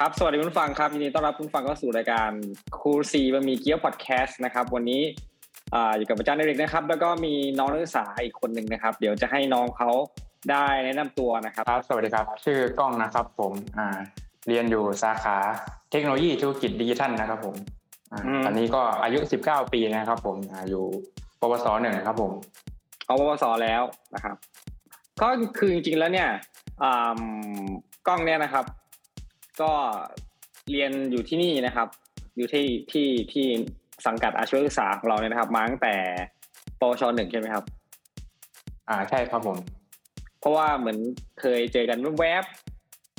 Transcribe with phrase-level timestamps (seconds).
[0.00, 2.30] ครับ สวัสดีคุณฟังครับยินดีต้อนรับคุณฟังเข้าสู่รายการ
[2.78, 5.02] คูซีบะมีเกี๊ยวพอดแคสต์นะครับ วันนี้
[5.74, 9.90] อ่าอยู่กับอาจารย์เด็กนะครับ แล้วก็มีน้องนักศึกษาอีกคนหนึ่งนะครับ เดี๋ยวจะให้น้องเขา
[10.50, 13.86] ได้แนะนำตัวนะครับครับ สวัสดีครับ ชื่อกล้องนะครับ ผมอ่า
[14.48, 15.36] เรียนอยู่สาขา
[15.90, 17.54] เทคโนโลยีธุรกิจดิจิทัลนะครับ ผม
[18.12, 20.84] อ่าอืมตอนนี้ก็อายุ 19 ปีนะครับ ผมอ่าอยู่
[21.40, 22.32] ปวสหนึ่งครับ ผม
[23.06, 23.82] เอาปวสแล้ว
[24.14, 24.36] นะครับ
[25.20, 26.28] ก็คือจริงๆแล้วเนี่ย
[26.82, 27.18] อ่า
[28.06, 28.66] กล้องเนี่ยนะครับ
[29.62, 29.72] ก็
[30.70, 31.88] เรียนอยู่ที่นี่นะครับ
[32.36, 33.46] อยู่ที่ที่ที่
[34.06, 35.94] สังกัดอาชีวศึกษาของเราเนี่ยนะครับ มาตั้งแต่
[36.80, 37.64] ปวชหนึ่งใช่ไหมครับ
[38.88, 39.58] อ่าใช่ครับผม
[40.40, 40.98] เพราะว่าเหมือน
[41.40, 42.44] เคยเจอกันแวบ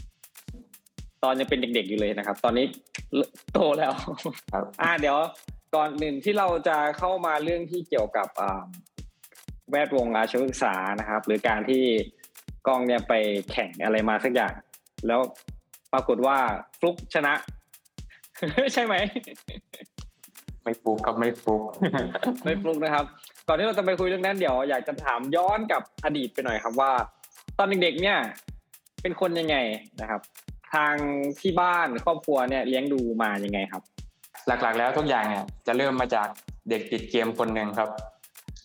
[0.04, 2.66] ๆตอนยังเป็นเด็กๆอยู่เลยนะครับ ตอนนี้
[3.54, 3.92] โตแล้ว
[4.54, 5.18] ครับอ่าเดี๋ยว
[5.76, 8.64] ก่อนหนึ่งที่เราจะเข้ามาเรื่องที่เกี่ยวกับอ่า
[9.72, 11.84] แวดวงอาชีวศึกษานะครับ หรือการที่
[12.68, 13.14] กล้องเนี่ยไป
[13.52, 14.54] แข่งอะไรมาสักอย่าง
[15.08, 15.22] แล้ว
[15.94, 16.38] ปรากฏว่า
[16.80, 17.34] ฟลุกชนะ
[18.74, 18.96] ใช่ไหม
[20.64, 21.62] ไม่ฟุกครับไม่ฟุก
[22.46, 23.06] ไม่ฟลุกนะครับ
[23.48, 26.92] ก่อนที่เราจะไปคุยเรื่องนั้นเดี๋ยวอยากจะถามย้อนกับอดีตไปหน่อยครับว่า
[27.58, 28.18] ตอนเด็กๆเนี่ย
[29.02, 29.56] เป็นคนยังไง
[30.02, 30.22] นะครับ
[30.74, 30.96] ทาง
[31.42, 33.84] ที่บ้านครอบครัวเนี่ยเลี้ยงดูมายังไงครับ
[34.48, 36.28] หลักๆ แล้วทุกอย่างเนี่ยจะเริ่มมาจาก
[36.70, 37.90] เด็กติดเกมคนหนึ่งครับ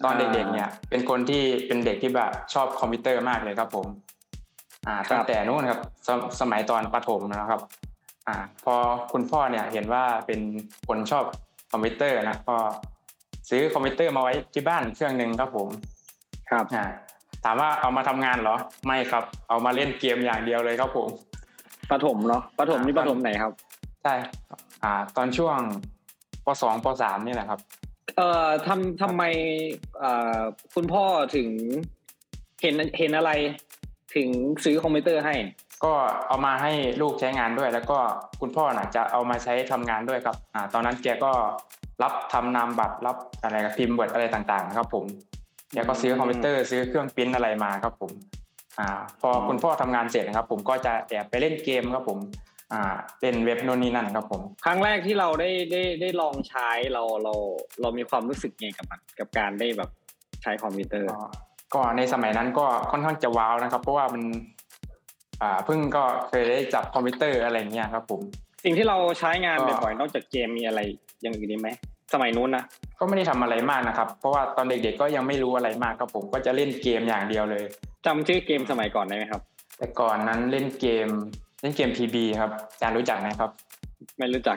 [0.05, 3.87] ตอนเด็กๆเนี่ย เป็นคนที่เป็นเด็กที่แบบชอบคอมพิวเตอร์มากเลยครับผม
[4.87, 7.61] อ่าครับตั้งแต่นู้นครับสมสมัยตอนประถมนะครับ
[8.29, 8.75] อ่าพอ
[9.13, 10.41] คุณพ่อเนี่ยเห็นว่าเป็น
[10.89, 11.25] คนชอบ
[11.73, 12.57] คอมพิวเตอร์นะก็
[13.51, 15.69] ซื้อคอมพิวเตอร์มาไว้ที่บ้านเครื่องหนึ่งครับผม
[16.51, 16.87] ครับอ่า
[17.45, 21.09] ถามว่าเอามาทำงานเหรอ ไม่ครับ เอามาเล่นเกมอย่างเดียวเลยครับผม
[21.91, 23.53] ประถมเนาะประถมนี่อ่าประถมไหนครับ
[24.03, 24.15] ใช่
[24.49, 25.59] ครับอ่า ตอนช่วง
[26.47, 27.61] ปสองปสามนี่แหละครับ
[28.17, 29.23] เอ่อทำทำไม
[29.99, 30.41] เอ่อ
[30.75, 31.05] คุณพ่อ
[31.37, 31.49] ถึง
[32.63, 33.31] เห็นเห็นอะไร
[34.15, 34.29] ถึง
[34.65, 35.35] ซื้อคอมพิวเตอร์ให้
[35.85, 35.93] ก็
[36.29, 37.99] เอามาให้ลูกใช้งานด้วย แล้วก็
[38.41, 41.33] คุณพ่อน่ะจะเอามาใช้ทำงานด้วยครับอ่าตอนนั้นแกก็
[42.03, 45.05] รับทำนามบัตรรับอะไรกับพิมพ์บทอะไรต่างๆนะครับ ผม
[45.73, 48.13] แกก็ซื้อคอมพิวเตอร์ซื้อเครื่องปริ้นอะไรมาครับผม
[48.79, 48.89] อ่า
[49.21, 52.19] พอคุณพ่อทำงานเสร็จนะครับ ผมก็จะแอบไปเล่นเกมครับผม
[52.73, 52.83] อ่า
[53.21, 57.35] เล่นเว็บโน่นนี่นั่นครับผม ครั้งแรกที่เราได้ได้ได้ลองใช้เราเรา
[57.81, 59.91] เรามีความรู้สึกไงกับมันกับการได้แบบ
[60.43, 61.09] ใช้คอมพิวเตอร์
[61.75, 64.23] ก็ก็ในสมัยนั้นก็ค่อนข้างจะว้าวนะครับ เพราะว่ามัน
[65.43, 68.21] อ่าเพิ่งก็เคยได้จับคอมพิวเตอร์อะไรอย่างเงี้ยครับผม
[68.65, 70.81] สิ่งที่เราใช้งานก็บ่อยๆนอกจากเกมมีอะไร
[71.23, 71.69] อย่างอื่นอีกไหม
[72.15, 72.65] สมัยนู้นนะ
[72.99, 77.65] ก็ไม่ได้ทำอะไรมากนะครับ เพราะว่าตอนเด็กๆก็ยังไม่รู้อะไรมากครับผมก็จะเล่นเกมอย่างเดียวเลย
[78.07, 79.43] จำชื่อเกมสมัยก่อนได้ไหมครับ
[79.79, 81.09] แต่ก่อนนั้นเล่นเกม
[81.61, 83.51] เล่นเกม PB ครับอาจารย์รู้จักไหมครับ
[84.19, 84.57] ไม่รู้จัก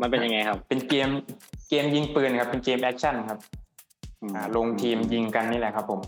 [0.00, 1.08] มันเป็นยังไงครับ เป็นเกม
[1.68, 3.38] เกมยิงปืนครับ เป็นเกม action ครับ
[4.20, 6.00] อืมอ่าลงทีมยิงกันนี่แหละครับผม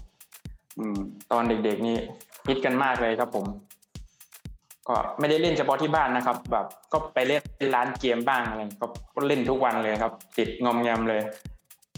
[0.78, 0.98] อืม
[1.32, 1.96] ตอนเด็กๆนี่
[2.46, 3.46] ฮิตกันมากเลยครับผม
[4.88, 7.42] ก็ไม่ได้เล่นเฉพาะที่บ้านนะครับ แบบ ก็ไปเล่น
[7.74, 11.20] ร้านเกมบ้างอะไรก็ก็เล่นทุกวันเลยครับ ติดงอมแงมเลย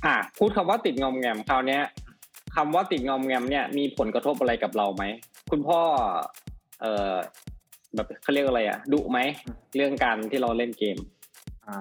[0.05, 1.83] อะพูดคำว่าติดงอมแงมคราวเนี้ย
[2.57, 5.05] คำว่าติดงอมแงมเนี่ยมีผลกระทบอะไรกับเราไหม
[5.51, 5.81] คุณพ่อ
[6.81, 7.15] เอ่อ
[7.95, 9.19] แบบเขาเรียกอะไรอะดุไหม
[9.77, 10.97] เรื่องการที่เราเล่นเกม
[11.67, 11.77] อ่า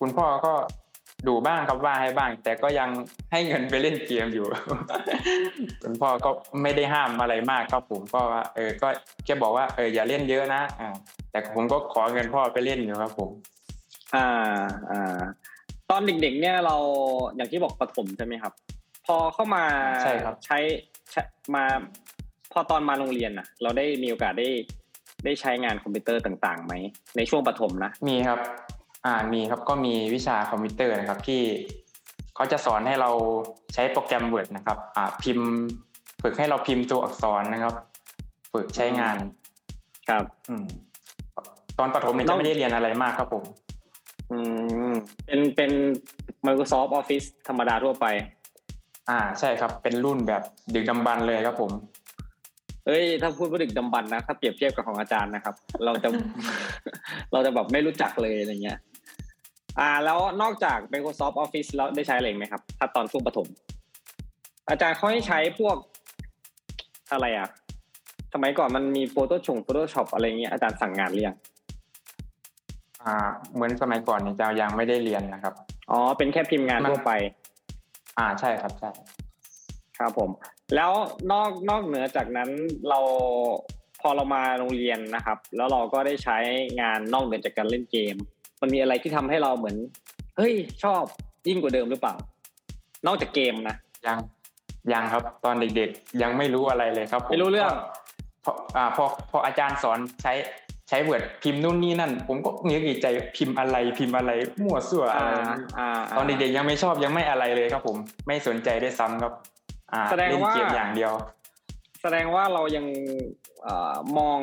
[0.00, 0.52] คุณพ่อก็
[1.26, 2.88] ดูบ้างครับว่าให้บ้าง แต่ก็ยัง
[3.32, 4.46] ให้เงินไปเล่นเกมอยู่
[5.82, 6.30] คุณพ่อก็
[6.62, 8.88] ไม่ได้ห้ามอะไรมากครับผมก็ว่าเออก็
[9.24, 10.88] แค่บอกว่าเอออย่าเล่นเยอะนะอ่า
[11.30, 13.30] แต่ผมก็ขอเงินพ่อไปเล่นอยู่ครับผม
[14.14, 14.26] อ่า
[14.90, 15.18] อ่า
[15.90, 16.76] ตอนเด็กๆเนี่ยเรา
[17.36, 18.52] อย่างที่บอกประถมใช่ไหมครับ
[19.06, 19.64] พอเข้ามา
[20.02, 20.58] ใช่ครับใช้
[21.12, 21.22] ใช้
[21.54, 21.64] มา
[22.52, 24.48] พอตอนมาโรงเรียนน่ะ เราได้มีโอกาสได้
[25.24, 26.74] ได้ใช้งานคอมพิวเตอร์ต่างๆไหม
[27.16, 28.38] ในช่วงประถมนะมีครับ
[29.04, 31.42] อ่ามีครับก็มีวิชาคอมพิวเตอร์นะครับที่
[32.34, 33.10] เขาจะสอนให้เรา
[33.74, 35.48] ใช้โปรแกรม Word นะครับอ่าพิมพ์
[36.22, 37.74] ฝึกให้เราพิมพ์ตัวอักษรนะครับ
[38.52, 39.16] ฝึกใช้งาน
[40.08, 40.64] ครับ อืม
[41.78, 43.44] ตอนประถมเนี่ยน้อจะงไม่ได้เรียนอะไรมากครับผม
[44.30, 44.38] อื
[44.90, 44.92] ม
[45.26, 45.70] เป็นเป็น
[46.46, 48.06] Microsoft Office ธรรมดาทั่วไป
[49.10, 50.42] อ่าใช่ครับ เป็นรุ่นแบบ
[50.74, 51.72] ดึกดำบรรพ์เลยครับผม
[52.88, 55.54] เอ้ยถ้าพูดว่าดึกดำบรรพ์นะถ้าเปรียบเทียบกับของอาจารย์นะครับ
[55.84, 56.08] เราจะ
[57.32, 58.78] เราจะแบบไม่รู้จักเลยอะไรเงี้ย
[59.78, 63.48] อ่า แล้วนอกจาก Microsoft Office แล้วได้ใช้อะไรอีกไหมครับ ถ้าตอนช่วงประถม
[64.70, 65.76] อาจารย์เขาให้ใช้พวก
[67.12, 67.48] อะไรอะ
[68.34, 71.36] สมัยก่อนมันมี Photoshop Photoshop อะไรเงี้ยอาจารย์สั่งงานหรือยัง
[73.04, 73.16] อ่า
[73.54, 75.54] เหมือนสมัยก่อนเนี่ยจะยังไม่ได้เรียนนะครับ
[75.90, 77.12] อ๋อ เป็นแค่พิมพ์งานมันทั่วไป
[78.18, 78.90] อ่าใช่ครับใช่
[79.98, 80.30] ครับผม
[80.74, 80.92] แล้ว
[81.32, 82.50] นอกนอกเหนือจากนั้น
[82.88, 83.00] เรา
[84.00, 86.38] พอเรามาโรงเรียนนะครับ แล้วเราก็ได้ใช้
[86.80, 88.14] งานนอกเหนือจากการเล่นเกม
[88.60, 89.76] มันมีอะไรที่ทำให้เราเหมือน
[90.36, 90.54] เฮ้ย
[90.84, 91.02] ชอบ
[91.48, 92.14] ยิ่งกว่าเดิมหรือเปล่า
[93.06, 93.76] นอกจากเกมนะ
[94.06, 94.18] ยัง
[94.92, 97.70] ยังครับตอนเด็กๆ ยังไม่รู้อะไรเลยครับผมไม่รู้เรื่อง
[98.44, 100.32] พออ่าพอพออาจารย์สอนใช้
[100.88, 103.06] ใช้ Word พิมพ์นู่นนี่นั่น ผมก็เงี้ยใจ
[103.36, 104.32] พิมพ์อะไรพิมพ์อะไร
[104.64, 109.57] มั่วซั่วอะไรอ่าอ่าตอนเด็กๆยังไม่ชอบยังไม่อะไรเลยครับผม ไม่สนใจด้วยซ้ำครับอ่า
[110.10, 111.12] แสดงเล่นว่าเกมอย่างเดียว
[112.02, 112.86] แสดงว่าเรายัง
[113.62, 114.40] เอ่อมอง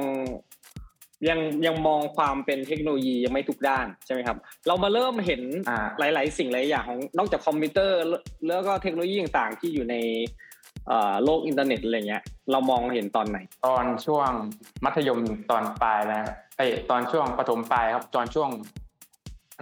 [1.29, 4.37] ยังยังมองความเป็นเทคโนโลยียังไม่ทุกด้านใช่ไหมครับ
[4.67, 9.95] เรามาเริ่มเห็นอ่าหลาย ๆ สิ่งหลายอย่างของนอกจากคอมพิวเตอร์ แล้วแล้วก็เทคโนโลยีต่างๆ ที่อยู่ใน
[10.87, 14.29] เอ่อโลกอินเทอร์เน็ตอะไรเงี้ย เรามองเห็นตอนไหน ตอนช่วง
[14.85, 15.19] มัธยม
[15.51, 16.21] ตอนปลายนะ
[16.57, 18.49] ไอยตอนช่วงประถมปลายครับตอนช่วง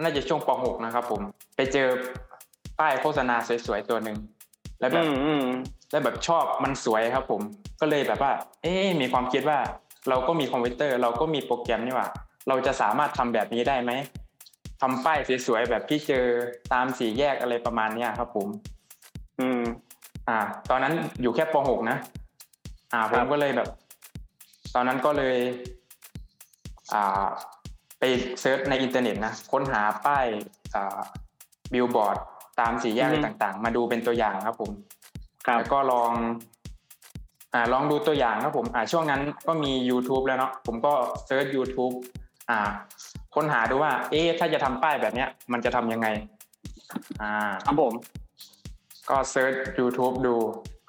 [0.02, 1.20] น่าจะช่วงป .6 นะครับ ผม
[1.56, 1.88] ไปเจอ
[2.78, 4.18] ป้ายโฆษณาสวยๆตัวหนึ่ง
[4.80, 5.44] แล้วแบบอืมอืม
[5.90, 7.42] แล้วแบบชอบมันสวยครับผม
[7.80, 8.32] ก็เลยแบบว่า
[8.62, 9.58] เอ๊ะมีความคิดว่า
[10.08, 12.08] เราก็มีคอมพิวเตอร์ เราก็มีโปรแกรมนี่หว่า
[12.48, 13.92] เราจะสามารถทำแบบนี้ได้ไหม
[14.80, 16.24] ทำป้ายสวยๆแบบที่เจอ
[16.72, 18.48] ตามสี่แยกอะไรประมาณเนี้ยครับ ผม
[19.40, 19.62] อืม
[20.28, 20.38] อ่า
[20.70, 21.98] ตอนนั้นอยู่แค่ป .6 นะ
[22.92, 23.68] อ่าผครับผมก็เลยแบบ
[24.74, 25.36] ตอนนั้นก็เลย
[26.92, 27.26] อ่า
[27.98, 28.02] ไป
[28.40, 30.26] search ในอินเทอร์เน็ตนะค้นหาป้าย
[30.74, 31.00] อ่า
[31.72, 32.16] บิลบอร์ด
[32.60, 34.93] ตามสี่แยกอะไรต่าง ๆ มาดูเป็นตัวอย่างครับ ผมครับ
[35.46, 36.12] แล้วก็ลอง
[37.54, 40.92] อ่าลองดูตัวอย่างครับผมอ่าช่วงนั้นก็มี YouTube แล้วเนาะผมก็
[41.26, 41.94] เซิร์ช YouTube
[42.50, 42.58] อ่า
[43.34, 46.08] ค้นหาดูว่า เอ๊ะถ้าจะทำป้ายแบบเนี้ย มันจะทำยังไง
[47.22, 47.32] อ่า
[47.66, 47.92] ครับผม
[49.08, 50.34] ก็ search YouTube ดู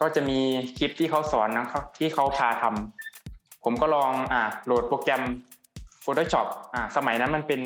[0.02, 0.40] ก็จะมี
[0.78, 5.24] คลิปที่เขาสอนนะครับที่เขาพาทำผมก็ลองอ่าโหลดโปรแกรม
[6.06, 7.62] Photoshop อ่า สมัยนั้นมันเป็น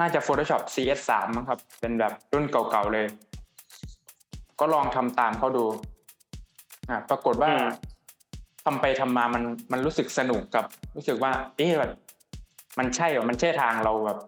[0.00, 3.06] น่าจะ Photoshop CS3 มั้งครับ เป็นแบบรุ่นเก่าๆเลย
[4.60, 5.64] ก็ลองทำตามเขาดู
[6.88, 7.66] อ่าปรากฏว่าอืม
[8.64, 9.42] ทำไปทำมามัน
[9.72, 10.64] มันรู้สึกสนุกกับ
[10.96, 11.92] รู้สึกว่า เอ๊ะแบบ
[12.78, 14.18] มันใช่เหรอมันใช่ทางเราแบบ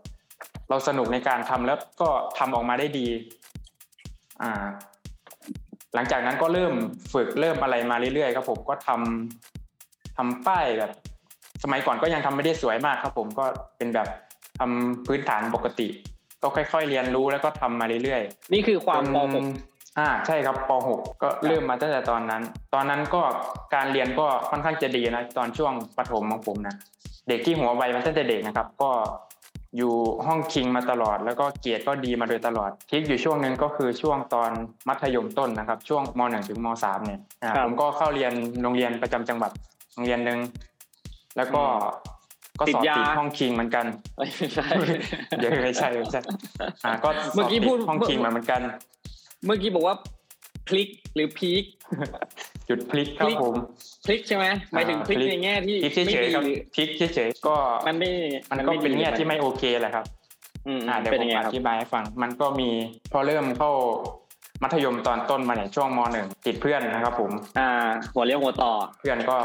[0.71, 2.09] เราสนุกในการทำแล้วก็
[2.39, 3.06] ทำออกมาได้ดี
[4.43, 4.65] อ่า
[5.95, 6.75] หลังจากนั้นก็เริ่ม
[7.12, 10.93] ฝึกเริ่มอะไรมาเรื่อยๆครับผมก็ทำทำป้ายแบบ
[11.62, 13.45] สมัยก่อนก็ยังทำไม่ได้สวยมากครับ ผมก็
[13.77, 14.09] เป็นแบบ
[14.59, 15.89] ทำพื้นฐานปกติ
[16.43, 19.45] ก็ค่อย ๆ เรียนรู้แล้วก็ทำมาเรื่อยๆนี่คือความปจน
[19.99, 22.43] อ่าใช่ครับป .6 ก็เริ่มมาตั้งแต่ตอนนั้น
[22.75, 23.23] ตอนนั้นก็
[23.75, 26.75] การเรียนก็ค่อนข้างจะดีนะตอนช่วงประถมของผมนะ
[27.29, 28.91] เด็กที่หัวไวมาตั้งแต่เด็กนะครับ ก็
[29.76, 29.93] อยู่
[30.26, 34.50] ห้องคิงมาตลอด แล้วก็เกียรติก็ดีมาโดยตลอดทิกอยู่ช่วงหนึ่งก็คือช่วงตอน
[34.88, 38.32] มัธยมต้นนะครับ ช่วงม .1 ถึงม .3 เนี่ยอ่าครับผมก็เข้าเรียน
[38.62, 39.50] โรงเรียนประจำจังหวัด
[39.94, 40.38] โรงเรียนหนึ่ง
[41.37, 41.62] แล้วก็
[42.61, 43.87] ก็สอบติดยาติดห้องคิงเหมือนกัน
[44.17, 44.67] เอ้ยไม่ใช่
[45.38, 46.20] เดี๋ยวไม่ใช่ไม่ใช่
[46.85, 48.61] อ่าก็สเมื่ออบกี้ติพูดดห้องคิงมาเหมือนกัน
[49.46, 49.94] เมื่อกี้บอกว่า
[50.69, 51.64] พลิกหรือพีค
[52.69, 53.55] จุดพลิกครับพลิกผม
[54.06, 57.55] พลิกใช่ไหมหมายถึงพลิกพลิกในแง่ที่พลิกไม่เฉยดีๆครับหรือพลิกเฉยๆก็
[57.88, 58.11] มันไม่
[58.50, 60.05] มันก็เป็นดีแง่ที่ไม่โอเคแหละครับ
[60.67, 62.70] อืมอ่าเดี๋ยวเป็นผยัมงไงอครับธิบายให้ฟัง มันก็มี
[63.12, 63.70] พอเริ่มเข้า
[64.62, 67.69] มัธยมตอนต้นมาเนี่ยช่วงมหนึ่งติดเพื่อนนะครับผม อ่า
[68.14, 69.37] หัวเรียวหัวต่อ เพื่อนก็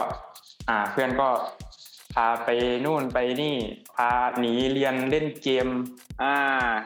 [0.69, 1.27] อ่า เพื่อนก็
[2.15, 2.50] พาไป
[2.85, 3.56] นู่นไปนี่
[3.95, 4.09] พา
[4.39, 5.67] หนีเรียนเล่นเกม
[6.23, 6.35] อ่า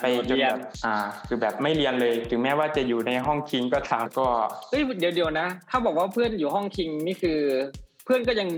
[0.02, 0.96] ไปจนเรียแบนบอ่า
[1.28, 4.28] คือแบบไม่เรียนเลย ถึงแม้ว่าจะอยู่ในห้องคิงก็ตามก็
[4.70, 7.40] เอ้ยเดี๋ยวเดี๋ยวนะ ถ้าบอกว่าเพื่อนอยู่ห้องคิงนี่คือ
[8.06, 8.50] เพื่อนก็ยัง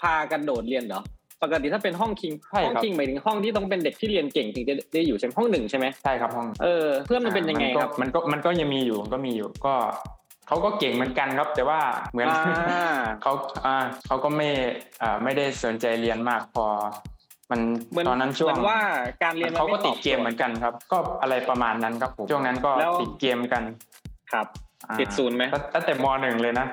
[0.00, 1.02] พากันโดดเรียนเหรอ
[1.42, 9.74] ปกติถ้าเป็นห้องคิงใช่ครับห้องคิงหมายถึงห้องที่ต้องเป็นเด็กที่เรียนเก่งถึงจะได้อยู่ใช่ไหมห้องหนึ่งใช่ไหมใช่ครับห้องเออเพื่อนมันเป็นยังไงครับมันก็มันก็ยังมีอยู่ก็มีอยู่ก็
[10.46, 11.80] เขาก็เก่งเหมือนกันครับ แต่ว่า
[12.12, 12.28] เหมือน
[12.70, 12.84] อ่า
[13.22, 13.32] เขา
[13.64, 13.76] อ่า
[14.06, 14.48] เขาก็ไม่
[15.02, 16.66] อ่าไม่ได้สนใจเรียนมากพอ
[17.50, 17.60] มัน
[17.90, 18.80] เหมือนตอนนั้นช่วเหงมือนว่า
[19.22, 23.62] การเรียนมันเขาก็ไตติอดบเกมเหมือนกันครับ ก็อะไรประมาณนั้นครับผมช่วงนั้นก็แล้วติดเกมกัน
[24.32, 24.46] ครับ
[24.88, 26.66] อ่าติดศูนย์ไหมตั้งตั้งแต่มหนึ่งเลยนะ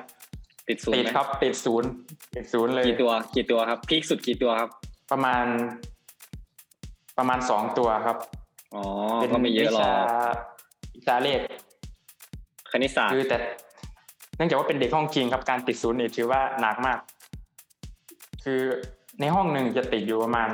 [0.68, 1.88] ติดศูนติย์ดไหมครับติดศูนย์
[2.36, 4.70] ติดศูนย์เลยกี่ตัวกี่ตัวครับพีคสุดกี่ตัวครับ
[5.10, 5.44] ประมาณ
[7.18, 8.16] ประมาณสองตัวครับ
[8.74, 8.82] อ๋อ
[9.32, 9.94] ก็ไม่เยอะหรอกวิชา
[10.96, 11.40] วิชาเลข
[12.72, 13.38] คณิตศาสตร์คือแต่
[14.36, 16.98] เนื่องจากว่าเป็นเด็กห้องคิงครับการติดศูนย์นี่ถือว่าหนักมาก
[18.44, 18.60] คือ
[19.20, 20.50] ในห้องหนึ่งจะติดอยู่ประมาณ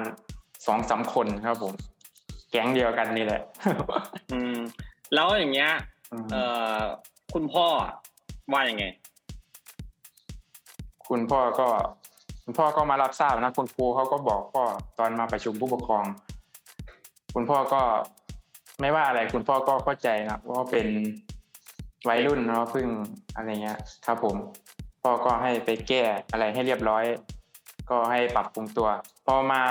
[0.66, 1.74] สองสามคนครับผม
[2.50, 3.42] แก๊งเดียวกันนี่แหละ
[4.32, 4.56] อืม
[5.14, 5.70] แล้วอย่างเงี้ย
[6.12, 6.44] อืมเอ่
[6.78, 6.80] อ
[7.34, 7.66] คุณพ่อ
[8.52, 8.84] ว่ายังไง
[11.08, 11.68] คุณพ่อก็
[12.44, 14.64] คุณพ่อก็มารับทราบนะคุณครูเขาก็บอกพ่อ
[14.98, 16.04] ตอนมาประชุมผู้ปกครอง
[17.34, 17.80] คุณพ่อก็
[18.80, 20.86] ไม่ว่าอะไร คุณพ่อก็เข้าใจนะว่าเป็น
[22.08, 22.86] วัยรุ่นเนาะเพิ่ง
[23.36, 24.36] อะไรเงี้ยครับผม
[25.02, 26.02] พ่อก็ให้ไปแก้
[26.32, 27.04] อะไรให้เรียบร้อย
[27.90, 28.88] ก็ให้ปรับปรุงตัว
[29.26, 29.62] พอมา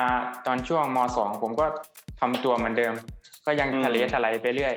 [0.45, 1.65] ตอนช่วงมสองผมก็
[2.19, 2.93] ทำตัวเหมือนเดิม
[3.45, 4.75] ก็ยังทะเลทลายไปเรื่อย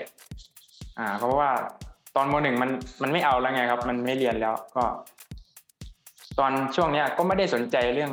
[0.99, 1.51] อ่า เพราะว่า
[2.17, 2.71] ตอนมหนึ่งมัน
[3.03, 4.85] มันไม่เอาแล้วไงครับ มันไม่เรียนแล้วก็
[6.39, 8.13] ตอนช่วงเนี้ยก็ไม่ได้สนใจเรื่อง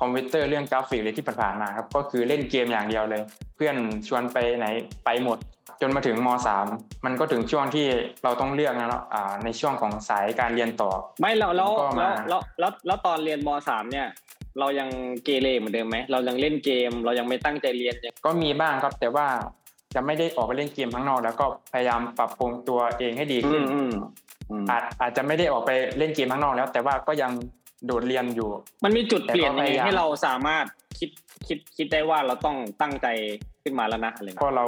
[0.00, 3.22] คอมพิวเตอร์เรื่องกราฟิกเลยที่ผ่านๆมาครับก็คือเล่นเกมอย่างเดียวเลย
[3.56, 3.76] เพื่อน
[4.08, 4.66] ชวนไปไหน
[5.04, 5.38] ไปหมด
[5.80, 6.66] จนมาถึงมสาม
[7.04, 7.86] มันก็ถึงช่วงที่
[8.24, 10.90] เราต้องเลือกนะเนาะอ่าในช่วงของสายการเรียนต่อ
[11.20, 14.06] ไม่แล้วแล้วผมก็แล้มาวแล้วแล้วแล้วตอนเรียนมสามเนี่ย
[14.58, 14.88] เรายัง
[15.24, 19.26] เกเรเหมือนเดิมไหมเรายังเล่นเกม เรายังไม่ตั้งใจเรียนยังก็มีบ้างครับ แต่ว่า
[19.94, 23.90] จะไม่ได้ออกไปเล่นเกมข้างนอก แล้วก็พยายามปรับปรุงตัวเองให้ดีอืขึ้นมอืม
[24.50, 27.30] อืมอาจอาจจะไม่ได้ออกไปเล่นเกมข้างนอกแล้ว แต่ว่าก็ยัง
[27.86, 28.48] โดดเรียนอยู่
[28.84, 30.64] มันมีจุดเปลี่ยนยังไงแต่ก็พยายามให้เราสามารถ
[30.98, 31.10] คิด
[31.46, 33.06] คิดคิดได้ว่าเราต้องตั้งใจ
[33.62, 34.66] ขึ้นมาแล้วนะอะไรก็เงี้ยเรา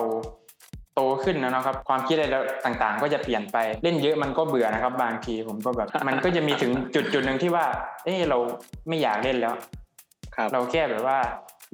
[0.94, 2.26] โตขึ้นแล้วนะครับ ความคิดอะไร
[2.64, 7.64] ต่างๆ ก็จะเปลี่ยนไปเล่นเยอะมันก็เบื่อนะครับ บางทีผมก็แบบ มันก็จะมีถึงจุดจุดหนึ่งที่ว่า
[8.04, 8.38] เออเรา
[8.88, 9.54] ไม่อยากเล่นแล้ว
[10.36, 11.18] ครับเราแค่แบบว่า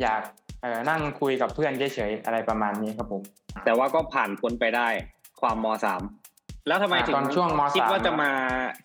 [0.00, 0.21] อยาก
[0.62, 3.23] เออนั่งคุยกับเพื่อนเฉยๆอะไรประมาณนี้ครับผม
[3.64, 4.88] แต่ว่าก็ผ่านพ้นไปได้
[5.40, 6.02] ความมสาม
[6.68, 8.30] แล้วทำไมอ่าถึงตอนช่วงมคิดสามว่าจะมา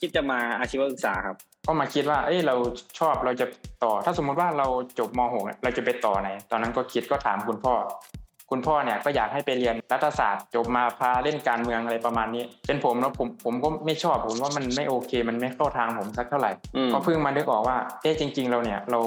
[0.01, 2.55] คิดจะมาอาชีวศึกษาครับ ก็มาคิดว่า เอ้ยเรา
[2.99, 3.45] ชอบเราจะ
[3.83, 4.67] ต่อ ถ้าสมมุติว่าเรา
[4.99, 7.73] จบม .6 เราจะไปต่อไหน ตอนนั้นก็คิดก็ถามคุณพ่อ
[8.51, 18.99] คุณพ่อเนี่ยก็อยากให้ไปเรียนรัฐศาสตร์จบมาพาเล่นการเมืองอะไรประมาณนี้ เป็นผมแล้วผมผมก็ไม่ชอบผมว่ามันไม่โอเค มันไม่เข้าทางผมสักเท่าไหร่อืมก็เพิ่งมานึกออกว่า เอ๊ะจริง ๆ เราเนี่ยเรา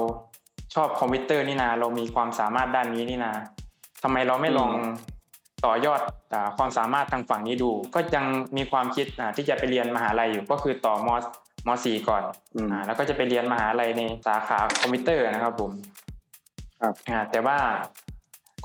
[0.75, 3.31] ชอบคอมพิวเตอร์นี่นาเรามีความสามารถด้านนี้นี่นา
[4.03, 4.71] ทำไมเราไม่ลอง
[5.65, 6.01] ต่อยอด
[6.33, 8.25] อาความสามารถทางฝั่งนี้ดู ก็ยัง
[8.57, 11.09] มีความคิดอ่าที่จะไปเรียนมหาลัยอยู่ก็คือต่อม
[11.67, 12.23] มสี่ก่อน
[12.55, 15.71] อืมอ่าแล้วก็จะไปเรียนมหาลัยในสาขาคอมพิวเตอร์นะครับผม
[16.81, 17.57] ครับอ่าแต่ว่า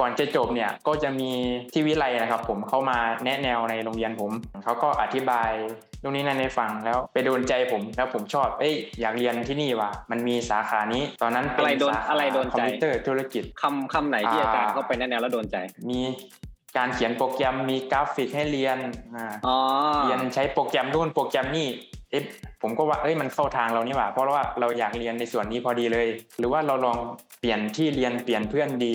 [0.00, 1.30] ก่อนจะจบเนี่ยก็จะมี
[1.72, 4.30] ที่วิทยาลัยนะครับ ผมเข้ามาแนะแนวในโรงเรียนผม
[4.64, 5.50] เขาก็อธิบาย
[6.02, 15.56] ตรงนี้นั่นให้ฟังแล้วไปโดนใจผมแล้วผมชอบ เอ้ยอยากเรียนที่นี่ว่ะมันมีสาขานี้ ตอนนั้นเป็นอะไรโดนสาขาอะไรโดนคอมใจพิวเตอร์ธุรกิจคำคำไหนที่อ่าอาจารย์เข้าไปแนะแนวแล้วโดนใจ
[15.90, 16.00] มี
[16.76, 18.78] การเขียนโปรแกรมมีกราฟิกให้เรียน
[19.16, 19.56] อ่าอ๋อ
[20.04, 21.68] เรียนใช้โปรแกรมนู่นโปรแกรมนี่
[22.12, 22.24] เอ๊ะ
[22.62, 26.06] ผมก็ว่าเอ้ยมันเข้าทางเรานี่หว่า เพราะว่าเราอยากเรียนในส่วนนี้พอดีเลย
[26.38, 26.98] หรือว่าเราลอง
[27.40, 28.92] เปลี่ยนที่เรียนเปลี่ยนเพื่อนดี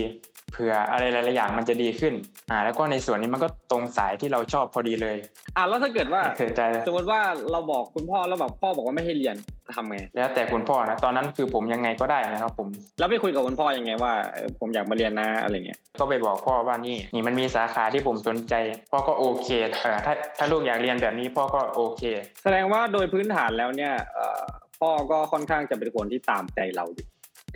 [0.52, 2.14] เผื่ออะไรหลายๆอย่างมันจะดีขึ้น
[2.52, 5.18] อ่าแล้วก็ในส่วนนี้มันก็ตรงสายที่เราชอบพอดีเลย
[5.58, 7.20] อะแล้วถ้าเกิดว่าเสียใจสมมติว่า
[7.52, 9.36] เราบอกคุณพ่อแล้วแบบพ่อบอกว่าไม่ให้เรียน
[9.66, 12.68] จะทำไงแล้วแต่คุณพ่อนะตอนนั้นคือผมยังไงก็ได้นะครับผม
[13.00, 18.54] แล้วไปคุยกับคุณพ่อยังไงว่าเออผมอยากมาเรียนนะอะไรเงี้ยก็ไปบอกพ่อว่านี่นี่มันมีสาขาที่ผมสนใจ
[18.92, 19.50] พ่อก็โอเค
[19.82, 22.04] เออถ้าถ้าลูกอยากเรียนแบบนี้พ่อก็โอเค
[22.44, 24.44] แสดงว่าโดยพื้นฐานแล้วเนี่ยเอ่อ
[24.80, 27.08] พ่อก็ค่อนข้างจะเป็นคนที่ตามใจเราอยู่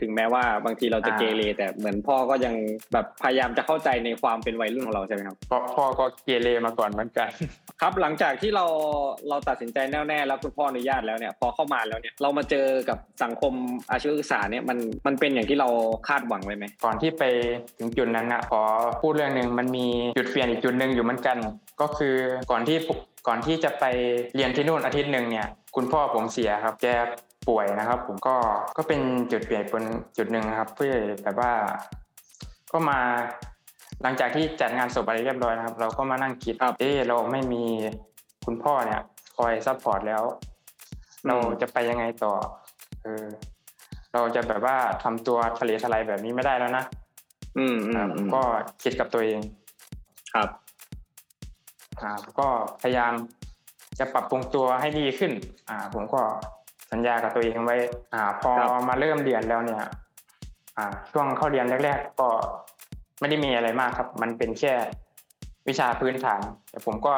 [0.01, 2.55] ถึงแม้ว่าบางทีเราจะอ่าเกเรแต่เหมือนพ่อก็ยัง
[2.93, 7.29] แบบพยายามจะเข้าใจในความเป็นวัยรุ่นของเราใช่ไหมครับเพราะพ่อก็เกเรมาก่อนเหมือนกัน
[7.81, 8.65] ครับหลังจากที่เรา
[9.29, 13.53] เราตัดสินใจแน่วแน่แล้วคุณพ่ออนุญาตแล้วเนี่ยพอเข้ามาแล้วเนี่ยเรามาเจอกับสังคม
[13.91, 15.69] อาชีวศึกษาเนี่ยมันมันเป็นอย่างที่เรา
[16.07, 17.23] คาดหวังไว้ไหมก่อนที่ไป
[17.77, 18.61] ถึงจุดนั้นนะขอ
[19.01, 21.37] พูดเรื่องหนึ่งมันมีจุดเปลี่ยนอีกจุดหนึ่งอยู่เหมือนกัน
[21.81, 22.15] ก็คือ
[22.51, 23.85] ก่อนที่ผมก่อนที่จะไป
[24.35, 26.87] เรียนที่นู่นอาทิตย์หนึ่งเนี่ยคุณพ่อผมเสียครับ แก
[27.47, 28.35] ป่วยนะครับ ผมก็
[28.77, 29.85] ก็เป็นจุดเปลี่ยนเป็น
[30.17, 30.93] จุดหนึ่งนะครับ เพื่อ
[31.23, 31.51] แบบว่า
[32.71, 32.99] ก็มา
[34.03, 37.63] หลังจากที่จัดงานศพอะไรเรียบร้อยนะครับ เราก็มานั่งคิดเออเราไม่มี
[38.45, 39.01] คุณพ่อเนี่ย
[39.35, 40.23] คอย support แล้ว
[41.27, 42.33] เราจะไปยังไงต่อ
[43.03, 43.25] เออ
[44.13, 46.83] เราจะแบบว่าทำตัวทะเลทลายแบบนี้ไม่ได้แล้วนะ
[47.57, 48.41] อืมอืมอ่าอืมก็
[48.83, 49.39] คิดกับตัวเอง
[50.33, 50.49] ครับ
[52.01, 52.47] อ่าก็
[52.81, 53.13] พยายาม
[53.99, 55.31] จะปรับปรุงตัวให้ดีขึ้น
[55.69, 56.21] อ่า ผมก็
[56.91, 57.77] สัญญากับตัวเองไว้
[58.13, 59.81] อ่า พอครับมาเริ่มเรียนแล้วเนี่ย
[60.77, 62.27] อ่า ช่วงเข้าเรียนแรก ๆ ก็
[63.19, 64.73] ไม่ได้มีอะไรมากครับ มันเป็นแค่
[65.67, 67.13] วิชาพื้นฐาน แต่ผมก็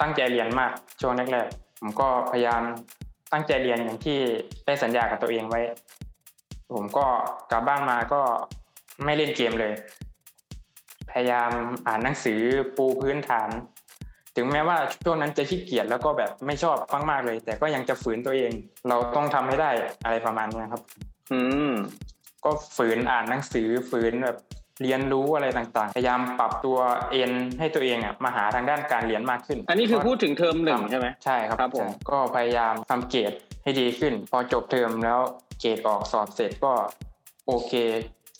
[0.00, 2.62] ตั้งใจเรียนมากช่วงแรกๆ ผมก็พยายาม
[3.32, 4.18] ตั้งใจเรียนอย่างที่
[4.66, 5.60] ได้สัญญากับตัวเองไว้
[6.74, 7.06] ผมก็
[7.50, 8.20] กลับบ้านมาก็
[9.04, 9.72] ไม่เล่นเกมเลย
[11.10, 11.50] พยายาม
[11.86, 12.40] อ่านหนังสือ
[12.76, 13.48] ปูพื้นฐาน
[14.36, 16.76] ถึงแม้ว่าช่วงนั้นจะขี้เกียจแล้วก็แบบไม่ชอบ
[17.10, 18.52] มากๆเลย แต่ก็ยังจะฝืนตัวเอง
[18.88, 19.70] เราต้องทำให้ได้
[20.04, 20.82] อะไรประมาณนี้ครับ
[21.32, 21.72] อืม
[22.44, 24.38] ก็ฝืนอ่านหนังสือฝืนแบบ
[24.82, 26.78] เรียนรู้อะไรต่างๆ พยายามปรับตัว
[27.10, 33.32] เอ็นให้ตัวเองอะมาหาทางด้านการเรียนมากขึ้น อันนี้คือพูดถึงเทอมหนึ่งใช่ไหมใช่ครับครับผมใช่ก็พยายามทำเกรด
[33.62, 35.20] ให้ดีขึ้น พอจบเทอมแล้ว
[35.60, 36.72] เกรดออกสอบเสร็จก็
[37.46, 37.72] โอเค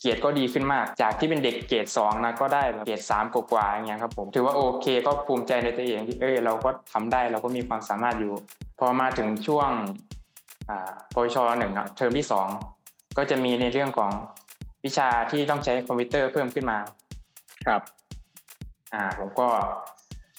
[0.00, 8.34] เกรดก็ดีขึ้นมาก จากที่เป็นเด็กเกรดสองนะก็ได้แบบเกรดสามกว่าๆอย่างเงี้ยครับผมถือว่าโอเคก็ภูมิใจในตัวเองที่เออเราก็ทำได้เราก็มีความสามารถอยู่
[8.78, 9.70] พอมาถึงช่วง
[10.68, 12.48] อ่าปวชหนึ่งอะเทอมที่สอง
[13.16, 14.10] ก็จะมีในเรื่องของ
[14.84, 16.78] วิชาที่ต้องใช้คอมพิวเตอร์เพิ่มขึ้นมา
[17.66, 17.82] ครับ
[18.94, 19.48] อ่าผมก็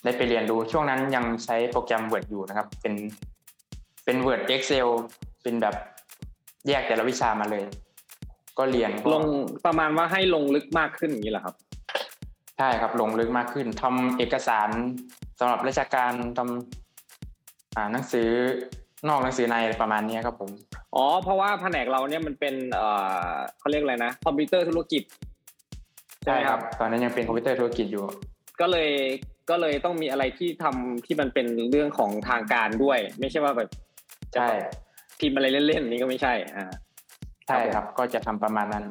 [0.03, 2.93] ได้ไปเรียนรู้ช่วงนั้นยังใช้โปรแกรม Word อยู่นะครับ เป็น
[4.05, 4.87] เป็น Word Excel
[5.43, 5.75] เป็นแบบ
[6.67, 7.63] แยกแต่ละวิชามาเลย
[8.61, 9.27] ก็เรียนก็ลง
[9.65, 11.55] ประมาณว่าให้ลงลึกมากขึ้นอย่างนี้เหรอครับ
[12.57, 14.69] ใช่ครับลงลึกมากขึ้นทำเอกสาร
[15.39, 18.29] สำหรับราชการทำอ่าหนังสือ
[19.07, 20.49] นอกหนังสือในประมาณนี้ครับผม
[20.95, 22.89] อ๋อ เพราะว่าแผนกเราเนี่ยมันเป็นเอ่
[23.21, 25.03] อเขาเรียกอะไรนะคอมพิวเตอร์ธุรกิจ
[26.23, 28.03] ใช่ไหมครับ ตอนนั้นยังเป็นคอมพิวเตอร์ธุรกิจอยู่
[28.61, 28.89] ก็เลย
[29.49, 33.69] ก็เลยต้องมีอะไรที่ทำที่มันเป็นเรื่องของทางการด้วย ไม่ใช่ว่าแบบ
[34.33, 34.49] จะใช่
[35.19, 36.65] พิมพ์อะไรเล่นๆนี่ก็ไม่ใช่อ่า
[37.47, 38.85] ใช่ครับก็จะทำประมาณนั้น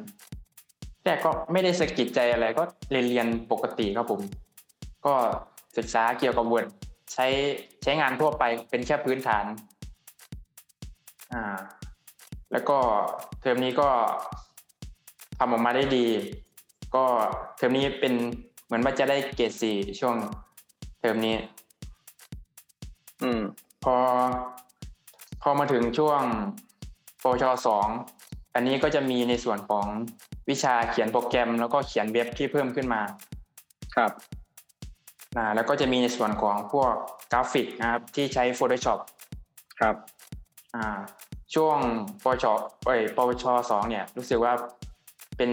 [1.05, 4.21] แต่ก็ไม่ได้สะกิดใจอะไรก็เรียนเรียนปกติครับผม
[5.05, 5.13] ก็
[5.77, 6.67] ศึกษาเกี่ยวกับ Word
[7.13, 7.27] ใช้
[7.83, 9.45] ใช้งานทั่วไปเป็นแค่พื้นฐาน
[11.33, 11.43] อ่า
[12.51, 12.77] แล้วก็
[13.41, 13.89] เทอมนี้ก็
[15.37, 16.07] ทำออกมาได้ดี
[16.95, 17.05] ก็
[17.57, 18.13] เทอมนี้เป็น
[18.65, 20.15] เหมือนว่าจะได้เกรดสี่ช่วง
[20.99, 21.35] เทอมนี้
[23.23, 23.41] อืม
[23.83, 23.95] พอ
[25.41, 26.21] พอมาถึงช่วง
[27.23, 27.87] ปวชสอง
[28.55, 29.85] อันนี้ก็จะมีในส่วนของ
[30.49, 33.01] วิชาเขียนโปรแกรม แล้วก็เขียนเว็บที่เพิ่มขึ้นมา
[33.95, 34.11] ครับ
[35.37, 36.93] อ่าแล้วก็จะมีในส่วนของพวก
[37.31, 38.99] กราฟิกนะครับที่ใช้ Photoshop
[39.79, 39.95] ครับ
[40.75, 40.85] อ่า
[41.55, 41.77] ช่วง
[42.23, 42.45] ปวช
[42.85, 44.53] เอ้ยปวชสองเนี่ยรู้สึกว่า
[45.37, 45.51] เป็น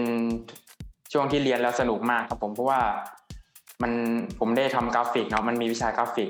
[1.13, 2.81] ช่วงที่เรียนแล้วสนุกมากครับผมเพราะว่า
[3.81, 3.91] มัน
[4.39, 6.29] ผมได้ทำกราฟิกเนาะมันมีวิชากราฟิก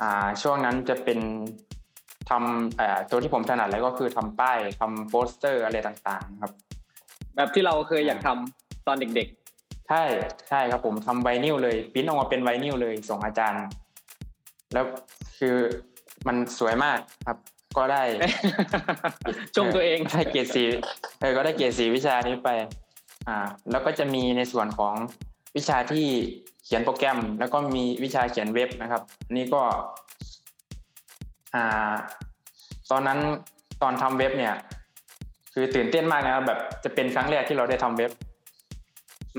[0.00, 1.18] อ่าช่วงนั้นจะเป็น
[2.30, 6.52] ทำอ่าตัวที่ผมถนัดเลยก็คือทำป้ายทำโปสเตอร์อะไรต่างๆ ครับ
[7.36, 9.28] แบบที่เราเคยอยากทำตอนเด็ก
[9.88, 10.04] ใช่
[10.48, 13.64] ใช่ครับผมทำไวนิลเลยปริ้นออกมาเป็นไวนิลเลยส่งอาจารย์
[14.72, 14.84] แล้ว
[15.38, 15.56] คือ
[16.26, 17.38] มันสวยมากครับ
[17.78, 20.64] ก็ได้ๆชมตัวเองได้เกรดสี่
[21.20, 22.48] เออก็ได้เกรดสี่วิชานี้ไป
[23.28, 23.36] อ่า
[23.70, 24.94] แล้วก็จะมีในส่วนของ
[25.56, 26.06] วิชาที่
[26.64, 29.62] เขียนโปรแกรม แล้วก็มีวิชาเขียนเว็บนะครับอันนี่ก็
[31.54, 31.92] อ่า
[32.90, 33.18] ตอนนั้น
[33.82, 34.54] ตอนทำเว็บเนี่ย
[35.54, 38.10] คือตื่นเต้นมากนะครับแบบจะเป็นครั้งแรกที่เราได้ทำเว็บ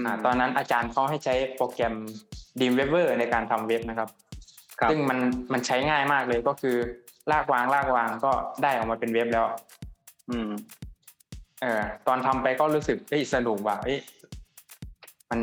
[0.06, 1.96] อ่าตอนนั้นอาจารย์เขาให้ใช้โปรแกรม
[2.60, 4.10] Dreamweaver ในการทำเว็บนะครับ
[4.80, 5.20] ครับ ซึ่งมัน
[5.54, 6.76] มันใช้ง่ายมากเลยก็คือ
[7.32, 8.32] ลากวางลากวางก็
[8.64, 9.46] ได้ออกมาเป็นเว็บแล้ว
[10.30, 10.50] อืม
[11.62, 14.00] เออตอนทำไปก็รู้สึกเอ้ยสนุกว่ะเอ้ย
[15.30, 15.40] มัน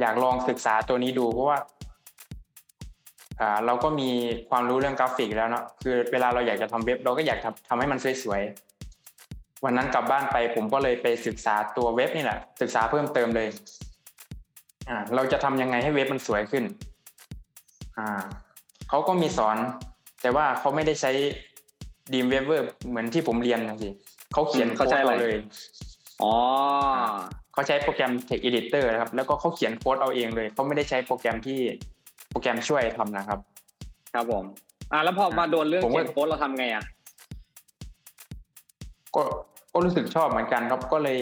[0.00, 1.58] อยากลองศึกษาตัวนี้ดูเพราะว่า
[3.40, 4.10] อ่าเราก็มี
[4.50, 13.48] ความรู้เรื่องกราฟิกแล้วเนาะคือเวลาเราอยากจะทำเว็บ เราก็อยากทำทำให้มันสวยๆวันนั้นกลับบ้านไปผมก็เลยไปศึกษาตัวเว็บนี่แหละ ศึกษาเพิ่มเติมเลย
[14.88, 16.64] อ่าเราจะทำยังไงให้เว็บมันสวยขึ้น
[17.98, 18.08] อ่า
[18.88, 19.56] เขาก็มีสอน
[20.22, 21.12] แต่ว่าเขาไม่ได้ใช้
[22.12, 23.88] Dreamweaver เหมือนที่ผมเรียนนะสิ
[24.32, 25.36] เขาเขียนอืมโค้เข้าใจเอาเลยเลย
[26.22, 26.34] อ๋อ
[27.52, 31.60] เขาใช้โปรแกรม Text Editor นะครับ แล้วก็เขาเขียนโค้ดเอาเองเลยเขาไม่ได้ใช้โปรแกรมที่
[32.30, 33.38] โปรแกรมช่วยทำนะครับ
[34.14, 34.44] ครับผม
[34.92, 36.84] อ่าแล้วพอมาโดนเรื่องผมเขีว่ายนโค้ดเราทำไงอะ
[39.14, 39.22] ก็
[39.72, 41.18] ก็รู้สึกชอบเหมือนกันครับก็เลย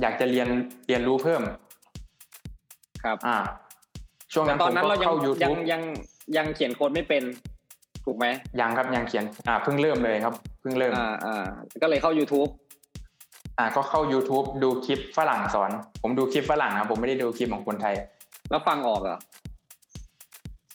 [0.00, 0.48] อยากจะเรียน
[0.88, 1.42] เรียนรู้เพิ่ม
[3.04, 3.36] ครับ อ่า
[4.32, 5.82] ช่วงแต่นั้นตผอนมนั้นก็เรายังเข้ายัง YouTube ยัง
[6.36, 7.22] ยังเขียนโค้ดไม่เป็น
[8.04, 8.26] ถูกไหม
[8.60, 11.44] ยังครับยังเขียน อ่าเพิ่งเริ่มเลยครับเพิ่งเริ่ม อ่าอ่า
[11.82, 12.50] ก็เลยเข้า YouTube
[13.58, 15.70] อ่าก็เข้า YouTube ดูคลิปฝรั่งสอน
[16.02, 17.94] ผมดูคลิปฝรั่งครับผมไม่ได้ดูคลิปของคนไทย
[18.50, 19.18] แล้วฟังออกเหรอ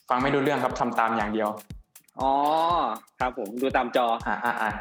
[0.10, 1.50] ฟังไม่ดูเรื่องครับทำตามอย่างเดียว
[2.22, 2.32] อ๋อ
[3.20, 4.72] ครับผมดูตามจออ่าอ่าอ่า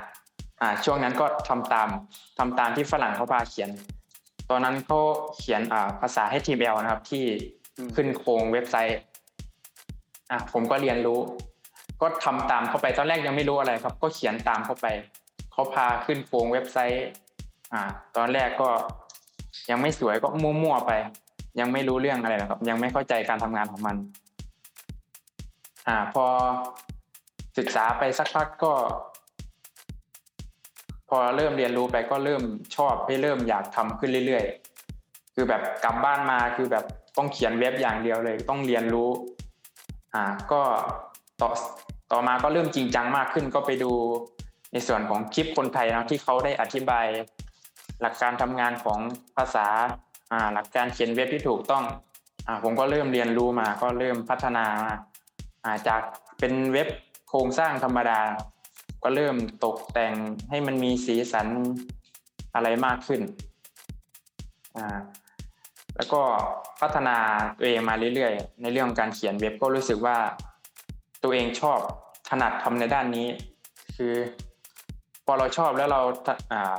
[0.61, 1.89] อ่าช่วงนั้นก็ทำตาม
[2.39, 3.71] ทำตามที่ฝรั่งเขาพาเขียน
[4.51, 4.99] ตอนนั้นเขา
[5.39, 7.25] เขียนอ่าภาษา HTML นะครับ ที่
[7.77, 8.99] อืมขึ้นโครงเว็บไซต์
[10.31, 11.19] อะผมก็เรียนรู้
[12.01, 14.87] ก็ทำตามเข้าไปตอนแรกยังไม่รู้อะไรครับ ก็เขียนตามเข้าไป
[15.53, 17.07] เขาพาขึ้นโครงเว็บไซต์
[17.73, 17.83] อ่า
[18.17, 18.69] ตอนแรกก็
[19.71, 20.93] ยังไม่สวยก็มั่วๆไป
[21.61, 23.97] ยังไม่รู้เรื่องอะไรหรอกครับ ยังไม่เข้าใจการทำงานของมัน
[25.89, 26.27] อ่าพอ
[27.59, 28.73] ศึกษาไปสักพักก็
[31.09, 32.43] พอเริ่มเรียนรู้ไปก็เริ่ม
[32.77, 36.85] ชอบให้เริ่มอยากทำขึ้นเรื่อยๆ คือแบบกลับบ้านมาคือแบบ
[37.17, 39.11] ต้องเขียนเว็บอย่างเดียวเลย ต้องเรียนรู้
[40.15, 40.61] อ่าก็
[41.41, 41.51] ต่อ
[42.13, 43.93] ต่อมาก็เริ่มจริงจังมากขึ้นก็ไปดู
[44.73, 47.07] ในส่วนของคลิปคนไทยนะที่เขาได้อธิบาย
[48.03, 48.99] หลักการทำงานของ
[49.37, 49.67] ภาษา
[50.33, 51.85] อ่าหลักการเขียนเว็บที่ถูกต้อง
[52.47, 54.99] อ่าผมก็เริ่มเรียนรู้มาก็เริ่มพัฒนามาอ่า
[55.89, 56.03] จาก
[56.39, 56.89] เป็นเว็บ
[57.29, 58.21] โครงสร้างธรรมดา
[59.03, 60.15] ก็เริ่มตกแต่ง
[60.51, 61.49] ให้มันมีสีสัน
[62.55, 63.21] อะไรมากขึ้น
[65.97, 66.21] แล้วก็
[66.81, 67.17] พัฒนา
[67.59, 70.17] ตัวเองมาเรื่อยๆ ในเรื่องการเขียนเว็บก็รู้สึกว่า
[71.23, 71.79] ตัวเองชอบ
[72.29, 73.27] ถนัดทำในด้านนี้
[73.97, 74.15] คือ
[75.27, 76.01] พอเราชอบแล้วเรา
[76.53, 76.77] อ่า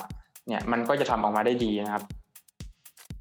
[0.48, 2.04] เนี่ยมันก็จะทำออกมาได้ดีนะครับ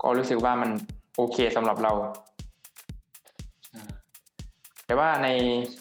[0.02, 0.70] ก็รู้สึกว่ามัน
[1.16, 1.92] โอเคสำหรับเรา
[4.88, 5.28] แต่ว่าใน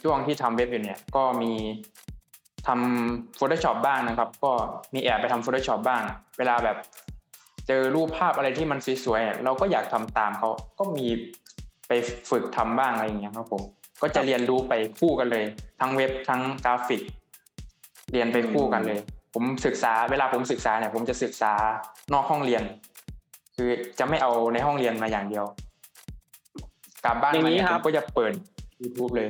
[0.01, 1.51] ช่วงที่ทำเว็บอยู่เนี่ยก็มี
[2.67, 4.51] ทำ Photoshop บ้างนะครับ ก็
[4.93, 6.01] มีแอบไปทำ Photoshop บ้าง
[6.37, 6.77] เวลาแบบ
[7.67, 11.05] เจอรูปภาพอะไรที่มันสวยๆเราก็อยากทำตามเขาก็มี
[11.87, 11.91] ไป
[12.29, 13.61] ฝึกทำบ้างอะไรอย่างเงี้ยครับผม
[14.01, 15.45] ก็จะเรียนรู้ไปคู่กันเลย
[15.79, 17.01] ทั้งเว็บทั้งกราฟิก
[18.11, 18.99] เรียนไปคู่กันเลย
[19.33, 21.53] ผมศึกษาเวลาผมศึกษาเนี่ย ผมจะศึกษา
[22.13, 22.63] นอกห้องเรียน
[23.55, 25.45] คือจะไม่เอาในห้องเรียนมาอย่างเดียว
[27.05, 28.33] กลับบ้านอย่างมานี้เนี่ยคผรับมก็จะเปิด
[28.81, 29.29] YouTube เลย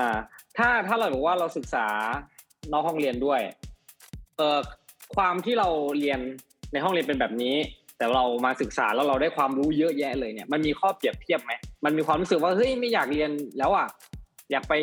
[0.00, 0.10] อ่า
[0.56, 1.86] ถ้าถ้าเราบอกว่าเราศึกษา
[2.72, 3.40] น้อกห้องเรียนด้วย
[4.36, 4.58] เออ
[5.16, 5.68] ความที่เรา
[5.98, 6.20] เรียน
[6.72, 7.56] ในห้องเรียนเป็นแบบนี้
[7.98, 11.52] แต่เรามาศึกษาแล้วเราได้ความรู้เยอะแยะเลยเนี่ย มันมีข้อเปรียบเทียบไหม
[11.84, 13.86] มันมีความรู้สึกว่าเฮ้ยไม่อยากเรียนแล้วอะ
[14.50, 14.74] อยากไป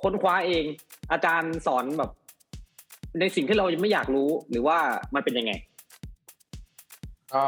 [0.00, 0.64] ค้นคว้าเอง
[1.12, 2.10] อาจารย์สอนแบบ
[3.20, 4.78] ในสิ่งที่เรายังไม่อยากรู้หรือว่า
[5.14, 5.52] มันเป็นยังไง
[7.34, 7.44] ก็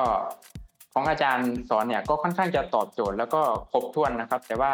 [0.93, 4.73] ของอาจารย์สอนเนี่ยก็ค่อนข้างจะตอบโจทย์แล้วก็ครบถ้วนนะครับ แต่ว่า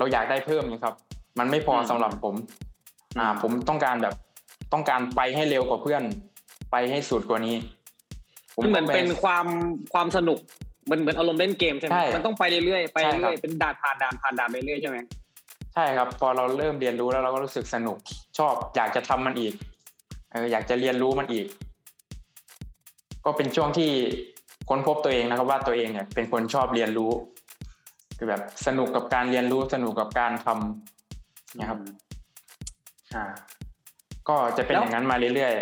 [0.00, 0.94] เราอยากได้เพิ่มนะครับ
[1.38, 2.34] มันไม่พออืมสำหรับผม
[3.18, 4.14] อ่า ผมต้องการแบบ
[4.72, 6.02] ต้องการไปให้เร็วกว่าเพื่อน
[6.70, 7.56] ไปให้สุดกว่านี้
[8.62, 9.46] มันเหมือนก็ไเป็นความ
[9.92, 10.38] ความสนุก
[10.90, 14.98] มันเหมือนอารมณ์เล่นเกมใช่ไหมใช่มันต้องไปเรื่อยๆไปใช่ครัเรื่อยบๆเป็นด่านผ่านด่านผ่านด่านไปเรื่อยใช่ไหม
[15.74, 17.98] ใช่ครับ พอเราเริ่มเรียนรู้แล้วเราก็รู้สึกสนุก
[18.38, 19.54] ชอบอยากจะทำมันอีก
[20.32, 21.46] เอออยากจะเรียนรู้มันอีก
[23.24, 23.90] ก็เป็นช่วงที่
[24.68, 27.10] ค้นพบตัวเองนะครับว่าตัวเองเนี่ยเป็นคนชอบเรียนรู้
[28.22, 31.78] คือแบบสนุกกับการเรียนรู้สนุกกับการทำนะครับ
[33.14, 33.24] อ่า
[34.28, 35.52] ก็จะเป็นอย่างนั้นมาเรื่อย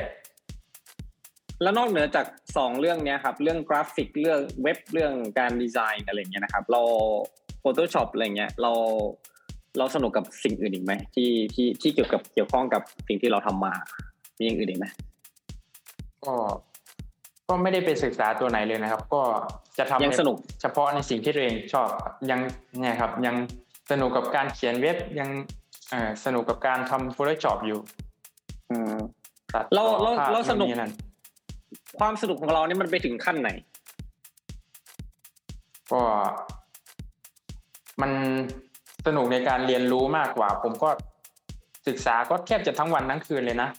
[1.63, 6.83] แล้วนอกเหนือจากสองเรื่องเนี้ยครับ เรื่องกราฟิกเรื่องเว็บเรื่องการดีไซน์อะไรเงี้ยนะครับ เรา
[7.63, 8.73] Photoshop อะไรเงี้ย เรา
[9.79, 13.73] เราสนุกกับสิ่งอื่นอีกไหมที่ที่ที่เกี่ยวกับเกี่ยวข้องกับสิ่งที่เราทำมา
[14.39, 16.35] มีอย่างอื่นอีกไหมๆก็
[17.49, 19.23] ก็ไม่ได้ไปศึกษาตัวไหนเลยนะครับ ก็
[19.79, 22.41] จะทำยังในสนุกเฉพาะในสิ่งที่ตัวเองชอบครับยัง
[22.81, 23.37] เนี่ยครับยัง
[23.91, 25.29] สนุกกับการเขียนเว็บยัง
[25.91, 27.81] เอ่อสนุกกับการทำ Photoshop อยู่
[28.71, 28.95] อืม
[29.55, 30.93] ตัดเราต่อเราภพเราสนุกนู่นั่น
[31.99, 33.51] ความสนุกของเราเนี่ยมันไปถึงขั้นไหน
[35.93, 36.01] ก็
[38.01, 38.13] มัน
[39.07, 40.91] สนุกในการเรียนรู้มากกว่า ผมก็
[41.89, 43.71] ศึกษาก็แทบจะทั้งวันทั้งคืนเลยนะ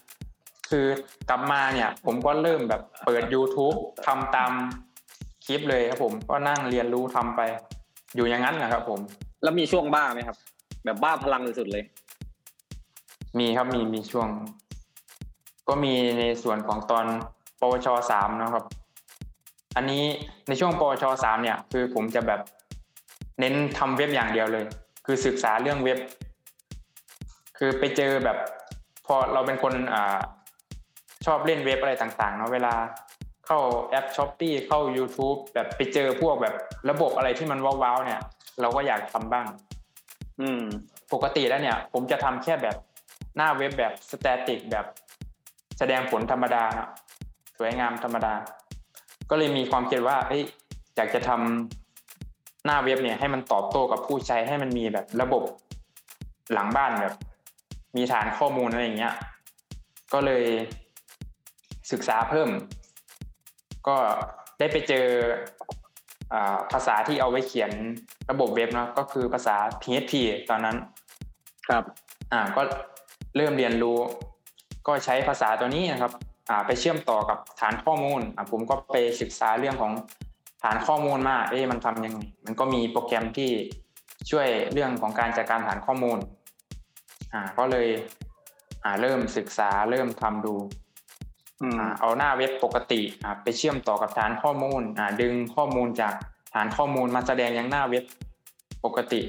[0.70, 0.86] คือ
[1.28, 4.52] กลับมาเนี่ย ผมก็เริ่มแบบเปิด YouTube ทำตาม
[5.44, 7.40] คลิปเลยครับผมก็นั่งเรียนรู้ทำไป
[8.16, 9.00] อยู่อย่างนั้นนะครับผม
[9.42, 10.36] แล้วมีช่วงบ้าไหมครับ
[10.84, 11.84] แบบบ้าพลังสุดๆเลย
[13.38, 14.28] มีครับมีมีช่วง
[15.68, 17.06] ก็มีในส่วนของตอน
[17.60, 18.64] ปวชสามนะครับ
[19.76, 20.04] อันนี้
[20.48, 22.40] ในช่วงปวชสามเนี่ย คือผมจะแบบ
[23.40, 24.64] เน้นทำเว็บอย่างเดียวเลย
[25.06, 25.98] คือศึกษาเรื่องเว็บ
[27.58, 28.38] คือไปเจอแบบ
[29.06, 30.18] พอเราเป็นคนอ่า
[31.26, 32.72] ชอบเล่นเว็บอะไรต่างๆเนาะเวลา
[33.46, 33.58] เข้า
[33.90, 36.54] แอป Shopee เข้า YouTube แบบไปเจอพวกแบบ
[36.90, 38.20] ระบบอะไรที่มันว้าวๆเนี่ย
[38.60, 39.46] เราก็อยากทำบ้าง
[40.40, 40.62] อืม
[41.12, 42.76] ปกติแล้วเนี่ย ผมจะทำแค่แบบ
[43.36, 44.86] หน้าเว็บแบบ static แบบ
[45.78, 46.88] แสดงผลธรรมดาเนอะ
[47.58, 48.34] สวยงามธรรมดา
[49.30, 50.42] ก็เลยมีความคิดว่าเอ้ย
[50.96, 55.42] อยากจะทำหน้าเว็บเนี่ย ให้มันตอบโต้กับผู้ใช้ให้มันมีแบบระบบ
[56.52, 57.14] หลังบ้านแบบ
[57.96, 59.14] มีฐานข้อมูลอะไรอย่างเงี้ย
[60.12, 60.44] ก็เลย
[61.92, 62.48] ศึกษาเพิ่ม
[63.90, 63.96] ก็
[64.58, 65.06] ได้ไปเจอ
[66.32, 67.70] อ่าภาษาที่เอาไว้เขียน
[68.30, 70.12] ระบบเว็บเนอะก็คือภาษา PHP
[70.50, 70.76] ตอนนั้น
[71.68, 71.84] ครับ
[72.32, 72.62] อ่าก็
[73.36, 73.98] เริ่มเรียนรู้
[74.86, 76.12] ก็ใช้ภาษาตัวนี้นะครับ
[76.48, 79.92] อ่าไปเชื่อมต่อกับฐานข้อมูลอ่าผมก็ไปศึกษาเรื่องของ
[80.62, 83.50] ฐานข้อมูลมาเอ๊ะมันทำยังไงมันก็มีโปรแกรมที่
[84.30, 86.18] ช่วยเรื่องของการจัดการฐานข้อมูล
[87.32, 87.88] อ่าก็เลย
[88.84, 90.89] อ่าเริ่มศึกษาเริ่มทำดูอืมอ่า
[92.00, 96.14] เอาหน้าเว็บปกติอ่าไปเชื่อมต่อกับฐานข้อมูลอ่าดึงข้อมูลจาก
[96.54, 98.04] ฐานข้อมูลมาแสดงยังหน้าเว็บ
[98.84, 99.20] ปกติ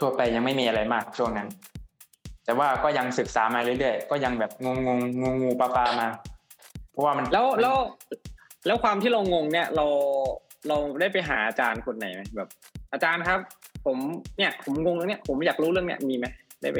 [0.00, 1.48] ทั่วไปยังไม่มีอะไรมากช่วงนั้น
[2.44, 6.08] แต่ว่าก็ยังศึกษามาเรื่อยๆ ก็ยังแบบงงงงงูงูปลาปลามา
[6.90, 7.76] เพราะว่ามันแล้วมันแล้ว
[8.66, 9.86] แล้วความที่เรางงเนี่ยเรา
[10.68, 12.48] เราได้ไปหาอาจารย์คนไหนไหมแบบ
[12.92, 13.40] อาจารย์ครับ
[13.86, 13.98] ผม
[14.38, 16.26] เนี่ย ผมงงเรื่องเนี้ยผมอยากรู้เรื่องเนี้ยมีไหม
[16.62, 16.78] ได้ไป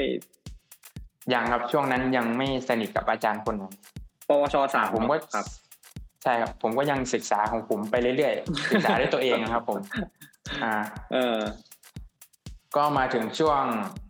[1.33, 3.73] ยังครับช่วงนั้นยังไม่สนิทกับอาจารย์คนนั้น
[4.29, 5.45] ปวชสามผมก็ครับ
[6.23, 9.79] ใช่ครับ ผมก็ยังศึกษาของผมไปเรื่อยๆศึกษาด้วยตัวเองนะครับ ผม
[10.63, 10.73] อ่า
[11.13, 11.37] เออ
[12.75, 13.63] ก็มาถึงช่วง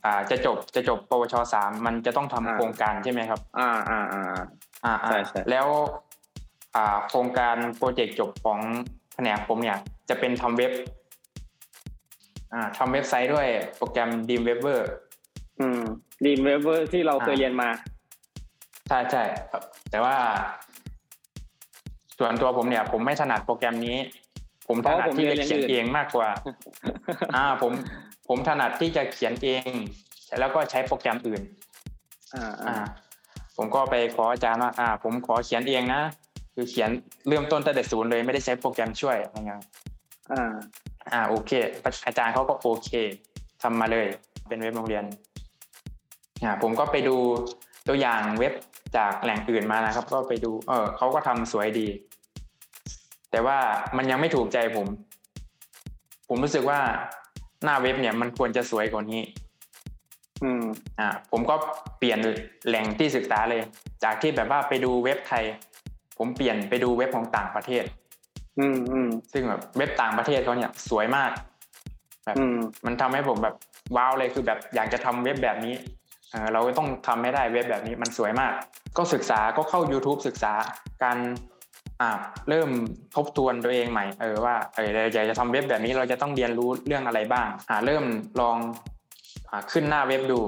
[0.05, 4.23] อ่า จะจบจะจบปวชสามมันจะต้องทำอ่าโครงการใช่ไหมครับอ่าอ่าอ่า
[4.85, 5.67] อ่าอ่าใช่ใช่แล้ว
[6.75, 8.59] อ่า โครงการโปรเจกต์จบของ
[9.13, 9.77] แผนกผมเนี่ย
[10.09, 10.71] จะเป็นทำเว็บ
[12.53, 13.47] อ่าทำเว็บไซต์ด้วย
[13.77, 14.79] โปรแกรม Dreamweaver
[15.59, 15.81] อืม
[16.25, 17.69] Dreamweaver ที่เราเคยอ่าเรียนมา
[18.87, 20.15] ใช่ใช่ครับ แต่ว่า
[22.19, 23.97] ส่วนตัวผมเนี่ย ผมไม่ถนัดโปรแกรมนี้
[24.67, 26.29] ผมถนัดที่จะเขียนเองมากกว่า
[27.35, 27.71] อ่า ผม
[28.27, 29.71] ผมถนัดที่จะเขียนเอง
[30.39, 31.41] แล้วก็ใช้โปรแกรมอื่น
[32.35, 32.77] อ่าอ่าอ่า
[33.57, 36.01] ผมก็ไปขออาจารย์ว่า อ่า ผมขอเขียนเองนะ
[36.55, 36.89] คือเขียน
[37.27, 39.61] เริ่มต้นตั้งแต่ศูนย์เลยไม่ได้ใช้โปรแกรมช่วยอะไรเงี้ย
[40.31, 40.53] อ่า
[41.11, 41.51] อ่า โอเค
[42.07, 42.89] อาจารย์เขาก็โอเค
[43.61, 44.07] ทำมาเลย
[44.47, 45.03] เป็นเว็บโรงเรียน
[46.43, 47.15] อ่า ผมก็ไปดู
[47.87, 48.53] ตัวอย่างเว็บ
[48.97, 51.87] จากแหล่งอื่นมานะครับ ก็ไปดู เออเขาก็ทำสวยดี
[53.31, 53.57] แต่ว่า
[53.97, 54.87] มันยังไม่ถูกใจผม
[56.29, 56.79] ผมรู้สึกว่า
[57.63, 59.21] หน้าเว็บเนี่ย มันควรจะสวยกว่านี้
[60.43, 60.63] ออืม
[60.99, 61.55] อ่าผมก็
[61.97, 62.19] เปลี่ยน
[62.67, 63.61] แหล่งที่ศึกษาเลย
[64.03, 65.43] จากที่แบบว่าไปดูเว็บไทย
[66.17, 67.83] ผมเปลี่ยนไปดูเว็บของต่างประเทศ
[68.59, 71.31] อืมอืมซึ่งแบบเว็บต่างประเทศเขาเนี่ย สวยมาก
[72.25, 73.55] แบบอืมมันทำให้ผมแบบ
[73.95, 75.73] ว้าวเลยคือแบบอยากจะทำเว็บแบบนี้
[76.35, 78.53] เออเราต้องทำให้ได้เว็บแบบนี้มันสวยมาก
[78.97, 80.53] ก็ศึกษาก็เข้า YouTube ศึกษา
[81.03, 81.17] การ
[82.01, 82.11] อ่า
[82.49, 82.69] เริ่ม
[83.15, 88.05] ทบทวนตัวเองใหม่เออว่าเออเราอยากจะทำเว็บแบบนี้เราจะต้องเรียนรู้เรื่องอะไรบ้างอ่าเริ่ม
[88.41, 88.57] ลอง
[89.49, 90.41] อ่าขึ้นหน้าเว็บดู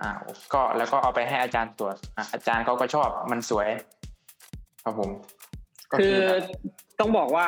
[0.00, 0.10] อ่า
[0.52, 3.68] ก็แล้วก็เอาไปให้อาจารย์ตรวจอ่าอาจารย์เขาก็ชอบมันสวย
[4.84, 5.10] ครับผม
[5.90, 6.42] ก็คือแบบ
[7.00, 7.46] ต้องบอกว่า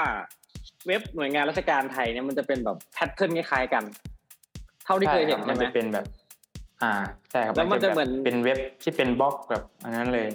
[0.87, 3.85] เว็บหน่วยงานราชการไทยเนี่ยมันจะเป็นแบบแพทเทิร์นคล้ายๆกัน
[4.85, 6.07] เท่าที่เคยเห็นใช่ใช่รับไหมมันจะเป็นแบบ
[6.83, 6.93] อ่า
[7.31, 10.29] ใช่ครับแล้วมันจะเหมือนแบบเป็นเว็บที่เป็นบล็อกแบบอันนั้นเลย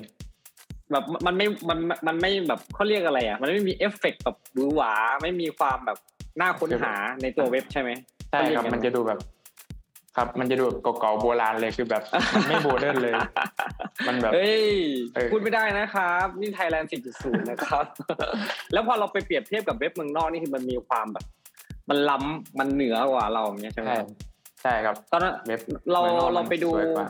[0.92, 5.98] แบบมันไม่มันมันไม่แบบเขาเรียกอะไรอะ มันไม่มีเอฟเฟกต์แบบหวือหวาไม่มีความแบบ
[6.42, 7.90] น่าค้นหาในตัวเว็บใช่ไหม
[8.32, 9.20] ใช่ครับเขาเรียกมันจะดูแบบ
[10.16, 13.14] ครับ มันจะดูแบบเก่าๆโบราณเลยคือแบบมันไม่ modern เลย
[14.08, 14.66] มันแบบเอ้ย
[15.16, 17.86] เออพูดไม่ได้นะครับ นี่ไทยแลนด์10.0นะครับ
[18.74, 21.26] แล้วพอเราไปเปรียบเทียบกับเว็บเมืองนอกนี่คือมันมีความแบบ
[21.90, 23.92] มันล้ำมันเหนือกว่าเราอย่างเงี้ยใช่ไหม
[24.62, 25.60] ใช่ใช่ครับ ตอนนั้นเว็บ
[25.92, 27.08] เรามืองนอกเราไปดูมันสวยกว่า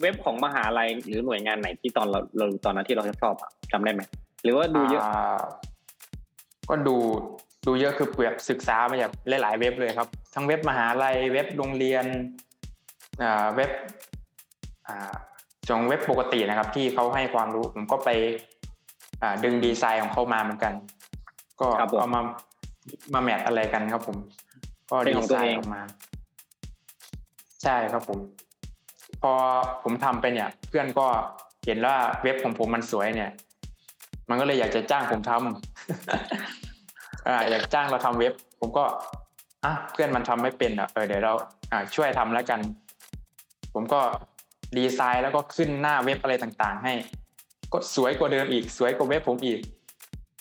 [0.00, 4.02] เว็บของมหาลัยหรือหน่วยงานไหนที่ตอนเราเราตอนนั้นที่เราชอบอะจำได้ไหม
[4.42, 5.40] หรือว่าดูเยอะา
[6.68, 6.96] ก็ดู
[7.66, 9.10] ดูเยอะคือเปรียบศึกษามาจาก
[9.42, 12.04] หลายๆเว็บเลยครับ ทั้งเว็บมหาลัยเว็บโรงเรียน
[13.22, 13.70] อ่าเว็บ
[14.86, 15.14] อ่า
[15.68, 18.10] จงเว็บปกตินะครับ ที่เขาให้ความรู้ผมก็ไป
[19.22, 20.72] อ่าดึงดีไซน์ของเขามาเหมือนกัน
[21.60, 22.22] ก็ครับผมเอามา
[23.14, 24.16] มาแมทอะไรกันครับผม
[24.90, 25.82] ก็เป็นดีของไซตัวเองน์ออกมา
[27.62, 28.18] ใช่ครับผม
[29.22, 29.32] พอ
[29.82, 31.06] ผมทำไปเนี่ย เพื่อนก็
[31.66, 33.30] เห็นว่าเว็บของผมมันสวยเนี่ย
[34.28, 38.84] มันก็เลยอยากจะจ้างผมทำอ่า อยากจ้างเราทำเว็บ ผมก็
[39.64, 41.32] อะเพื่อนมันทำไม่เป็นอะเออเดี๋ยวเรา
[41.72, 42.60] อ่าช่วยทำแล้วกัน
[43.74, 44.00] ผมก็
[44.76, 46.94] ดีไซน์แล้วก็ขึ้นหน้าเว็บอะไรต่างๆ ให้
[47.72, 49.60] ก็สวยกว่าเดิมอีก สวยกว่าเว็บผมอีก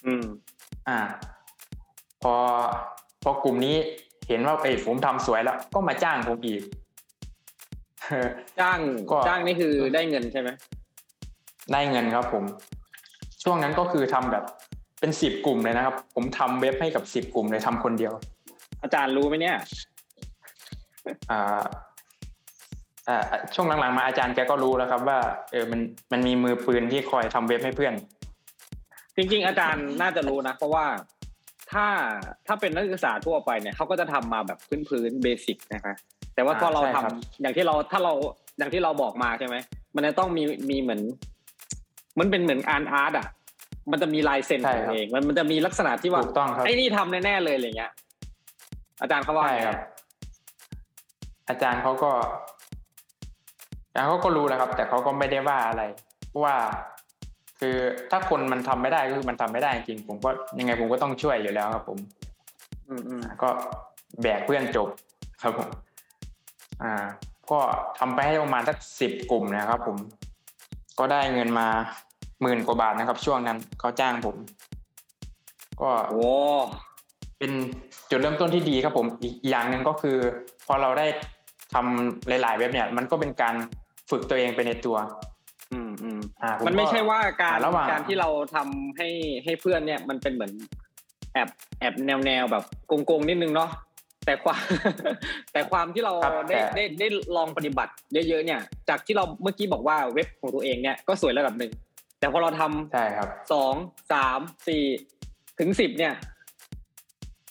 [0.05, 0.23] อืม
[0.87, 0.99] อ่า
[2.21, 2.33] พอ
[3.23, 3.77] พอกลุ่มนี้
[4.27, 6.61] เห็นว่าเอ้ยผมทำสวยแล้ว ก็มาจ้างผมอีก
[8.59, 8.79] จ้าง
[9.11, 10.49] ก็ จ้างนี่คือได้เงินใช่ไหม
[11.73, 12.43] ได้เงินครับผม
[13.43, 14.43] ช่วงนั้นก็คือทำแบบ
[14.99, 18.13] เป็นสิบกลุ่มเลยนะครับ ผมทำเว็บให้กับสิบกลุ่มเลยทำคนเดียว
[18.83, 19.57] อาจารย์รู้ไหมเนี่ย
[21.31, 21.63] อ่า
[23.07, 23.17] อ่า
[23.53, 25.19] ช่วงหลังๆมาอาจารย์แกก็รู้แล้วครับว่า
[25.51, 25.79] เออมัน
[26.11, 27.93] มันมีมือปืนที่คอยทำเว็บให้เพื่อน
[29.15, 30.85] จริง ๆ อาจารย์น่าจะรู้นะ เพราะว่า
[31.71, 31.87] ถ้า
[32.47, 35.93] ถ้าเป็นนักศึกษาทั่วไปเนี่ยเขาก็จะทำมาแบบพื้นๆเบสิกนะคะ
[36.41, 38.13] แต่ว่าอ่าพอเราใช่ทำครับอย่างที่เราถ้าเรา
[38.57, 39.55] อย่างที่เราบอกมาใช่ไหม
[39.95, 41.01] มันจะต้องมีมีเหมือน
[42.19, 43.27] มันเป็นเหมือนอาร์ตอาร์ตอะ
[43.91, 47.91] มันจะมีลายเซ็นของตัวเองมันมันจะมีลักษณะที่ว่าถูกต้องครับไอ้นี่ทำแน่ๆเลยอะไรเงี้ย
[49.01, 49.79] อาจารย์เขาว่าใช่ไงครับ
[51.49, 52.11] อาจารย์เขาก็
[53.87, 55.83] อาจารย์เขาก็รู้แล้วครับ แต่เขาก็ไม่ได้ว่าอะไร
[56.29, 56.55] เพราะว่า
[57.59, 57.75] คือ
[58.11, 61.97] ถ้าคนมันทำไม่ได้ก็คือมันทำไม่ได้จริงผมก็ยังไงผมก็ต้องช่วยอยู่แล้วครับ ผม
[62.89, 63.49] อืมอืมก็
[64.21, 64.87] แบกเพื่อนจบ
[65.41, 65.69] ครับผม
[66.83, 66.93] อ่า
[67.51, 67.59] ก็
[67.99, 69.97] ทำไปให้ประมาณสักสิบกลุ่มนะครับ ผม
[70.99, 71.67] ก็ได้เงินมา
[72.41, 74.35] หมื่นกว่าบาทนะครับ ช่วงนั้นเขาจ้างผม
[75.81, 76.25] ก็โอ้
[77.37, 77.51] เป็น
[78.09, 80.17] จุดเริ่มต้นที่ดีครับผมอีกอย่างหนึ่งก็คือ
[80.67, 81.07] พอเราได้
[81.73, 83.55] ทำหลาย ๆ เว็บเนี่ย มันก็เป็นการ
[84.09, 84.97] ฝึกตัวเองไปในตัว
[85.73, 89.09] อืมอืมอ่าผมันไม่ใช่ว่าการอ่าระหว่างการที่เราทำให้
[89.43, 90.51] ให้เพื่อนเนี่ย มันเป็นเหมือน
[91.33, 93.69] แอบแอบแนวแนวแบบโกงๆนิดนึงเนาะ
[94.25, 94.61] แต่ความ
[95.53, 101.71] แต่ความที่เราครับได้แต่ได้ได้ลองปฏิบัติเยอะๆเนี่ย จากที่เราเมื่อกี้บอกว่าเว็บของตัวเองเนี่ยก็สวยระดับหนึ่ง
[102.19, 103.73] แต่พอเราทำใช่ครับสอง
[104.13, 104.83] สามสี่
[105.59, 106.13] ถึงสิบเนี่ย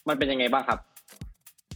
[0.08, 0.78] มันเป็นยังไงบ้างครับ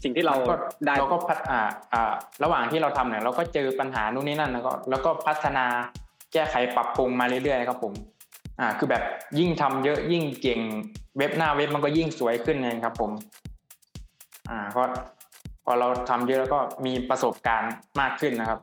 [0.02, 0.54] สิ่งที่เราก็
[0.86, 1.60] ได้เราก็พัฒอ่า
[1.92, 5.66] อ่าระหว่างที่เราทำเนี่ยเราก็เจอปัญหานู่นนี่นั่นแล้วก็แล้วก็พัฒนา
[6.32, 7.92] แก้ไขปรับปรุงมาเรื่อยๆครับผม
[8.60, 9.02] อ่าคือแบบ
[9.38, 10.60] ยิ่งทำเยอะยิ่งเก่ง
[11.18, 13.10] เว็บหน้าเว็บมันก็ยิ่งสวยขึ้นไงครับผม
[14.50, 14.82] อ่าก็
[15.64, 18.60] พอเราทำเยอะแล้วก็มีประสบการณ์มากขึ้นนะครับ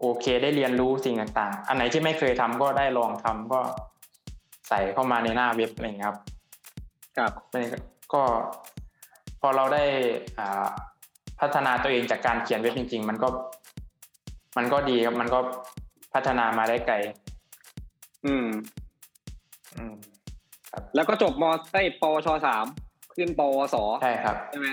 [0.00, 3.60] โอเคได้เรียนรู้สิ่งต่างๆ อันไหนที่ไม่เคยทำก็ได้ลองทำก็
[4.68, 6.18] ใส่เข้ามาในหน้าเว็บอะไรอย่างเงี้ยครับ
[7.18, 7.32] ครับ
[8.12, 8.22] ก็
[9.40, 9.84] พอเราได้
[10.38, 10.68] อ่า
[11.40, 13.28] พัฒนาตัวเองจากการเขียนเว็บจริง ๆ มันก็
[14.56, 15.38] มันก็ดีครับมันก็
[16.14, 16.96] พัฒนามาได้ไกล
[18.26, 18.46] อืม
[19.76, 19.94] อืม
[20.94, 22.64] แล้วก็จบมไอ้ยปวชสาม
[23.16, 24.68] ขึ้นปวสใช่ครับใช่ไหม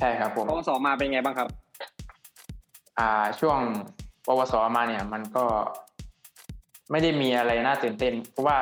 [0.00, 1.48] ใช่ครับผมปวสมาเป็นไงบ้างครับ
[2.98, 3.58] อ่าช่วง
[4.26, 5.44] ปวสมาเนี่ย มันก็
[6.90, 8.58] ไม่ได้มีอะไรน่าตื่นเต้น เพราะว่า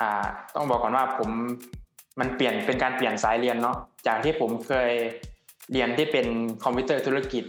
[0.00, 0.10] อ่า
[0.54, 1.30] ต้องบอกก่อนว่าผม
[2.20, 4.90] มันเปลี่ยนเป็นการเปลี่ยนสายเรียนเนาะจากที่ผมเคย
[5.72, 6.26] เรียนที่เป็น
[6.64, 7.44] คอมพิวเตอร์ธุรกิจ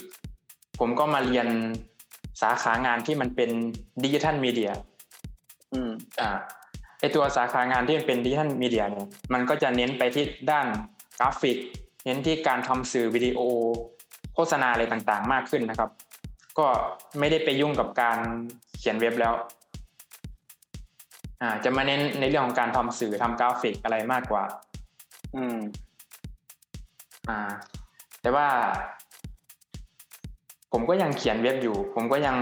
[0.80, 1.48] ผมก็มาเรียน
[2.42, 3.50] สาขางานที่มันเป็น
[4.04, 4.72] ดิจิทัลมีเดีย
[5.74, 6.30] อืม อ่า
[7.04, 10.68] ไอตัวสาขางานที่มันเป็นดิจิทัลมีเดียเนี่ยมันก็จะเน้นไปที่ด้าน
[11.20, 11.58] กราฟิก
[12.06, 13.40] เน้นที่การทำสื่อวิดีโอ
[14.36, 15.90] โฆษณาอะไรต่างๆ มากขึ้นนะครับ
[16.60, 16.68] ก็
[17.20, 18.18] ไม่ได้ไปยุ่งกับการ
[18.78, 19.34] เขียนเว็บแล้ว
[21.42, 24.44] อ่าจะมาเน้นในเรื่องของการทำสื่อทำกราฟิกอะไรมากกว่า
[25.36, 25.58] อืม
[27.30, 27.40] อ่า
[28.22, 28.48] แต่ว่า
[30.72, 32.36] ผมก็ยังเขียนเว็บอยู่ ผมก็ยัง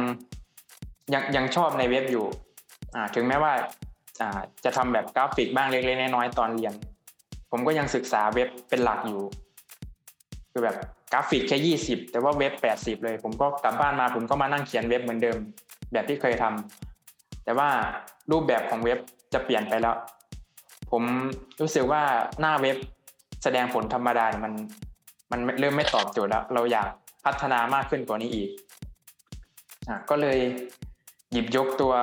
[1.14, 2.26] ยังยังชอบในเว็บอยู่
[2.96, 3.91] อ่า ถึงแม้ว่าอ่า
[4.66, 6.74] จะทำแบบกราฟิกบ้างเล็กๆน้อยๆตอนเรียน
[7.52, 9.22] ผมก็ยังศึกษาเว็บเป็นหลักอยู่
[10.52, 10.76] คือแบบ
[11.14, 15.38] กราฟิกแค่ยี่สิบแต่ว่าเว็บแปดสิบเลย ผมก็กลับบ้านมาผมก็มานั่งเขียนเว็บเหมือนเดิม
[15.92, 17.70] แบบที่เคยทำแต่ว่า
[18.32, 19.00] รูปแบบของเว็บ
[19.34, 19.96] จะเปลี่ยนไปแล้ว
[20.92, 21.04] ผม
[21.62, 22.02] รู้สึกว่า
[22.40, 22.78] หน้าเว็บ
[23.44, 24.54] แสดงผลธรรมดาเนี่ยมัน
[25.32, 26.88] มันเริ่มไม่ตอบโจทย์แล้ว เราอยาก
[27.26, 28.50] พัฒนามากขึ้นกว่านี้อีก
[29.88, 30.40] อก็เลย
[31.32, 31.94] หยิบยกตัว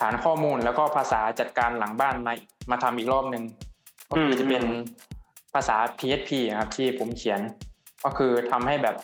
[0.00, 2.34] ฐานข้อมูลแล้วก็ภาษาจัดการหลังบ้านมา
[2.70, 3.44] มาทำอีกรอบหนึ่ง
[4.10, 4.64] ก็คือจะเป็น
[5.54, 7.40] ภาษา PHP นะครับที่ผมเขียน
[8.04, 8.96] ก็คือทำให้แบบ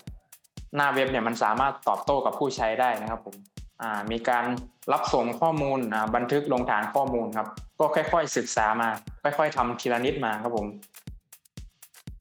[0.77, 3.37] หน้าเว็บเนี่ยมันสามารถตอบโต้กับผู้ใช้ได้นะครับผม
[3.83, 4.45] อ่ามีการ
[4.93, 7.49] รับส่งข้อมูลอ่าบันทึกลงฐานข้อมูลครับ
[7.81, 8.89] ก็ค่อย ๆ ศึกษามา
[9.23, 10.67] ค่อย ๆทำทีละนิดมาครับผม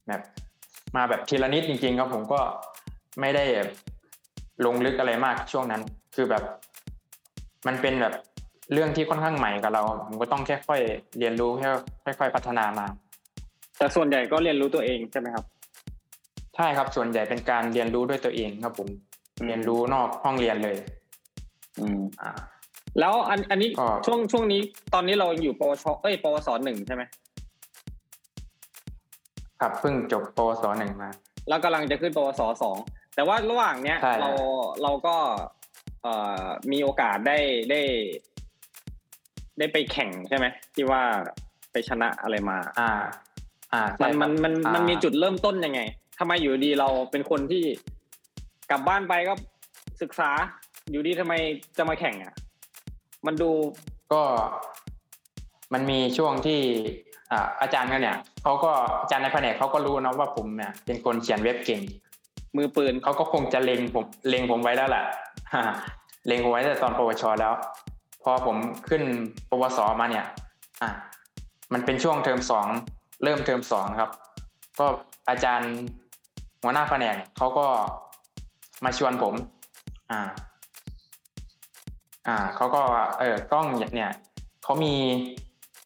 [0.08, 0.22] แบบ
[0.96, 2.40] มาแบบทีละนิดจริง ๆ ครับผมก็
[3.20, 3.44] ไม่ได้
[4.66, 5.82] ลงลึกอะไรมากช่วงนั้น
[6.14, 6.42] คือแบบ
[7.66, 8.14] มันเป็นแบบ
[8.72, 10.80] เรื่องที่ค่อนข้างใหม่กับเรา ผมก็ต้องแค่ค่อย
[11.18, 11.68] เรียนรู้แค่
[12.18, 12.86] ค่อย ๆ พัฒนามา
[13.78, 15.44] แต่ส่วนใหญ่ก็เรียนรู้ตัวเองใช่ไหมครับ
[16.56, 18.88] ใช่ครับส่วนใหญ่เป็นการเรียนรู้ด้วยตัวเองครับผม
[19.46, 20.76] เรียนรู้นอกห้องเรียนเลย
[21.80, 22.30] อืมอ่า
[23.00, 24.60] แล้วอันอันนี้ก็ช่วงช่วงนี้
[24.94, 27.02] ตอนนี้เราอยู่ปวชเอ้ยปวสหนึ่งใช่ไหม
[29.60, 31.10] ครับเพิ่งจบปวสหนึ่งมา
[31.48, 32.76] แล้วกำลังจะขึ้นปวสสอง
[33.14, 34.30] แต่ว่าระหว่างเนี้ยใช่เรา
[34.82, 35.16] เราก็
[36.02, 37.38] เอ่อมีโอกาสได้
[37.70, 37.80] ได้
[39.58, 41.02] ได้ไปแข่งใช่ไหมที่ว่า
[41.72, 42.90] ไปชนะอะไรมา อ่า
[43.72, 45.80] อ่ามัใช่นครับมันมันอ่ามันมีจุดเริ่มต้นยังไง
[46.18, 47.64] ทำไมอยู่ดีเราเป็นคนที่
[48.70, 49.34] กลับบ้านไปก็
[50.02, 50.30] ศึกษา
[50.90, 51.34] อยู่ดีทำไม
[51.76, 52.34] จะมาแข่งอะ
[53.26, 53.50] มันดู
[54.12, 54.22] ก็
[55.72, 56.60] มันมีช่วงที่
[57.32, 61.82] อ่าอาจารย์กันเนี่ยเขาก็อาจารย์ในแผนกเขาก็รู้เนอะว่าผมเนี่ย เป็นคนเขียนเว็บเก่ง
[62.56, 65.04] มือปืนเขาก็คงจะเล็งผมเล็งผมไว้แล้วแหละ
[66.26, 67.52] เล็งผมไว้แต่ตอนปวชแล้ว
[68.28, 68.56] พอผม
[68.88, 69.02] ขึ้น
[69.50, 70.26] ปวสมาเนี่ย
[70.82, 70.90] อะ
[71.72, 72.66] มันเป็นช่วงเทอมสอง
[73.24, 74.10] เริ่มเทอมสองครับ
[74.78, 74.86] ก็
[75.28, 75.72] อาจารย์
[76.62, 77.66] หัวหน้าแผนกเขาก็
[78.84, 79.34] มาชวนผม
[80.10, 80.20] อ่า
[82.26, 84.10] อ่าเขาก็ว่าเออกล้องเนี่ย
[84.62, 84.94] เขามี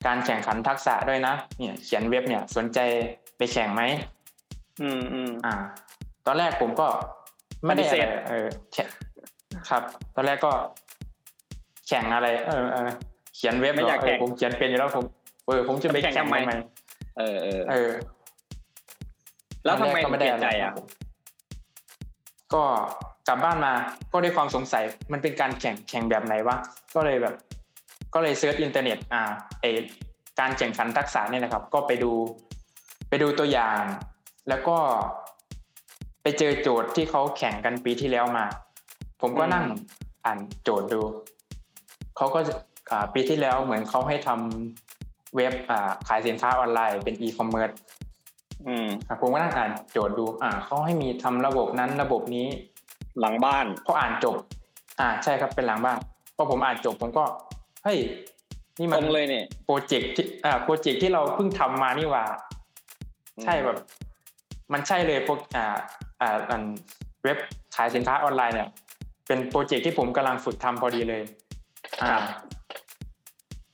[0.07, 2.79] การแข่งขันทักษะด้วยนะเนี่ย เขียนเว็บเนี่ยสนใจ
[3.37, 3.83] ไปแข่งไหม
[4.83, 5.55] อืมอืมอ่า
[6.26, 6.87] ตอนแรกผมก็
[7.64, 8.88] ไม่ได้ปฏิเสธอะไรเออแข่ง
[9.68, 9.83] ครับ
[10.14, 10.53] ตอนแรกก็
[11.90, 12.90] แข่งอะไรเออเออ
[13.37, 15.05] เขียนเว็บไม่อยากเหรแข่งผมเขียนเป็นอยู่แล้วผม
[15.46, 16.53] เออผมจะไปจะแข่งแข่งทำไมทำไม
[17.18, 17.90] เออเออเออ
[19.64, 20.87] แล้วทำไมตอนถึแรกก็งเปลี่ยนใจคอะรับผม
[22.55, 22.62] ก็
[23.29, 23.72] กลับบ้านมา
[24.12, 26.57] ก็ด้วยความสงสัยมันเป็นการแข่งแข่งแบบไหนวะ
[26.94, 27.35] ก็เลยแบบ
[28.14, 29.22] ก็เลย search อินเทอร์เน็ตอ่า
[29.61, 29.64] ไอ
[30.40, 32.12] การแข่งขันทักษะเนี่ยนะครับ ก็ไปดู
[33.09, 33.83] ไปดูตัวอย่าง
[34.48, 34.76] แล้วก็
[36.22, 38.46] ไปเจอโจทย์ที่เขาแข่งกันปีที่แล้วมา
[39.20, 39.64] ผมก็นั่ง
[40.24, 41.00] อ่านโจทย์ดู
[42.20, 42.54] เขาก็จะ
[42.90, 47.70] อ่าปีที่แล้วเหมือนเขาให้ทำเว็บอ่าขายสินค้าออนไลน์เป็นอีคอมเมิร์ซ
[48.66, 52.46] อืมอะผมก็นั่งอ่านโจทย์ดู อ่าเขาให้มีทำระบบนั้นระบบนี้
[53.20, 54.37] หลังบ้านพออ่านจบ
[55.00, 55.98] อ่าใช่ครับเป็นหลังบ้าน
[56.37, 57.24] พอผมอ่านจบผมก็
[57.85, 57.98] เฮ้ย
[58.78, 62.24] นี่มันตรงเลยเนี่ยโปรเจกต์ที่อ่าโปรเจกต์ที่เราเพิ่งทำมานี่หว่า
[63.42, 63.78] ใช่แบบ
[64.72, 65.76] มันใช่เลยพวกอ่า
[66.20, 66.62] อ่าอัน
[67.24, 67.38] เว็บ
[67.76, 68.68] ขายสินค้าออนไลน์เนี่ย
[69.26, 71.22] เป็นโปรเจกต์ที่ผมกำลังฝึกทำพอดีเลย
[72.03, 72.16] อ่า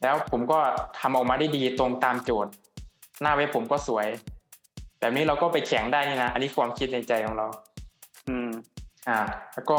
[0.02, 0.58] แล้วผมก็
[1.00, 2.52] ทำออกมาได้ดีตรงตามโจทย์
[3.22, 4.06] หน้าเว็บผมก็สวย
[5.00, 7.46] แบบนี้เราก็ไปแข่งได้นี่นะ อันนี้ความคิดในใจของเรา
[8.28, 8.48] อืม
[9.08, 9.18] อ่า
[9.54, 9.78] แล้วก็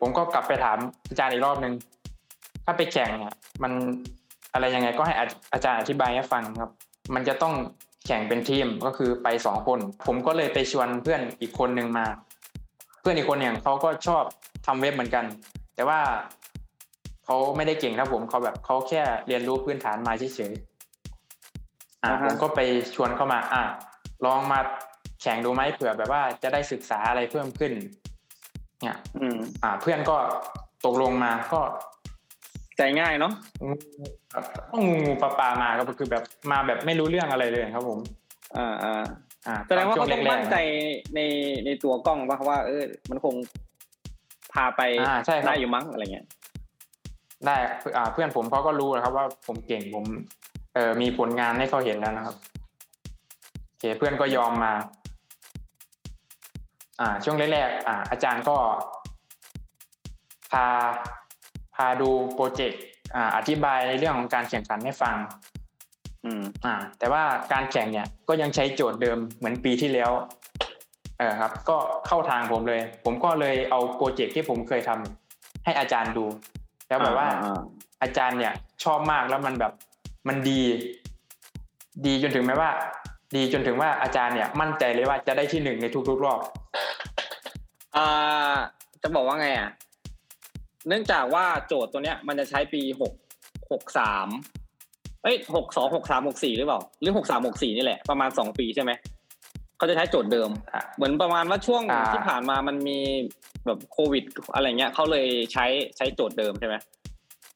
[0.00, 0.78] ผมก็กลับไปถาม
[1.08, 1.74] อาจารย์อีกรอบนึง
[2.64, 3.72] ถ้าไปแข่งเนี่ยมัน
[4.52, 6.70] อะไรยังไงก็ให้อาอาจารย์อธิบายให้ฟังครับ
[7.14, 7.54] มันจะต้อง
[8.06, 12.06] แข่งเป็นทีมก็คือไปสองคน ผมก็เลยไปชวนเพื่อนอีกคนหนึ่งมา
[13.00, 14.22] เพื่อนอีกคนเนี่ยเขาก็ชอบ
[14.66, 15.24] ทำเว็บเหมือนกัน
[15.74, 16.00] แต่ว่า
[17.24, 22.60] เขาไม่ได้เก่งครับผมเขาแบบเขาแค่เรียนรู้พื้นฐานมาเฉยๆอ่าอ่าฮะผมก็ไป
[22.94, 23.62] ชวนเข้ามา อ่า
[24.26, 24.58] ลองมา
[25.22, 27.72] แข่งดูไหมเผื่อแบบว่าจะได้ศึกษาอะไรเพิ่มขึ้น
[28.82, 30.16] เนี่ยอืมอ่า เพื่อนก็
[30.84, 31.60] ตกลงมาก็
[32.78, 33.32] ใจง่ายเนาะ
[33.66, 33.74] งู
[34.32, 34.40] ก็
[34.84, 37.98] งูงูปลาปลามาก็คือแบบมาแบบไม่รู้เรื่องอะไรเลยครับผม
[38.56, 39.04] อ่าอ่า
[39.46, 40.56] อ่าแสดงว่าช่เขาต้องแรกๆมั่นใจ
[41.14, 41.20] ใน
[41.66, 43.34] ในตัวกล้องป่ะว่า เออ มันคง
[44.52, 46.26] พาไปอ่าใช่ครับได้อยู่มั้งอะไรเงี้ย
[47.46, 47.56] ได้
[47.96, 50.04] อ่าเพื่อนผมเขาก็รู้นะครับ ว่าผมเก่งผม
[50.74, 52.36] เออมีผลงานให้เขาเห็นแล้วนะครับ
[53.64, 54.72] โอเคเพื่อนก็ยอมมา
[57.00, 58.56] อ่า ช่วงแรกๆอ่า อาจารย์ก็
[60.52, 60.66] พา
[61.74, 62.82] พาดูโปรเจกต์
[63.14, 65.16] อ่า อธิบายในเรื่องของการแข่งขันให้ฟัง
[66.24, 67.22] อืม อ่า แต่ว่า
[67.52, 70.10] การแข่งเนี่ย ก็ยังใช้โจทย์เดิมเหมือนปีที่แล้ว
[71.18, 71.76] เออครับ ก็
[72.06, 76.24] เข้าทางผมเลย ผมก็เลยเอาโปรเจกต์ที่ผมเคยทำให้อาจารย์ดู
[76.94, 77.60] แล้วแบบว่าอ่า
[78.02, 78.52] อาจารย์เนี่ย
[78.84, 79.72] ชอบมากแล้วมันแบบ
[80.28, 80.60] มันดี
[82.06, 82.70] ดีจนถึงแม้ว่า
[83.36, 86.40] ดีจนถึงว่าอาจารย์เนี่ย มั่นใจเลยว่าจะได้ที่หนึ่งในทุกๆรอบ
[87.96, 88.56] อ่า
[89.02, 89.70] จะบอกว่าไงอะ
[90.88, 93.12] เนื่องจากว่าโจทย์ตัวเนี้ย มันจะใช้ปีหก
[93.70, 94.28] หกสาม
[95.22, 98.92] เอ้ยหกสองหกสามหกสี่หรือเปล่าหรือหกสามหกสี่นี่แหละประมาณสองปีใช่ไหม
[99.76, 102.98] เขาจะใช้โจทย์เดิมอะเหมือนประมาณว่าช่วงอ่าที่ผ่านมามันมี
[103.66, 106.76] แบบโควิด อะไรเงี้ยเขาเลยใช้ใช้โจทย์เดิมใช่ไหม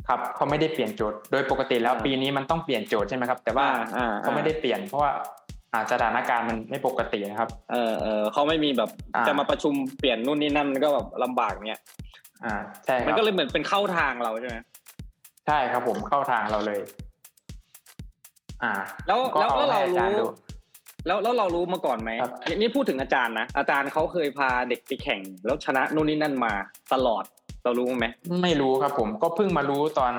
[0.09, 5.11] ครับเขาไม่ได้เปลี่ยนโจทย์โดยปกติแล้วอ่าปีนี้มันต้องเปลี่ยนโจทย์ใช่ไหมครับ แต่ว่าอ่าอ่าเขาไม่ได้เปลี่ยนเพราะว่า
[5.73, 11.81] อ่าสถานการณ์มันไม่ปกตินะครับ เออเออเขาไม่มีแบบอ่าจะมาประชุมเปลี่ยนนู่นนี่นั่นก็แบบลำบากเงี้ย
[12.45, 12.55] อ่า
[12.87, 14.57] ใช่คมันรับก็เลยเหมือนเป็นเข้าทางเราใช่ไหม
[15.47, 16.81] ใช่ครับผมเข้าทางเราเลย
[18.63, 18.73] อ่า
[19.07, 20.27] แล้วก็แล้วเอาแล้วให้เราอาจารย์รู้ดู
[21.09, 26.53] แล้วแล้วเรารู้มาก่อนไหมครับนี่นี่พูดถึงอาจารย์นะอาจารย์เขาเคยพาเด็กไปแข่ง แล้วชนะนู่นนี่นั่นมา
[26.93, 27.25] ตลอด
[27.65, 28.07] เรารู้ไหม
[28.43, 30.13] ไม่รู้ครับผมก็เพิ่งมารู้ตอน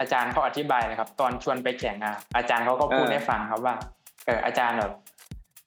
[0.00, 3.74] อาจารย์เขาอธิบายนะครับ ตอนชวนไปแข่งอะอาจารย์เขาก็พูดให้ฟังครับว่า
[4.26, 4.92] เอออาจารย์แบบ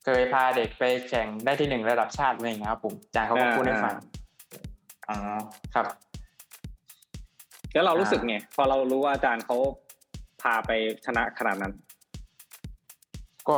[0.03, 3.95] เคยพาเด็กไปแข่งได้ที่หนึ่งระดับชาติอะไรอย่างเงี้ยครับผมอาจารย์เขาก็พูดให้ฟัง
[5.09, 5.17] อ๋อ
[5.73, 5.85] ครับ
[7.73, 9.57] แล้วเรารู้อ่าสึกไงพอเรารู้ว่าอาจารย์เขา
[10.41, 10.71] พาไป
[11.05, 11.73] ชนะขนาดนั้น
[13.49, 13.57] ก็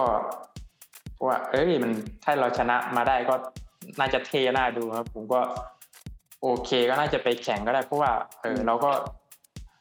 [1.26, 1.92] ว่า เอ้ยมัน
[2.24, 3.36] ถ้าเราชนะมาได้ก็
[4.00, 5.42] น่าจะเทน่าดูครับ ผมก็
[6.42, 8.12] โอเคก็น่าจะไปแข่งก็ได้เพราะว่า
[8.42, 8.92] เออเราก็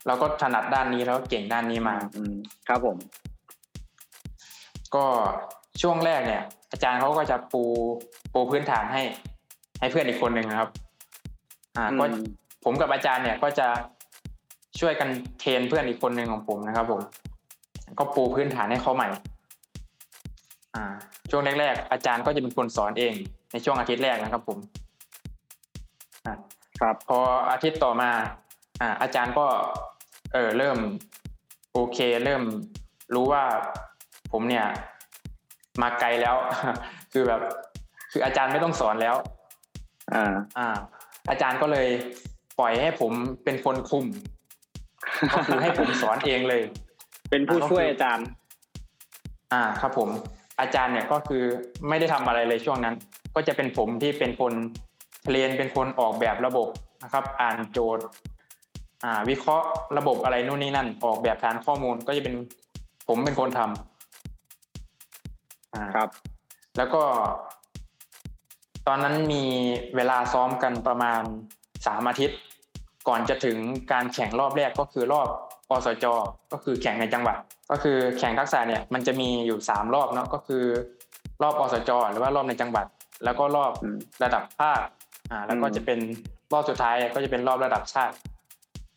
[0.07, 2.35] เราก็ถนัดด้านนี้แล้วก็เก่งด้านนี้มาอืม
[2.69, 2.97] ครับผม
[4.95, 5.05] ก็
[5.83, 7.63] ช่วงแรกเนี่ย อาจารย์เขาก็จะปู
[8.33, 9.03] ปูพื้นฐานให้
[9.81, 10.71] ให้เพื่อนอีกคนหนึ่งนะครับ
[11.77, 12.25] อ่าก็อืม
[12.65, 13.67] ผมกับอาจารย์เนี่ยก็จะ
[14.81, 15.09] ช่วยกัน
[15.41, 17.01] เทรนเพื่อนอีกคนหนึ่งของผมนะครับ ผม
[17.99, 19.09] ก็ปูพื้นฐานให้เขาใหม่
[20.75, 20.85] อ่า
[21.31, 23.15] ช่วงแรกๆอาจารย์ก็จะเป็นคนสอนเอง
[23.53, 24.59] ในช่วงอาทิตย์แรกนะครับผม
[26.27, 26.35] อ่า
[26.81, 27.19] ครับพอ
[27.51, 28.11] อาทิตย์ต่อมา
[28.81, 29.47] อ่า อาจารย์ก็
[30.33, 30.79] เออเริ่ม
[31.73, 32.43] โอเค เริ่ม
[33.15, 33.45] รู้ว่า
[34.33, 34.67] ผมเนี่ย
[35.83, 36.37] มาไกลแล้ว
[37.13, 37.41] คือแบบ
[38.13, 39.17] คืออาจารย์ไม่ต้องสอนแล้ว
[40.13, 40.69] อ่า อ่า
[41.31, 41.89] อาจารย์ก็เลย
[42.59, 43.13] ปล่อยให้ผม
[43.45, 44.07] เป็นคนคุม
[45.35, 46.63] ก็คือให้ผมสอนเองเลย
[47.31, 48.27] เป็นผู้ช่วยอาจารย์
[49.53, 50.11] อ่า ครับผม
[50.61, 51.45] อาจารย์เนี่ยก็คือ
[51.89, 52.95] ไม่ได้ทำอะไรเลยช่วงนั้น
[53.35, 54.53] ก็จะเป็นผมที่เป็นคน
[55.31, 56.69] เรียนเป็นคนออกแบบระบบ
[57.03, 58.05] นะครับ อ่านโจทย์
[59.05, 59.67] อ่าวิเคราะห์
[59.99, 62.35] ระบบอะไรนู่นนี่นั่น ออกแบบฐานข้อมูลก็จะเป็น
[63.09, 66.09] ผมเป็นคนทำอ่าครับ
[66.77, 67.03] แล้วก็
[68.87, 69.45] ตอนนั้นมี
[69.97, 71.23] เวลาซ้อมกันประมาณ
[71.87, 72.39] สามอาทิตย์
[73.09, 73.59] ก่อนจะถึง
[73.93, 75.29] การแข่งรอบแรกก็คือรอบ
[75.73, 76.07] อสจ
[76.53, 77.37] ก็คือแข่งในจังหวัด
[77.71, 80.65] ก็คือแข่งทักษะเนี่ยมันจะมีอยู่สามรอบเนาะก็คือ
[81.43, 82.87] รอบอสจ หรือว่ารอบในจังหวัด
[83.25, 84.81] แล้วก็รอบอืมระดับภาค
[85.31, 85.99] อ่าแล้วก็อืมจะเป็น
[86.53, 88.15] รอบสุดท้ายก็จะเป็นรอบระดับชาติ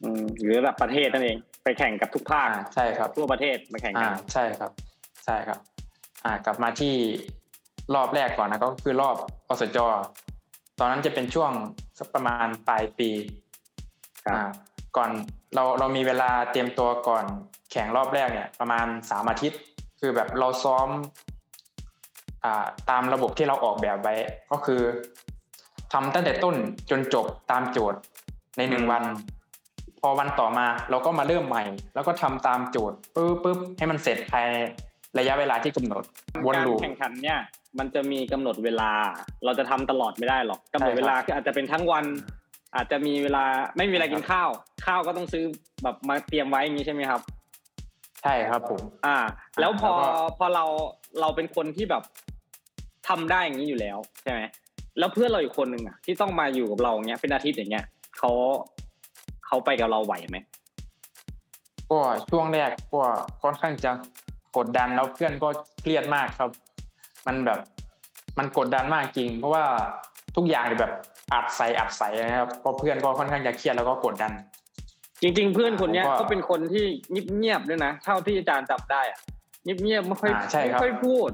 [0.02, 4.72] อืมหรือระดับประเทศนั่นเอง ไปแข่งกับทุกภาคอ่าใช่ครับทั่วประเทศมาแข่งกัอ่านใช่ครับ
[5.26, 5.60] ใช่ครับ
[6.26, 6.94] อ่ากลับมาที่
[7.96, 9.16] รอบแรกก่อนนะก็คือรอบ
[9.50, 9.78] อสจ
[10.80, 11.52] ตอนนั้นจะเป็นช่วง
[12.00, 13.10] สักประมาณปลายปี
[14.26, 14.50] ครับอ่า
[14.98, 15.10] ก่อน
[15.56, 17.26] เราเรามีเวลาเตรียมตัวก่อน
[17.72, 19.60] แข่งรอบแรกเนี่ย ประมาณสามอาทิตย์
[20.00, 20.88] คือแบบเราซ้อม
[22.44, 24.16] อ่าตามระบบที่เราออกแบบไว้
[24.52, 24.82] ก็คือ
[25.94, 26.56] ทำตั้งแต่ต้น
[26.90, 28.00] จนจบตามโจทย์
[28.58, 29.04] ในหนึ่งวัน
[30.02, 31.64] พอวันต่อมาเราก็มาเริ่มใหม่
[31.96, 34.56] แล้วก็ทำตามโจทย์ปึ๊บปึ๊บให้มันเสร็จภายใน
[35.18, 36.04] ระยะเวลาที่กำหนด
[36.46, 37.40] วนการลูปแข่งขันเนี่ย
[37.80, 38.92] มันจะมีกำหนดเวลา
[39.46, 42.06] เราจะทำตลอดไม่ได้หรอกกำหนดเวลาคืออาจจะเป็นทั้งวัน
[42.76, 43.44] อาจจะมีเวลา
[43.78, 44.50] ไม่มีเวลากินข้าว
[44.86, 45.44] ข้าวก็ต้องซื้อ
[45.84, 47.22] แบบมาเตรียมไว้อย่างนี้ใช่ไหมครับ
[48.22, 49.18] ใช่ครับผม อ่า
[49.60, 50.66] แล้วพอแล้วก็พอเรา
[51.22, 52.04] เราเป็นคนที่แบบ
[53.08, 54.42] ทำได้อย่างนี้อยู่แล้วใช่ไหม
[55.00, 57.86] แล้วเพื่อนเราอีกคนหนึ่งอะที่ต้องมาอยู่กับเราเนี้ยเป็นอาทิตย์อย่างเงี้ย
[58.18, 58.32] เขา
[59.46, 60.38] เขาไปกับเราไหวไหม
[61.90, 62.00] ก็
[62.30, 63.02] ช่วงแรกก็
[63.42, 63.92] ค่อนข้างจะ
[64.58, 65.50] กดดันแล้วเพื่อนก็
[65.82, 66.50] เครียดมากครับ
[67.28, 67.60] มันแบบ
[68.38, 69.64] มันกดดันมากจริง เพราะว่า
[70.36, 70.92] ทุกอย่างแบบ
[71.34, 74.32] อัดใส่อัดใส่นะครับก็เพื่อนก็ค่อนข้างจะเครียดแล้วก็กดดัน
[75.22, 76.86] จริง ๆ เพื่อนคนเนี้ยผมก็ก็เป็นคนที่
[77.38, 79.20] เงียบๆด้วยนะเท่าที่อาจารย์จับได้อะ
[79.64, 81.30] เงียบๆไม่ค่อยอ่าใช่ครับไม่ค่อยพูด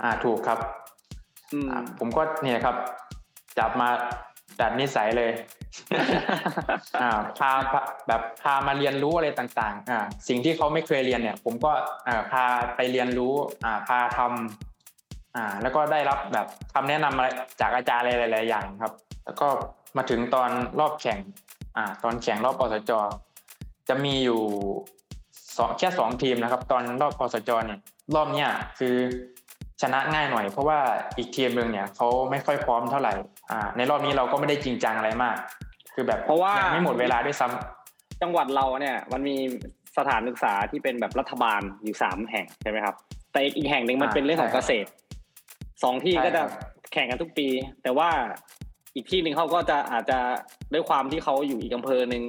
[0.00, 0.58] อ่าถูกครับ
[1.52, 2.76] อืมอ่าผมก็เนี่ยครับ
[3.58, 3.88] จับมา
[4.60, 5.30] ดัดนิสัยเลย
[7.02, 9.98] อ่าพาพาแบบพามาเรียนรู้อะไรต่าง ๆ อ่า
[10.28, 11.72] สิ่งที่เขาไม่เคยเรียนเนี่ย ผมก็
[12.08, 12.44] อ่าพา
[12.76, 13.34] ไปเรียนรู้
[13.64, 14.69] อ่า พาทำ
[15.36, 17.28] อ่า แล้วก็ได้รับแบบคำแนะนำอะไร
[17.60, 18.92] จากอาจารย์อะไรหลายๆอย่างครับ
[19.24, 19.48] แล้วก็
[19.96, 20.50] มาถึงตอน
[20.80, 21.18] รอบแข่ง
[21.76, 22.92] อ่า ตอนแข่งรอบปสจ
[23.88, 24.42] จะมีอยู่
[25.58, 27.78] สองแค่สองทีมนะครับ ตอนรอบปสจเนี่ย
[28.14, 28.94] รอบเนี้ยคือ
[29.82, 30.78] ชนะง่ายหน่อย เพราะว่า
[31.18, 33.12] อีกทีมหนึ่งเนี่ยเขาไม่ค่อยพร้อมเท่าไหร่
[33.50, 35.36] อ่า ในรอบนี้เราก็ไม่ได้จริงจังอะไรมาก
[35.94, 39.36] คือแบบเพราะว่ายังไม่หมดเวลาด้วยซ้ำจังหวัดเราเนี่ย มันมี
[39.98, 42.94] สถานศึกษาที่เป็นแบบรัฐบาลอยู่สามแห่งใช่ไหมครับ
[43.32, 44.88] แต่อีกแห่งหนึ่งมันอ่าเป็นเรื่องของใช่เกครับษตร
[45.82, 46.50] สองที่ใช่ก็จะครับ
[46.92, 47.48] แข่งกันทุกปี
[47.82, 48.10] แต่ว่า
[48.94, 50.18] อีกที่หนึ่งเขาก็จะอาจจะ
[50.72, 52.22] ด้วยความที่เขาอยู่อีกอำเภอหนึ่ง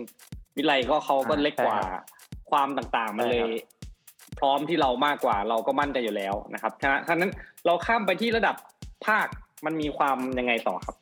[0.58, 1.78] วิไลก็เขาก็เล็กกว่า
[2.52, 3.50] ความต่างๆมันเลย
[4.40, 7.32] พร้อมที่เรามากกว่าเราก็มั่นใจอยู่แล้วนะครับฉะนั้นฉะนั้น
[7.66, 8.56] เราข้ามไปที่ระดับ
[9.06, 9.28] ภาค
[9.66, 10.96] มันมีความยังไงต่อครับ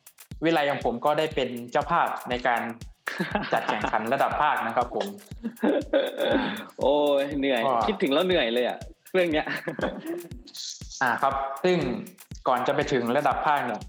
[0.44, 2.60] วิไลของผมก็ได้เป็นเจ้าภาพในการ
[3.52, 5.06] จัดแข่งขันระดับภาคนะครับผม
[6.80, 8.78] โอ้ยเหนื่อยก็คิดถึงแล้วเหนื่อยเลยอะ
[9.14, 9.46] เรื่องเนี้ย
[11.02, 11.34] อ่าครับ
[11.64, 11.76] ซึ่ง
[12.48, 13.80] ก่อนจะไปถึงระดับภาคเนี่ย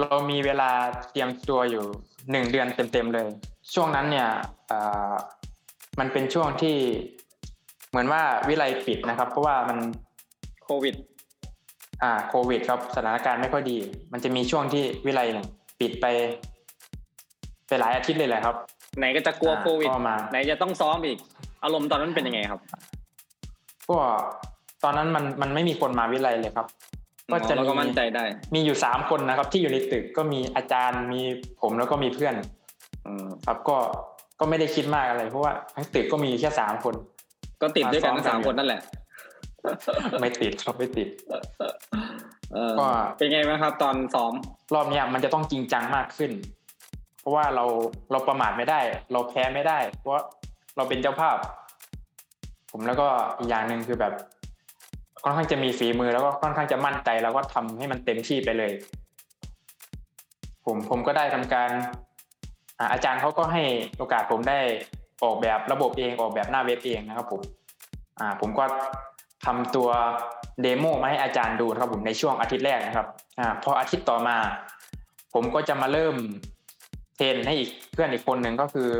[0.00, 0.70] เรามีเวลา
[1.10, 1.84] เตรียมตัวอยู่
[2.30, 3.28] หนึ่งเดือนเต็มๆเลย
[3.74, 4.28] ช่วงนั้นเนี่ย
[4.70, 5.12] อ่า
[6.00, 6.76] มันเป็นช่วงที่
[7.90, 9.78] เหมือนว่าวิไลปิดนะครับ เพราะว่ามัน
[10.64, 10.94] โควิด
[12.02, 13.78] อ่าโควิดครับสถานการณ์ไม่ค่อยดี
[14.12, 15.46] มันจะมีช่วงที่วิไลเนี่ย
[15.80, 16.06] ปิดไป
[17.68, 18.56] ไปหลายอาทิตย์เลยแหละครับ
[18.98, 21.18] ไหนก็จะกลัวอ่าโควิดก็มาไหนจะต้องซ้อมอีก
[21.64, 22.60] อารมณ์ตอนนั้นเป็นยังไงครับ
[23.88, 23.96] ก็
[24.84, 26.66] ตอนนั้นมันมันไม่มีคนมาวิไลเลยครับ
[27.32, 28.24] ก็จะเราก็มีมั่นใจได้
[28.54, 31.20] มีอยู่สามคนนะครับ ที่อยู่ในตึกก็มีอาจารย์มี
[31.60, 32.34] ผมแล้วก็มีเพื่อน
[33.06, 33.76] อืมครับก็
[34.40, 36.94] ก็ไม่ได้คิดมากอะไร เพราะว่าทั้งตึกก็มีแค่สามคน
[37.62, 38.80] ก็ติดด้วยกันทั้งซ้อสามมกันคนนั่นแหละ
[40.20, 41.08] ไม่ติดครับไม่ติด
[42.52, 44.32] เออก็เป็นไงบ้างครับ ตอนซ้อม
[44.74, 46.32] รอบเนี้ยมันจะต้องจริงจังมากขึ้น
[47.20, 47.64] เพราะว่าเรา
[48.10, 48.80] เราประมาทไม่ได้
[49.12, 50.12] เราแพ้ไม่ได้ เพราะ
[50.76, 51.36] เราเป็นเจ้าภาพ
[52.72, 53.08] ผมแล้วก็
[53.38, 54.12] อีกอย่างหนึ่งคือแบบ
[55.24, 58.72] ค่อนข้างจะมีฝีมือแล้วก็ค่อนข้างจะมั่นใจแล้วก็ทำให้มันเต็มที่ไปเลย
[60.64, 61.70] ผมผมก็ได้ทำการ
[62.92, 63.62] อาจารย์เขาก็ให้
[63.98, 64.58] โอกาสผมได้
[65.22, 67.40] ออกแบบระบบเองออกแบบหน้าเว็บเองนะครับผม
[68.20, 68.64] อ่าผมก็
[69.46, 69.88] ทำตัว
[70.62, 73.06] เดโมมาให้อาจารย์ดูครับผมในช่วงอาทิตย์แรกนะครับ
[73.38, 74.36] อ่าพออาทิตย์ต่อมา
[75.34, 76.16] ผมก็จะมาเริ่ม
[77.16, 78.90] เทรนให้อีกเพื่อนอีกคนหนึ่งก็คือ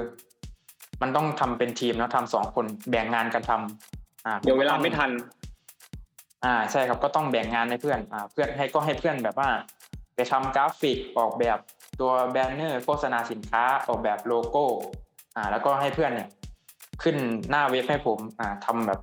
[1.02, 5.10] มันต้องทำเป็นทีมนะทำสองคนแบ่งงานกันทำอ่าเดี๋ยวเวลาไม่ทัน
[6.44, 9.48] อ่าใช่ครับก็ต้องแบ่งงานให้เพื่อนอ่าเพื่อนให้ก็ให้เพื่อนแบบว่า
[10.14, 11.58] ไปทำกราฟิกออกแบบ
[12.00, 14.64] ตัวแบนเนอร์โฆษณาสินค้าออกแบบโลโก้
[15.36, 16.28] อ่า แล้วก็ให้เพื่อนเนี่ย
[17.02, 17.16] ขึ้น
[17.50, 19.00] หน้าเว็บให้ผม อ่าทำแบบ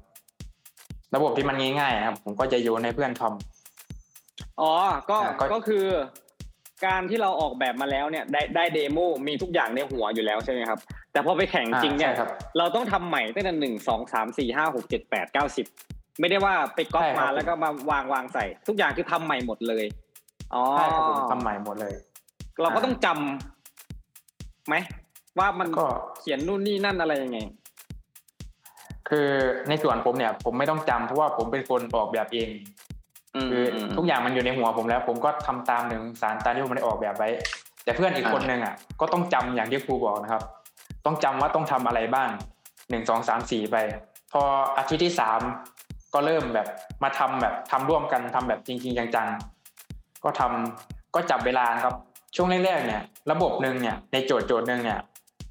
[1.15, 4.71] ระบบที่มันง่ายๆนะครับ ผมก็จะโยนให้เพื่อนทำอ๋อ
[5.09, 5.85] ก็อ่าก็ก็คือ
[6.85, 10.79] การที่เราออกแบบมาแล้วเนี่ย ได้ได้เดโมมีทุกอย่างในหัวอยู่แล้วใช่ไหมครับ
[11.11, 15.65] แต่พอไปแข่งจริงเนี่ยอ่าใช่ครับเราต้องทำใหม่ตั้งแต่หนึ่งสองสามสี่ห้าหกเจ็ดแปดเก้าสิบ
[16.19, 19.85] ไม่ได้ว่าไปก๊อปใช่ครับมาแล้วก็มาวางวางใส่ ทุกอย่างคือทำใหม่หมดเลย
[20.53, 21.93] อ๋อใช่ครับผมทำใหม่หมดเลย
[22.61, 24.75] เราก็ต้องจำไหม
[25.39, 25.85] ว่ามันก็
[26.19, 27.37] เขียนนู่นนี่นั่นอะไรยังไง
[29.09, 29.27] คือ
[29.69, 32.49] ในส่วนผมเนี่ย ผมไม่ต้องจำเพราะว่าผมเป็นคนออกแบบเอง
[33.35, 37.29] อืมคืออืมทุกอย่างมันอยู่ในหัวผมแล้ว ผมก็ทำตามหนึ่งสารตามที่ผมได้ออกแบบไว้
[37.83, 40.43] แต่เพื่อนอีกคนหนึ่งอะ ก็ต้องจำอย่างที่ครูบอกนะครับ
[41.05, 42.29] ต้องจำว่าต้องทำอะไรบ้าง
[42.89, 43.77] หนึ่งสองสามสี่ไป
[44.33, 44.41] พอ
[44.77, 45.39] อาทิตย์ที่สาม
[46.13, 46.67] ก็เริ่มแบบ
[47.03, 51.95] มาทำแบบทำร่วมกันทำแบบจริง ๆ จังๆ ก็ทำก็จับเวลานะครับ
[52.35, 53.01] ช่วงแรกๆเนี่ย
[53.31, 54.99] ระบบหนึ่งเนี่ยในโจทย์โจทย์หนึ่งเนี่ย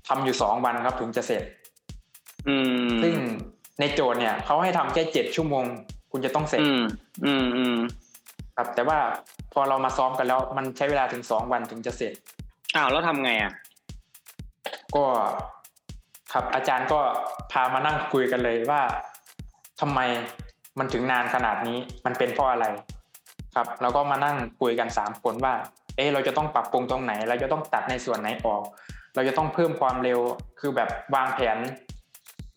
[0.09, 1.43] ทำอยู่สองวันครับถึงจะเสร็จ
[2.49, 2.57] อื
[2.87, 3.15] มซึ่ง
[3.81, 5.65] ในโจทย์เนี่ยเขาให้ทำแค่เจ็ดชั่วโมง
[6.13, 6.83] คุณจะต้องเสร็จอืม
[7.27, 7.77] อืมอืม
[8.57, 8.99] ครับ แต่ว่า
[9.53, 12.13] พอเรามาซ้อมกันแล้วมันใช้เวลาถึงสองวันถึงจะเสร็จ
[12.77, 13.53] อ้าวแล้วทำไงอะ
[14.95, 15.05] ก็
[16.33, 17.01] ครับอาจารย์ก็
[17.53, 18.83] พามานั่งคุยกันเลยว่า
[19.81, 20.01] ทำไม
[20.79, 22.67] มันถึงนานขนาดนี้มันเป็นเพราะอะไร
[23.55, 25.55] ครับแล้วก็มานั่งคุยกันสามคนว่า
[25.97, 28.63] เอ๊ะเราจะต้องปรับปรุงตรงไหน เราจะต้องตัดในส่วนไหนออก
[29.15, 30.21] เราจะต้องเพิ่มความเร็ว
[30.61, 31.59] คือแบบวางแผน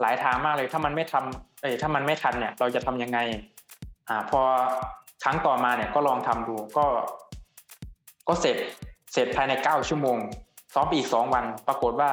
[0.02, 3.20] หลายทางมากเลยถ้ามันไม่ทำเอ้ยถ้ามันไม่ทันเนี่ยเราจะทำยังไง
[4.10, 4.42] อ่าพอ
[5.24, 6.86] ครั้งต่อมาเนี่ยก็ลองทำดูก็
[8.28, 8.58] ก็เสร็จ
[9.14, 10.18] เสร็จภายในเก้าชั่วโมง
[10.74, 12.12] ซ้อมไปอีกสองวัน ปรากฏว่า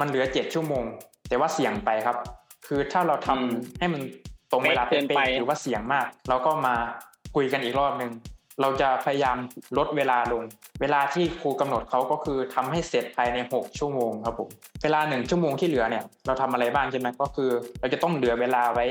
[0.00, 0.84] มันเหลือเจ็ดชั่วโมง
[1.28, 2.16] แต่ว่าเสี่ยงไปครับ
[2.66, 4.02] คือถ้าเราทำอืมให้มัน
[4.50, 6.74] ตรงเวลาเป๊ะเกินไปเป๊ะๆหรือว่าเสี่ยงมาก เราก็มา
[7.34, 8.12] คุยกันอีกรอบหนึ่ง
[8.60, 9.36] เราจะพยายาม
[9.78, 10.42] ลดเวลาลง
[10.80, 14.48] เวลาที่ครูกำหนดเขาก็คือทำให้เสร็จภายในหกชั่วโมงครับผม
[14.82, 18.86] เวลาหนึ่งชั่วโมงที่เหลือเนี่ยเราทำอะไรบ้างใช่ไหมก็คือ เราจะต้องเหลือเวลาไว้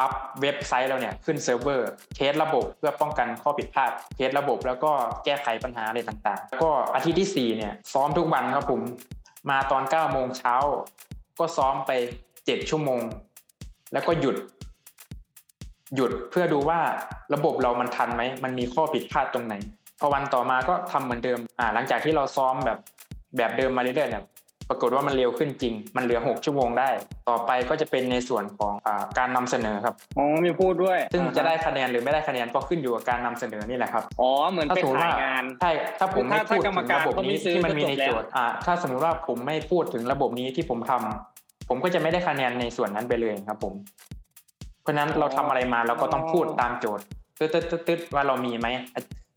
[0.00, 4.92] up เว็บไซต์เราเนี่ยขึ้นเซิร์ฟเวอร์ test ระบบเพื่อป้องกันข้อผิดพลาด test ระบบแล้วก็
[5.24, 8.80] แก้ไขปัญหาอะไรต่างๆ แล้วก็อาทิตย์ที่สี่เนี่ยซ้อมทุกวันครับผม
[9.50, 10.54] มาตอนเก้าโมงเช้า
[11.38, 11.90] ก็ซ้อมไป
[12.46, 13.02] เจ็ดชั่วโมง
[13.92, 14.36] แล้วก็หยุด
[15.96, 16.80] หยุดเพื่อดูว่า
[17.34, 19.54] ระบบเรามันทันไหมมันมีข้อผิดพลาดตรงไหน
[20.00, 22.78] พอวันต่อมาก็ทำเหมือนเดิมอ่าหลังจากที่เราซ้อมแบบ
[23.36, 24.24] แบบเดิมมาเรื่อยๆเนี่ย
[24.68, 26.90] ปรากฏว่ามันเร็วขึ้นจริง มันเหลือหกชั่วโมงได้
[27.28, 43.74] ต่อไปก็จะเป็นในส่วนของอ่าการนำเสนอครับอ๋อมีพูดด้วย ซึ่งจะได้คะแนนหรือไม่ได้คะแนนก็ขึ้นอยู่กับการนำเสนอนี่แหละครับ อ๋อ เหมือนถ้าเป็นสมมติขาว่ายงาน ใช่ ถ้าผมไม่ถ้าพูดถ้ากรรมถึงการระบบเขาไม่นี้ซื้อที่มันมีในก็จบแล้วโจทย์อ่าถ้าสมมุติว่าผมไม่พูดถึงระบบนี้ที่ผมทำผมก็จะไม่ได้คะแนนในส่วนนั้นไปเลยครับผม
[44.82, 47.04] เพราะฉะนั้นเราทำอะไรมาเราก็ต้องพูดตามโจทย์
[47.38, 48.66] ตึ๊ดตึ๊ดตึ๊ดตึ๊ดว่าเรามีไหม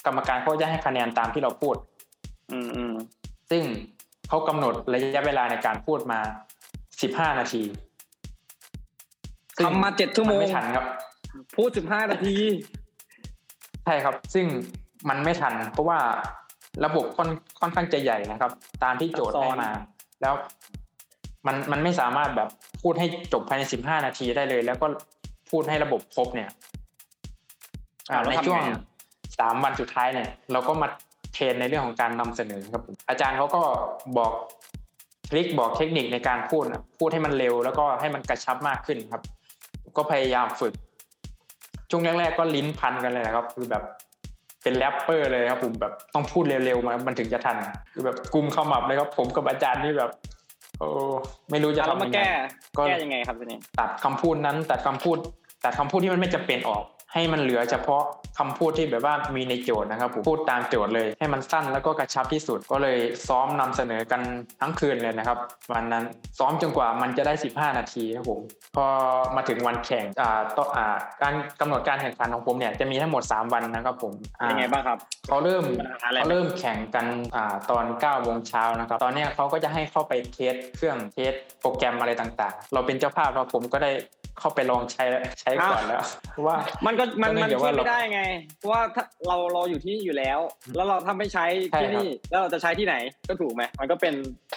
[0.06, 1.76] กรรมการเขาจะให้คะแนนตามที่เราพูด
[2.52, 2.94] อืมอืม
[3.52, 3.64] ซึ่ง
[4.30, 6.20] เขากำหนดระยะเวลาในการพูดมา
[6.80, 7.64] 15นาที
[9.58, 10.86] ซึ่งทำมาเจ็ดชั่วโมนงไม่ทันครับ
[11.56, 12.36] พูดสิบห้านาที
[13.86, 14.46] ใช่ครับ ซึ่ง
[15.10, 16.00] มันไม่ทัน เพราะว่า
[16.86, 17.30] ระบบค่อน
[17.60, 18.52] ค่อนข้างจะใหญ่นะครับ
[18.84, 19.70] ตามที่โจทย์ให้มา
[20.22, 20.34] แล้ว
[21.48, 22.50] มันมันไม่สามารถแบบ
[22.82, 24.88] พูดให้จบภายใน15นาทีได้เลย แล้วก็
[25.54, 26.50] พูดให้ระบบครบเนี่ย
[28.12, 28.80] อ่าอ่าแล้วในทำไงช่วงอะ
[29.40, 30.88] สามวันสุดท้ายเนี่ย เราก็มา
[31.34, 33.62] เทรนในเรื่องของการนำเสนอครับผมอาจารย์เขาก็
[34.18, 34.32] บอก
[35.30, 39.22] ทริคบอกเทคนิคในการพูดนะพูดให้มันเร็ว แล้วก็ให้มันกระชับมากขึ้นครับ
[39.98, 40.74] ก็พยายามฝึก
[41.90, 43.84] ช่วงแรกๆก็ลิ้นพันกันเลยนะครับ คือแบบ
[44.64, 47.58] เป็นแรปเปอร์เลยครับผมแบบต้องพูดเร็วๆมามันถึงจะทัน
[47.94, 50.12] คือแบบกุมขมับเลยครับ ผมกับอาจารย์นี่แบบ
[50.80, 50.88] โอ้
[51.52, 52.32] ไม่รู้จะแล้วทำมายังไงแก้
[52.78, 55.18] ก็แก้ยังไงครับทีนี้ตัดคำพูดนั้นตัดคำพูด
[55.64, 56.84] ตัดคำพูดที่มันไม่จำเป็นออก
[57.14, 58.04] ให้มันเหลือเฉพาะ
[58.40, 62.98] คำพูดที่แบบว่ามีในโจทย์นะครับผมพูดตามโจทย์เลย ให้มันสั้นแล้วก็กระชับที่สุด ก็เลย
[63.28, 64.22] ซ้อมนำเสนอกัน
[64.62, 65.38] ทั้งคืนเลยนะครับ
[65.74, 66.04] วันนั้น
[66.40, 68.40] ซ้อมจนกว่ามันจะได้ 15 นาทีครับผม
[68.76, 68.86] พอ
[69.36, 74.98] มาถึงวันแข่งอ่าต้องอ่าการกำหนดการแข่งขันของผมเนี่ยจะมีทั้งหมด 3 วันนะครับผมอ่าเป็นไงบ้างครับ
[75.28, 77.06] เขาเริ่มปัญหาอะไรเขาเริ่มแข่งกัน
[77.36, 83.92] อ่าตอน9โมงเช้านะครับ ตอนเนี้ยเขาก็จะให้เข้าไป test เครื่อง test โปรแกรมอะไรต่างๆ เราเป็นเจ้าภาพแล้วผมก็ได้
[84.40, 85.04] เข้าไปลองใช้
[85.42, 88.22] ใช้ก่อนแล้วเพราะว่ามันก็มันก็เนื่มัองจากช่วยว่าเรามันช่วยไม่ได้ไง
[88.60, 90.40] เพราะว่าถ้าเราเราอยู่ที่นี่อยู่แล้ว
[90.76, 92.96] แล้วเราถ้าไม่ใช้ใช่ที่ครับนี่แล้วเราจะใช้ที่ไหน
[93.30, 94.14] ก็ถูกไหมมันก็เป็น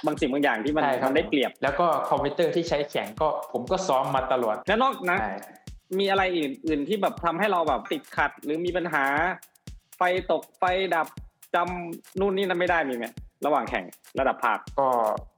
[0.07, 5.33] บางสิ่งบางอย่างที่มันใช่ครับมันได้เปรียบ แล้วก็คอมพิวเตอร์ที่ใช้แข่งก็ผมก็ซ้อมมาตลอดแล้วนอกนะใช่
[5.99, 9.05] มีอะไรอื่นอื่นที่แบบทำให้เราแบบติดขัดหรือมีปัญหา
[9.97, 10.65] ไฟตกไฟ
[10.95, 11.07] ดับ
[11.55, 13.07] จำนู่นนี่นั่นไม่ได้มีไหม
[13.45, 13.85] ระหว่างแข่ง
[14.19, 14.89] ระดับภาคก็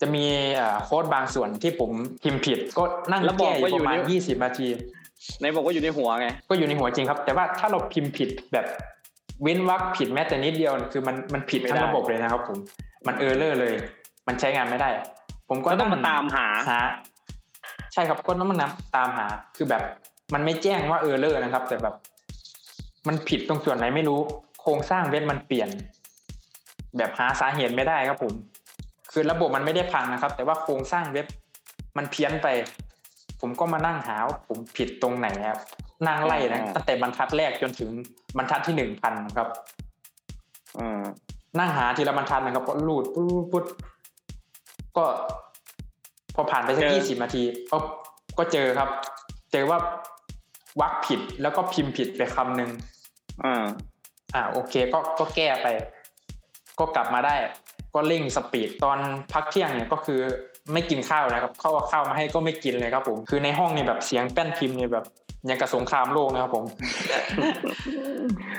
[0.00, 0.24] จะมี
[0.60, 1.90] อ่าโค้ดบางส่วนที่ผม
[2.22, 4.68] พิมพ์ผิด ก็นั่งแล้วบอกแก้อว่าอยู่ยู่ประมาณใน20นาที
[5.40, 8.66] ในบอกว่าอยู่ในหัวไงก็อยู่ในหัวจริงครับ แต่ว่าถ้าเราพิมพ์ผิดแบบ
[9.42, 12.58] เว้นวรรคผิดแม้แต่นิดเดียวคือมันมันผิดทั้งระบบเลยนะครับผม
[13.06, 13.74] มันเออร์เลอร์เลย
[14.28, 14.88] มันใช้งานไม่ได้
[15.48, 16.78] ผมก็ก็ต้องมาตามหาหา
[17.92, 19.26] ใช่ครับก็ต้องมานับตามหา
[19.56, 19.82] คือแบบ
[20.34, 21.94] มันไม่แจ้งว่าเออร์เลอร์นะครับ แต่แบบ
[23.08, 24.20] มันผิดตรงส่วนไหนไม่รู้
[24.60, 25.68] โครงสร้างเว็บมันเปลี่ยน
[26.98, 28.34] แบบหาสาเหตุไม่ได้ครับผม
[29.12, 31.26] คือระบบมันไม่ได้พังนะครับ แต่ว่าโครงสร้างเว็บ
[31.96, 32.48] มันเพี้ยนไป
[33.40, 35.60] ผมก็มานั่งหาว่าผมผิดตรงไหนครับ
[36.06, 37.90] นั่งไล่นะอ่าตั้งแต่บรรทัดแรกจนถึง
[38.36, 39.48] บรรทัดที่หนึ่งพันครับ
[40.78, 41.02] อืม
[41.58, 43.64] นั่งหาทีละบรรทัดนะครับก็รูดปุ๊บปุ๊บ
[44.96, 45.04] ก็
[46.34, 47.76] พอผ่านไปสักยี่สิบนาทีก็
[48.38, 48.88] ก็เจอครับ
[49.52, 49.78] เจอว่า
[50.80, 52.70] วักผิดแล้วก็พิมพ์ผิดไปคำหนึ่ง
[53.44, 53.64] อ่า
[54.34, 55.66] อ่า โอเค ก็ก็แก้ไป
[56.78, 57.36] ก็กลับมาได้
[57.94, 58.98] ก็เร่งสปีดตอน
[59.32, 60.20] พักเที่ยงเนี่ยก็คือ
[60.72, 65.06] ไม่กินข้าวนะครับเข้าเอาข้าวมาให้ก็ไม่กินเลยครับผมคือในห้องนี่แบบเสียงแป้นพิมพ์นี่แบบ
[65.48, 66.64] ยังกับสงครามโลกนะครับผม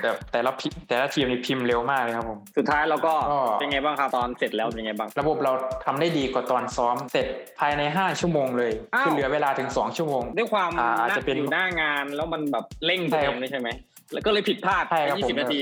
[0.02, 5.52] แบบแต่ละพิมพ์แต่ละทีมนี่พิมพ์เร็วมากเลยครับผม สุดท้ายเราก็ก็เป็นไงบ้างครับตอนเสร็จแล้วเป็นไงบ้าง ระบบเรา
[5.84, 7.26] ทำได้ดีกว่าตอนซ้อมเสร็จ
[7.60, 13.68] ภายในห้าชั่วโมงเลยอ้าวคือเหลือเวลาถึงสองชั่วโมง ด้วยความอ่าอาจนั่จะงเป็นอยู่หน้างานแล้วมันแบบเร่งใช่ตัวเอครับงด้วยใช่ไหม
[14.12, 15.60] แล้วก็เลยผิดพลาดใช่ครับยี่สิบผมนาที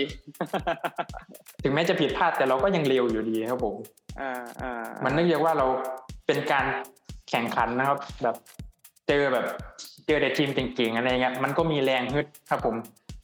[1.63, 3.75] ถึงแม้จะผิดพลาดแต่เราก็ยังเร็วอยู่ดีครับผม
[4.21, 4.33] อ่า
[4.63, 5.67] อ่ามันเนื่องจากว่าเรา
[6.27, 6.65] เป็นการ
[7.31, 8.37] แข่งขันนะครับ แบบ
[9.09, 9.45] เจอแบบ
[10.07, 12.75] เจอแต่ทีมเก่งๆอะไรเงี้ยมันก็มีแรงฮึดครับผม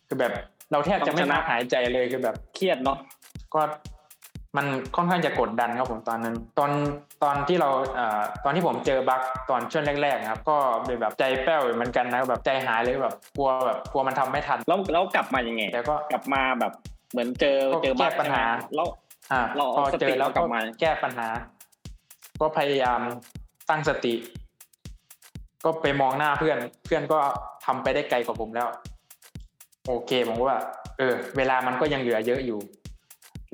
[0.09, 0.33] คือแบบ
[0.72, 2.99] เราแทบจะไม่พักหายใจเลยคือแบบเครียดเนาะ
[3.55, 3.61] ก็
[4.57, 6.70] มันค่อนข้างจะกดดันครับผมตอนนั้น ตอน
[7.22, 16.72] ตอนที่เราเอ่อตอนที่ผมเจอบั๊กตอนช่วงแรกๆนะครับ ก็เป็นแบบใจแป้วอยู่เหมือนกันนะแบบใจหายเลยแบบกลัวแบบกลัวมันทำไม่ทันแล้วแล้วกลับมายังไงแต่ก็กลับมาแบบ
[17.12, 18.88] เหมือนเจอก็เจอบั๊กแก้ปัญหาใช่ไหมแล้ว
[19.32, 21.26] อ่าเราพอเอาสติเจอแล้วเรากลัก็บมาแก้ปัญหา
[22.40, 23.00] ก็พยายาม
[23.70, 24.14] ตั้งสติ
[25.64, 27.18] ก็ไปมองหน้าเพื่อน เพื่อนก็
[27.66, 28.68] ทำไปได้ไกลกว่าผมแล้ว
[29.86, 30.59] โอเคผมว่า
[30.98, 32.59] เออ เวลามันก็ยังเหลือเยอะอยู่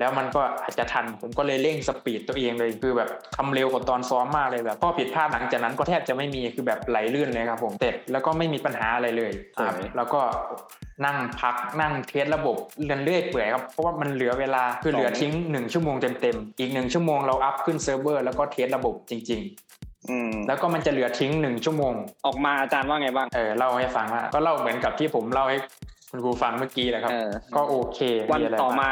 [0.01, 10.21] แล้วมันก็อาจจะทันผมก็เลยเร่ง speed ตัวเองเลยคือแบบทำเร็วกว่าตอนซ้อมมากเลยแบบข้อผิดพลาดหลังจากนั้นก็แทบจะไม่มีคือแบบไหลลื่นเลยครับผมเสร็จแล้วก็ไม่มีปัญหาอะไรเลยครับแล้วก็
[11.05, 19.41] นั่งพักนั่ง test ระบบเรื่อยเรื่อยเปื่อยครับเพราะว่ามันเหลือเวลาคือเหลือทิ้งหนึ่งชั่วโมงเต็มๆอีกหนึ่งชั่วโมงเรา up ขึ้นเซิร์ฟเวอร์แล้วก็ test ระบบจริง
[20.09, 21.93] อืมๆแล้วก็มันจะเหลือทิ้งหนึ่งชั่วโมง
[22.25, 25.57] ออกมาอาจารย์ว่าไงบ้างเออเล่าให้ฟังว่าก็เล่าเหมือนกับที่ผมเล่าให้
[26.11, 27.99] คุณครูฟังเมื่อกี้แหละครับเออก็โอเค
[28.31, 28.91] วันะไรต่อบ้งมา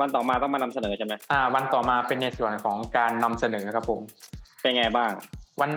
[0.00, 4.00] วันต่อมาต้องมานำเสนอใช่ไหมอ่า วันต่อมาเป็นในส่วนของการนำเสนอครับผม
[4.60, 5.10] เป็นไงบ้าง
[5.60, 5.70] วัน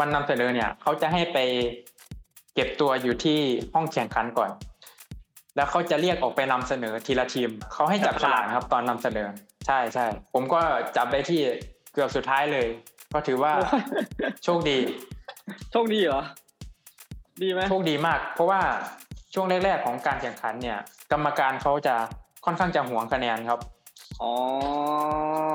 [0.00, 1.38] วันนำเสนอเนี่ย เขาจะให้ไป
[2.54, 3.40] เก็บตัวอยู่ที่
[3.74, 4.50] ห้องแข่งขันก่อน
[5.56, 9.28] แล้วเขาจะเรียกออกไปนำเสนอทีละทีม เขาให้จับฉลากนะครับ ตอนนำเสนอ
[9.66, 10.60] ใช่ใช่ ผมก็
[10.96, 11.40] จับได้ที่
[11.92, 12.66] เกือบสุดท้ายเลย
[13.12, 13.52] ก็ถือว่า
[14.44, 14.78] โชคดี
[15.72, 16.22] โชคดีเหรอ
[17.42, 18.60] ดีไหมโชคดีมาก เพราะว่า
[19.34, 20.78] ช่วงแรกๆของการแข่งขันเนี่ย
[21.12, 21.94] กรรมการเขาจะ
[22.44, 23.58] ค่อนข้างจะหวงคะแนนครับ
[24.22, 24.32] อ๋อ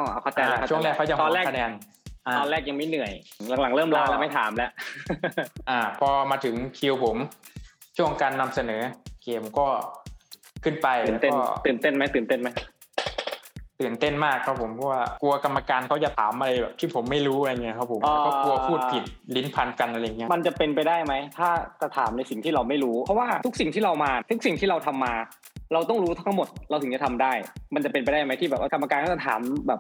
[0.10, 1.72] เอาเข้าใจแล้วอ่าช่วงแรกเขาจะหตวอนงแรกคะแนน
[2.28, 3.12] อ่าตอนแรกยังไม่เหนื่อย
[3.62, 4.72] หลังๆเริ่มลาแล้วไม่ถามแล้ว
[5.70, 7.18] อ่า พอมาถึงคิวผม
[7.98, 8.82] ช่วงการนำเสนอ
[9.24, 9.68] เกมก็
[10.64, 12.50] ขึ้นไปตื่นเต้นก็ตื่นเต้นไหมตื่นเต้นไหม
[13.80, 19.04] ตื่นเต้นมากครับผมเพราะว่ากลัวกรรมการเขาจะถามอะไรแบบที่ผมไม่รู้อะไรเงี้ยครับผมแล้วก็กลัวพูดผิด
[19.36, 21.50] ลิ้นพันกันอะไรเงี้ยมันจะเป็นไปได้ไหมถ้า
[21.82, 25.14] จะถามในสิ่งที่เราไม่รู้เพราะว่าทุกสิ่งที่เรามาทุกสิ่งที่เราทำมา
[25.74, 27.34] เราต้องรู้ทั้งหมดเราถึงจะทำได้
[27.74, 29.80] มันจะเป็นไปได้ไหมที่แบบว่ากรรมการก็จะถามแบบ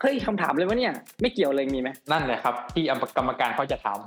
[0.00, 2.84] เฮ้ยคำถามเลยวะเนี่ยไม่เกี่ยวเลยมีไหมนั่นแหละครับ ที่
[3.18, 3.98] กรรมการเขาจะถาม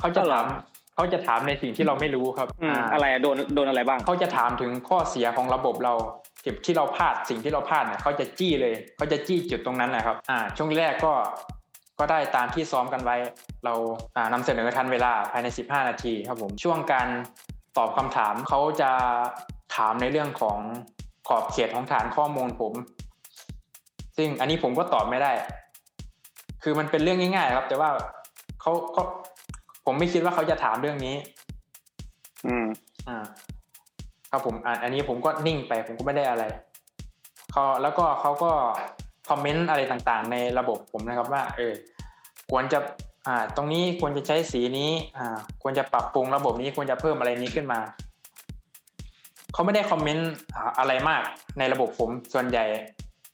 [0.00, 0.46] เขาจะก็เหรอถาม
[0.94, 5.94] เขาจะถามในสิ่งที่เราไม่รู้ครับอืมอ่าอะไรอะโดนโดนอะไรบ้างเขาจะถามถึงข้อเสียของระบบเรา
[6.42, 11.12] ที่ที่เราพลาดสิ่งที่เราพลาดเนี่ยเขาจะจี้เลยเขาจะจี้จุดตรงนั้นนะครับอ่าช่วงแรกก็
[11.98, 13.16] ก็ได้ตามที่ซ้อมกันไว้
[13.64, 13.74] เรา
[14.16, 17.08] อ่านำเสนอทันเวลาภายใน 15 นาทีครับผมช่วงการ
[17.78, 18.90] ตอบคำถามเขาจะ
[19.76, 20.58] ถามในเรื่องของ
[21.28, 22.72] ขอบเขตของฐานข้อมูลผม
[24.16, 25.32] ซึ่งอันนี้ผมก็ตอบไม่ได้
[26.62, 27.90] คือมันเป็นเรื่องง่าย ๆ ครับ แต่ว่า
[28.60, 29.04] เขาเขา
[29.86, 31.16] ผมไม่คิดว่าเขาจะถามเรื่องนี้
[32.46, 32.66] อืม
[33.08, 33.24] อ่า
[34.30, 36.44] ครับผมอ่าอันนี้ผมก็นิ่งไปผมก็ไม่ได้อะไร
[37.52, 38.50] เขาแล้วก็เขาก็
[39.28, 41.74] คอมเมนต์อะไรต่างๆ ในระบบผมนะครับว่า เออ
[42.50, 42.78] ควรจะ
[43.26, 47.80] อ่าตรงนี้ควรจะใช้สีนี้อ่าควรจะปรับปรุงระบบนี้ควรจะเพิ่มอะไรนี้ขึ้นมา
[49.52, 50.30] เขาไม่ได้คอมเมนต์
[50.78, 51.22] อะไรมาก
[51.58, 52.64] ในระบบผมส่วนใหญ่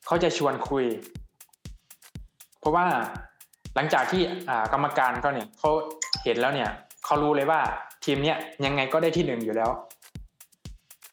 [0.07, 0.85] เขาจะชวนคุย
[2.61, 2.87] เพราะว่า
[3.75, 4.23] หลังจากที่
[4.73, 5.71] กรรมการเขาเนี่ยเขา
[6.25, 6.71] เห็นแล้วเนี่ย
[7.05, 7.61] เขารู้เลยว่า
[8.05, 9.71] ทีมเนี้ยยังไงก็ได้ที่หนึ่งอยู่แล้ว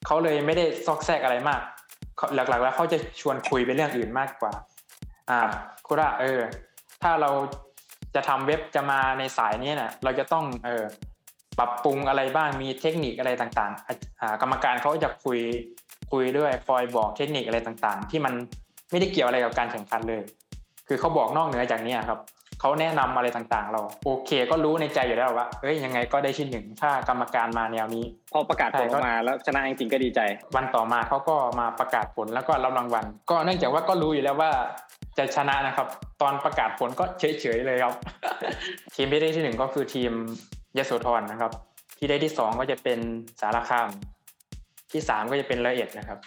[0.06, 1.62] เขาเลยไม่ได้ซอกแซกอะไรมาก
[2.36, 4.54] หลักๆ แล้วเขาจะชวนคุยไปเรื่องอื่นมากกว่า
[5.30, 5.39] อ่า
[5.88, 6.41] คุระเออ
[7.02, 7.32] ถ้าเรา
[8.16, 10.84] จะทำเว็บจะมาในสายนี้นะเราจะต้องเออ
[11.60, 15.39] ปรับปรุงอะไรบ้างมีเทคนิคอะไรต่างๆอ่ากรรมการเขาจะคุย
[16.12, 18.34] คุยด้วยคอยบอกเทคนิคอะไรต่างๆ ที่มัน
[18.91, 20.22] ไม่ได้เกี่ยวอะไรกับการแข่งขันเลย
[20.88, 22.20] คือเขาบอกนอกเหนือจากนี้ครับ
[22.64, 30.20] เขาแนะนำอะไรต่างๆ เรา โอเค ก็รู้ในใจอยู่แล้วว่าเอ้ยยังไงก็ได้ที่หนึ่งถ้ากรรมการมาแนวนี้ พอประกาศผลออกมาแล้วชนะจริงๆก็ดีใจ
[30.55, 34.51] วันต่อมาเขาก็มาประกาศผลแล้วก็รับรางวัล ก็เนื่องจากว่าก็รู้อยู่แล้วว่า
[35.18, 35.88] จะชนะนะครับ
[36.22, 37.93] ตอนประกาศผลก็เฉยๆเลยครับ
[38.95, 40.12] ทีมที่ได้ที่หนึ่งก็คือทีม
[40.78, 41.51] ยโสธรนะครับ
[41.97, 42.99] ที่ได้ที่สองก็จะเป็น
[43.41, 43.89] สารคาม
[44.91, 46.20] ที่สามก็จะเป็นละเอียดนะครับ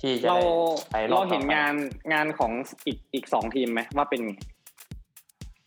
[0.00, 0.44] ที่จะเราได้
[0.90, 1.74] ไปรเราอบต่อไปเห็นงาน
[2.12, 2.52] งานของ
[2.86, 4.22] อีกอีกสองทีมไหมว่าเป็น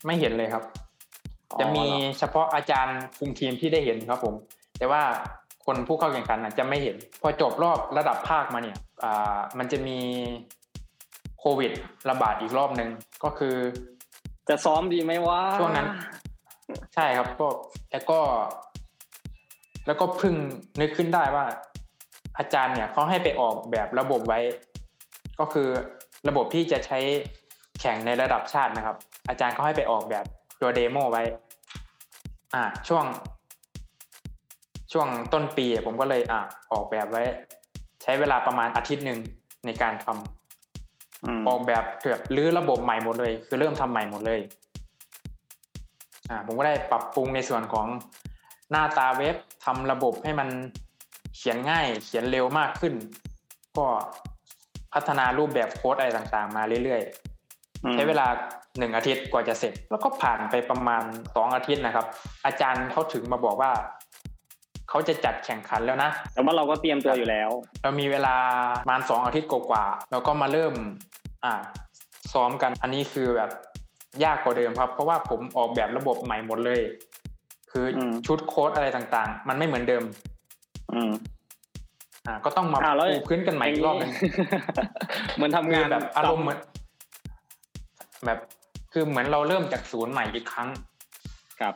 [0.04, 0.64] ไงไม่เห็นเลยครับ
[1.52, 4.34] อ๋อจะมีเหรอเฉพาะอาจารย์คุมทีมที่ได้เห็นครับผม
[4.78, 5.02] แต่ว่า
[5.66, 9.98] คนผู้เข้าแข่งขันน่ะจะไม่เห็น พอจบรอบระดับภาคมาเนี่ยอ่ามันจะมี
[11.38, 11.72] โควิด
[12.10, 12.90] ระบาดอีกรอบหนึ่ง
[13.24, 13.56] ก็คือ
[14.48, 15.88] จะซ้อมดีไหมวะช่วงนั้น
[16.94, 17.48] ใช่ครับก็
[17.92, 18.20] แล้วก็
[19.86, 20.34] แล้วก็เพิ่ง
[20.80, 21.44] นึกขึ้นได้ว่า
[22.38, 24.40] อาจารย์เนี่ยเขาให้ไปออกแบบระบบไว้
[25.40, 25.68] ก็คือ
[26.28, 26.98] ระบบที่จะใช้
[27.80, 28.96] แข่งในระดับชาตินะครับ
[29.28, 30.24] อาจารย์เขาให้ไปออกแบบ
[30.60, 31.22] ตัวเดโมไว้
[32.54, 33.04] อ่า ช่วง
[34.92, 36.40] ช่วงต้นปีผมก็เลยอ่า
[36.72, 37.22] ออกแบบไว้
[38.02, 39.18] ใช้เวลาประมาณอาทิตย์หนึ่ง
[39.66, 44.40] ในการทำอืมออกแบบเกือบรื้อระบบใหม่หมดเลย คือเริ่มทำใหม่หมดเลย
[46.30, 47.86] อ่า ผมก็ได้ปรับปรุงในส่วนของ
[48.70, 50.48] หน้าตาเว็บทำระบบให้มัน
[51.36, 52.94] เขียนง่าย เขียนเร็วมากขึ้น
[53.76, 53.86] ก็
[54.92, 57.33] พัฒนารูปแบบโค้ดอะไรต่างๆ มาเรื่อยๆ
[57.92, 58.26] ใช้เวลา
[58.78, 61.02] หนึ่งอาทิตย์กว่าจะเสร็จ แล้วก็ผ่านไปประมาณ
[61.34, 62.06] สองอาทิตย์นะครับ
[62.46, 63.72] อาจารย์เขาถึงมาบอกว่า
[64.88, 67.50] เขาจะจัดแข่งขันแล้วนะ แต่ว่าเราก็เตรียมตัวอยู่แล้ว
[67.82, 68.36] เรามีเวลา
[68.84, 70.74] ประมาณสองอาทิตย์กว่าๆเราก็มาเริ่ม
[71.44, 71.54] อ่า
[72.32, 73.50] ซ้อมกันอันนี้คือแบบ
[74.24, 76.80] ยากกว่าเดิมครับ เพราะว่าผมออกแบบระบบใหม่หมดเลย
[77.72, 80.04] คืออมชุดโค้ดอะไรต่างๆ มันไม่เหมือนเดิม
[80.94, 81.12] อืม
[82.26, 84.10] อ่า ก็ต้องมาอ่าแล้วปูพื้นกันใหม่อีกรอบหนึง
[85.36, 86.58] เหมือนทำานคืองแบบอารมณ์เหมือน
[88.26, 88.38] แบบ
[88.92, 90.68] คือเหมือนเราเริ่มจากศูนย์ใหม่อีกครั้ง
[91.60, 91.74] ครับ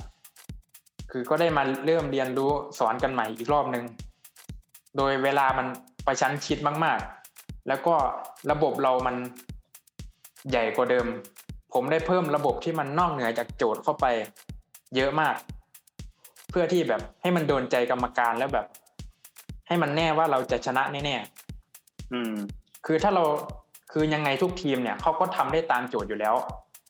[1.11, 3.85] คือก็ได้มาเริ่มเรียนรู้สอนกันใหม่อีกรอบหนึ่ง
[4.97, 5.67] โดยเวลามัน
[6.07, 7.01] ประชันชิดมาก
[7.35, 7.95] ๆ แล้วก็
[8.51, 9.17] ระบบเรามัน
[10.51, 11.07] ใหญ่กว่าเดิม
[11.73, 14.07] ผมได้เพิ่มระบบที่มันนอกเหนือจากโจทย์เข้าไป
[14.97, 15.35] เยอะมาก
[16.51, 18.67] เพื่อที่แบบให้มันโดนใจกรรมการแล้วแบบ
[19.69, 22.33] ให้มันแน่ว่าเราจะชนะแน่ๆอืม
[22.87, 23.25] คือถ้าเรา
[23.93, 26.35] คือยังไงทุกทีมเนี่ยเขาก็ทำได้ตามโจทย์อยู่แล้ว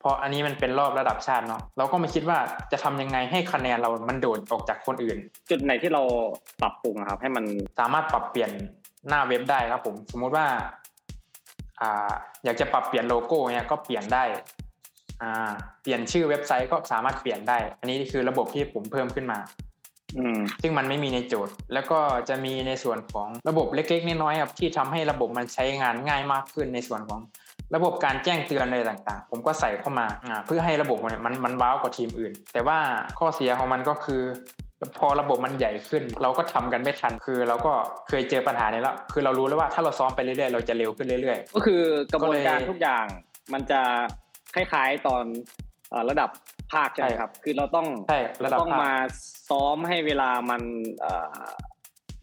[0.01, 2.39] เพราะอันนี้มันเป็นรอบระดับชาติเนาะเราก็มาคิดว่า
[2.73, 5.19] จะทำยังไงให้คะแนนเรามันโดดออกจากคนอื่น
[5.51, 6.03] จุดไหนที่เรา
[6.63, 7.45] ปรับปรุงอะครับ ให้มัน
[7.79, 8.51] สามารถปรับเปลี่ยน
[9.09, 10.47] หน้าเว็บได้ครับผมสมมุติว่า
[11.81, 12.11] อ่า
[12.45, 14.25] อยากจะปรับเปลี่ยนโลโก้เนี่ยก็เปลี่ยนได้
[15.23, 15.51] อ่า
[15.83, 19.68] เปลี่ยนชื่อเว็บไซต์ก็สามารถเปลี่ยนได้ อันนี้คือระบบที่ผมเพิ่มขึ้นมาอืม
[20.63, 21.99] ซึ่งมันไม่มีในโจทย์ แล้วก็
[22.29, 27.21] จะมีในส่วนของระบบเล็กๆน้อยๆครับที่ทำให้ระบบมันใช้งานง่ายมากขึ้นในส่วนของ
[27.75, 32.79] ระบบการแจ้งเตือนอะไรต่างๆ ผมก็ใส่เข้ามาอ่าเพื่อให้ระบบมันมันมันว้าวกว่าทีมอื่น แต่ว่า
[33.19, 34.23] ข้อเสียของมันก็คือ
[34.99, 37.73] พอระบบมันใหญ่ขึ้น เราก็ทำกันไม่ทันคือเราก็
[38.09, 41.83] เคยเจอปัญหานี้แล้วคือเรารู้แล้วว่าถ้าเราซ้อมไปเรื่อยๆเราจะเร็วขึ้นเรื่อยก็คือ
[42.13, 43.05] กระบวนการก็เลยทุกอย่าง
[43.53, 43.81] มันจะ
[44.55, 45.25] คล้ายๆตอน
[45.91, 46.31] เอ่อระดับ
[46.73, 48.93] ภาคใช่ไหมใช่ครับ คือเราต้องๆใช่ระดับต้องภาคมา
[49.51, 50.63] ซ้อมให้เวลามัน
[51.01, 51.37] เอ่อ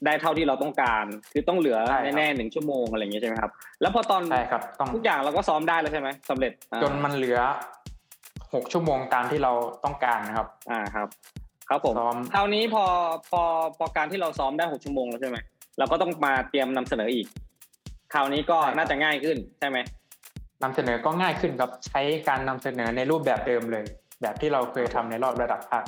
[0.05, 7.39] ได้เท่าที่เราต้องการ คือต้องเหลือใช่ครับแน่ๆหนึ่งชั่วโมงอะไรอย่างเงี้ยใช่ไหมครับ แล้วพอตอนใช่ครับต้องทุกอย่างเราก็ซ้อมได้แล้วใช่ไหมสำเร็จอ่าจนมันเหลือ
[8.53, 9.51] หกชั่วโมงตามที่เรา
[9.85, 11.07] ต้องการนะครับ อ่าครับ
[11.69, 12.83] ครับผมซ้อมคราวนี้พอ
[13.29, 13.41] พอ
[13.77, 15.37] พอการที่เราซ้อมได้หกชั่วโมงแล้วใช่ไหม
[15.77, 17.27] เราก็ต้องมาเตรียมนำเสนออีก
[18.13, 19.77] คราวนี้ก็ใช่ครับน่าจะง่ายขึ้นใช่ไหม
[20.63, 23.85] นำเสนอก็ง่ายขึ้นครับใช้การนำเสนอในรูปแบบเดิมเลย
[24.21, 25.83] แบบที่เราเคยทำในรอบระดับภาค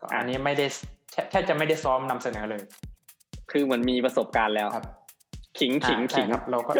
[0.00, 0.66] ก็อันนี้ไม่ได้
[1.12, 2.62] แทแทบจะไม่ได้ซ้อมนำเสนอเลย
[3.50, 4.84] คือเหมือนมีประสบการณ์แล้วครับ
[5.58, 6.72] ขิงขิงอ่าใช่ขิงครับ เราก็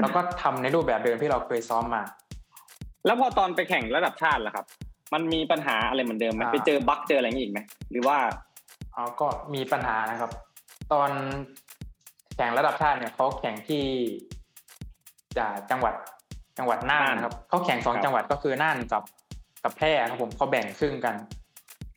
[0.00, 2.02] เราก็ทำในรูปแบบเดิมที่เราเคยซ้อมมา
[3.06, 4.66] แล้วพอตอนไปแข่งระดับชาติล่ะครับ
[5.14, 8.18] มันมีปัญหาอะไรเหมือนเดิมไหมอ่าไปเจอบั๊กเจออะไรอย่างนี้อีกไหมหรือว่า
[8.94, 10.30] เอาก็มีปัญหานะครับ
[10.92, 11.10] ตอน
[12.36, 13.84] แข่งระดับชาติเนี่ยเขาแข่งที่
[15.38, 15.94] จากจังหวัด
[16.58, 19.02] จังหวัดน่านครับเขาแข่งสองครับจังหวัดก็คือน่านกับ
[19.62, 21.14] กับแพร่ครับผมเขาแบ่งครึ่งกัน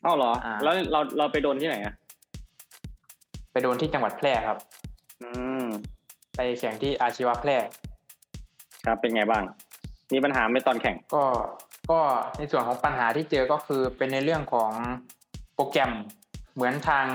[0.01, 1.93] เอ้าเหรออ่าแล้วเราเราไปโดนที่ไหนอะ
[3.51, 4.57] ไปโดนที่จังหวัดแพร่ครับ
[5.22, 5.30] อื
[5.64, 5.66] ม
[6.36, 7.57] ไปแข่งที่อาชีวะแพร่
[8.86, 9.43] ครับเป็นไงบ้าง
[10.14, 11.24] มีปัญหาไหมตอนแข่ง ก็
[11.91, 11.99] ก็
[12.38, 14.72] ในส่วนของปัญหาที่เจอก็คือเป็นในเรื่องของ
[15.55, 15.91] โปรแกรม
[16.53, 17.05] เหมือนทาง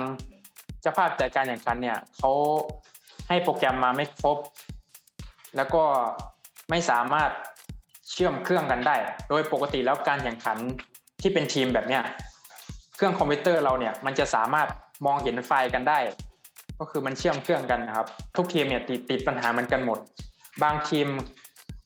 [0.81, 2.33] เจ้าภาพจัดการแข่งขันเนี่ยเขา
[3.29, 4.39] ให้โปรแกรมมาไม่ครบ
[5.57, 5.83] แล้วก็
[6.71, 7.31] ไม่สามารถ
[8.11, 8.97] เชื่อมเครื่องกันได้
[9.29, 10.59] โดยปกติแล้วการแข่งขัน
[11.21, 12.03] ที่เป็นทีมแบบเนี้ย
[12.97, 14.69] เครื่องคอมพิวเตอร์เราเนี่ยมันจะสามารถ
[15.07, 15.99] มองเห็นไฟล์กันได้
[16.79, 18.07] ก็คือมันเชื่อมเครื่องกันนะครับ
[18.37, 19.99] ทุกทีมเนี่ยติดติดปัญหาเหมือนกันหมด
[20.63, 21.07] บางทีม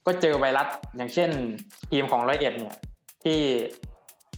[0.06, 0.66] ก็เจอไวรัส
[0.96, 1.30] อย่างเช่น
[1.90, 2.76] ทีมของร้อยเอ็ดเนี่ย
[3.24, 3.38] ที่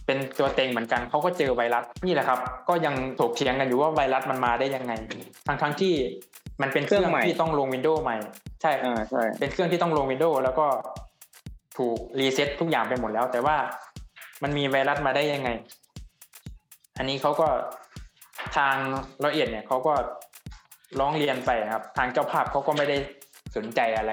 [0.05, 4.93] เป็นตัวเต็งเหมือนกันเขาก็เจอไวรัสนี่แหละครับ ก็ยังถกเถียงกันอยู่ว่าไวรัสมันมาได้ยังไง
[5.47, 5.93] ทั้งทั้งๆที่
[6.61, 8.17] มันเป็นเครื่องเครื่องใหม่ที่ต้องลงวินโดว์ใหม่
[8.61, 10.65] ใช่อ่าใช่เป็นเครื่องที่ต้องลงวินโดว์แล้วก็
[11.77, 13.57] ถูกรีเซ็ตทุกอย่างไปหมดแล้ว แต่ว่า
[14.43, 15.49] มันมีไวรัสมาได้ยังไง
[16.97, 17.47] อันนี้เขาก็
[18.57, 18.75] ทาง
[19.25, 19.93] ละเอียดเนี่ยเขาก็
[20.99, 22.97] ร้องเรียนไปครับ ทางเจ้าภาพเขาก็ไม่ได้
[23.55, 24.11] สนใจอะไร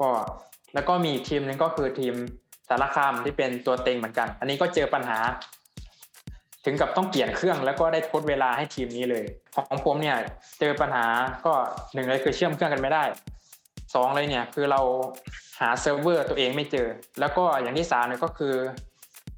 [0.00, 0.08] ก็
[0.74, 2.14] แล้วก็มีทีมหนึ่งก็คือทีม
[2.68, 5.18] สารคามที่เป็นตัวเต็งเหมือนกัน อันนี้ก็เจอปัญหา
[6.64, 10.16] ถึงกับต้องเปลี่ยนเครื่องแล้วก็ได้ทดเวลาให้ทีมนี้เลย ของผมเนี่ย
[10.60, 11.06] เจอปัญหา
[11.46, 11.52] ก็
[11.94, 13.04] หนึ่งเลยคือเชื่อมเครื่องกันไม่ได้
[13.94, 14.80] สองเลยเนี่ยคือเรา
[15.60, 16.88] หาเซิร์ฟเวอร์ตัวเองไม่เจอ
[17.20, 18.54] แล้วก็อย่างที่สามเนี่ยก็คือ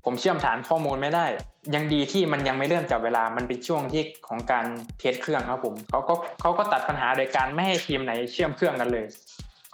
[0.04, 1.26] ผมเชื่อมฐานข้อมูลไม่ได้
[1.74, 4.66] ยังดีที่มันยังไม่เริ่มจับเวลามันเป็นช่วงที่ของการ
[4.98, 9.06] test เครื่องครับผมเขาก็เขาก็ตัดปัญหาโดยการไม่ให้ทีมไหนเชื่อมเครื่องกันเลย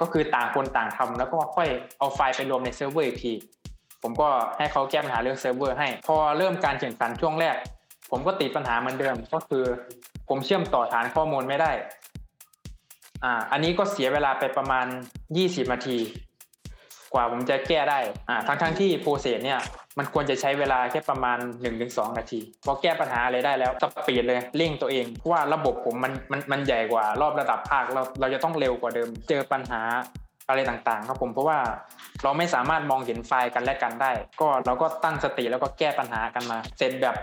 [0.01, 1.68] ก็คือต่างคนต่างทำแล้วก็ค่อย
[1.99, 3.33] เอาไฟล์ไปรวมในเซิร์ฟเวอร์อีกที
[4.03, 7.57] ผมก็ให้เขาแก้ปัญหาเรื่องเซิร์ฟเวอร์ให้ พอเริ่มการแข่งขันช่วงแรก
[8.11, 9.64] ผมก็ติดปัญหาเหมือนเดิม ก็คือ
[10.29, 11.72] ผมเชื่อมต่อฐานข้อมูลไม่ได้
[13.25, 14.87] อ่า อันนี้ก็เสียเวลาไปประมาณ
[15.29, 15.99] 20 นาที
[17.14, 17.99] กว่าผมจะแก้ได้
[18.29, 19.61] อ่า ทั้งทั้งที่ process เนี่ย
[19.99, 21.39] มันควรจะใช้เวลาแค่ประมาณ
[21.79, 29.81] 1-2 นาที พอแก้ปัญหาอะไรได้แล้ว speed เลย เร่งตัวเอง เพราะว่าระบบผมมันมันมันใหญ่กว่ารอบระดับภาค เราเราจะต้องเร็วกว่าเดิม เจอปัญหา
[30.49, 31.59] อะไรต่างๆ ครับผมเพราะว่า
[32.22, 34.11] เราไม่สามารถมองเห็นไฟล์กันและกันได้
[34.41, 37.16] ก็เราก็ตั้งสติแล้วก็แก้ปัญหากันมา เสร็จแบบ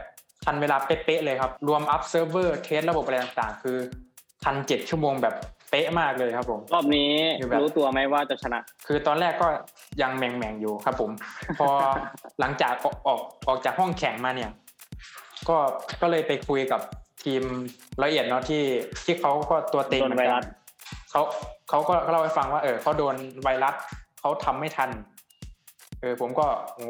[0.45, 3.78] ทันเวลาเป๊ะๆเลยครับ รวม up เซิร์ฟเวอร์ test ระบบอะไรต่างๆ คือ
[4.43, 5.36] ทันเจ็ดชั่วโมงแบบ
[5.72, 9.48] เป๊ะมากเลยครับผม รอบนี้คือแบบรู้ตัวไหมว่าจะชนะ คือตอนแรกก็
[10.02, 11.12] ยังแหม่งๆอยู่ครับผม
[11.60, 11.70] พอ
[12.40, 14.52] หลังจากออกออกออกจากห้องแข่งมาเนี่ย
[15.50, 15.58] ก็
[16.02, 16.82] ก็เลยไปคุยกับ
[17.24, 17.44] ทีม
[18.04, 18.64] ร้อยเอ็ดเนาะที่
[19.06, 20.46] ที่เขาก็ตัวเต็งเหนมือนกันโดนไวรัส
[21.12, 21.22] เขา
[21.70, 23.76] เขาก็เล่าให้ฟังว่าเออเขาโดนไวรัส
[24.20, 24.90] เขาทำไม่ทัน
[26.02, 26.90] เออผมก็โอ้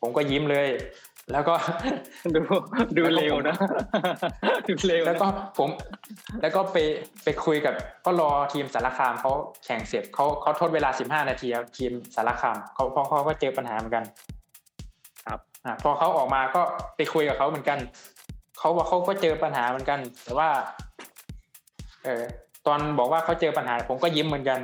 [0.00, 0.68] ผมก็ยิ้มเลย
[1.32, 1.54] แล้วก็
[2.34, 2.40] ดู
[2.96, 3.56] ดูเร็วนะ
[4.68, 5.26] ดูเร็วนะแล้วก็
[5.58, 5.68] ผม
[6.42, 6.76] แล้วก็ไป
[7.24, 7.74] ไปคุยกับ
[8.04, 9.30] ก็รอทีมสารคามเขา
[9.64, 14.04] แข่งเสร็จเขาเขาทดเวลา15นาทีครับทีมสารคามเขาเพราะเขาก็เจอปัญหาเหมือนกัน
[15.26, 16.62] ครับอ่าพอเขาออกมาก็
[16.96, 17.78] ไปคุยกับเขาเหมือนกัน
[18.58, 20.48] เขาบอกเขาก็เจอปัญหาเหมือนกัน แต่ว่า
[22.04, 22.22] เออ
[22.66, 24.60] ตอนบอกว่าเขาเจอปัญหา ผมก็ยิ้มเหมือนกัน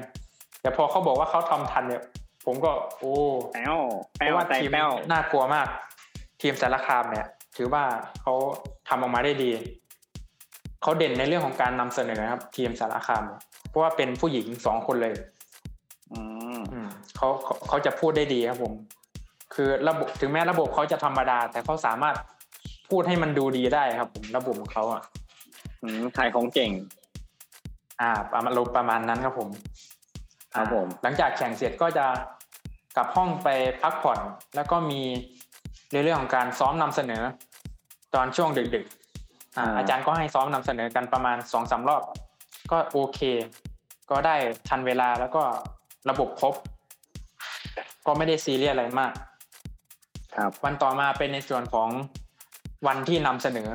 [0.62, 2.02] แต่พอเขาบอกว่าเขาทำทันเนี่ย
[2.46, 3.14] ผมก็ โอ้
[3.52, 3.78] แป้ว
[4.18, 5.66] เพแป้วราะว่าใจทีมแป้วน่ากลัวมาก
[6.40, 7.26] ทีมสารคามเนี่ย
[7.56, 7.84] ถือว่า
[8.22, 8.34] เขา
[8.88, 9.50] ทำออกมาได้ดี
[10.82, 15.14] เขาเด่นในเรื่องของการนำเสนอครับ ทีมสารคามเนี่ยเพราะว่าเป็นผู้หญิงสองคนเลย
[16.12, 16.20] อื
[16.58, 18.72] มอืมเขาเขาเขาจะพูดได้ดีครับผม
[19.54, 22.16] คือระบบถึงแม้ระบบเขาจะธรรมดา แต่เขาสามารถ
[22.90, 25.02] พูดให้มันดูดีได้ครับ ผมระบบของเขาอะ
[25.82, 26.70] อืมขายของเก่ง
[28.00, 29.48] อ่าประมาณประมาณนั้นครับผม
[30.54, 32.06] ครับผม หลังจากแข่งเสร็จก็จะ
[32.96, 33.48] กลับห้องไป
[33.82, 34.18] พักผ่อน
[34.54, 35.00] แล้วก็มี
[35.92, 37.22] ในเรื่องของการซ้อมนำเสนอ
[38.14, 42.02] ตอนช่วงดึกๆอ่าอาจารย์ก็ให้ซ้อมนำเสนอกันประมาณสองสามรอบ
[42.70, 43.20] ก็โอเค
[44.10, 44.36] ก็ได้
[44.68, 45.42] ทันเวลาแล้วก็
[46.10, 46.54] ระบบครบ
[48.06, 49.12] ก็ไม่ได้ซีเรียสอะไรมาก
[50.36, 51.88] ครับ วันต่อมาเป็นในส่วนของ
[52.86, 53.68] วันที่นำเสนอ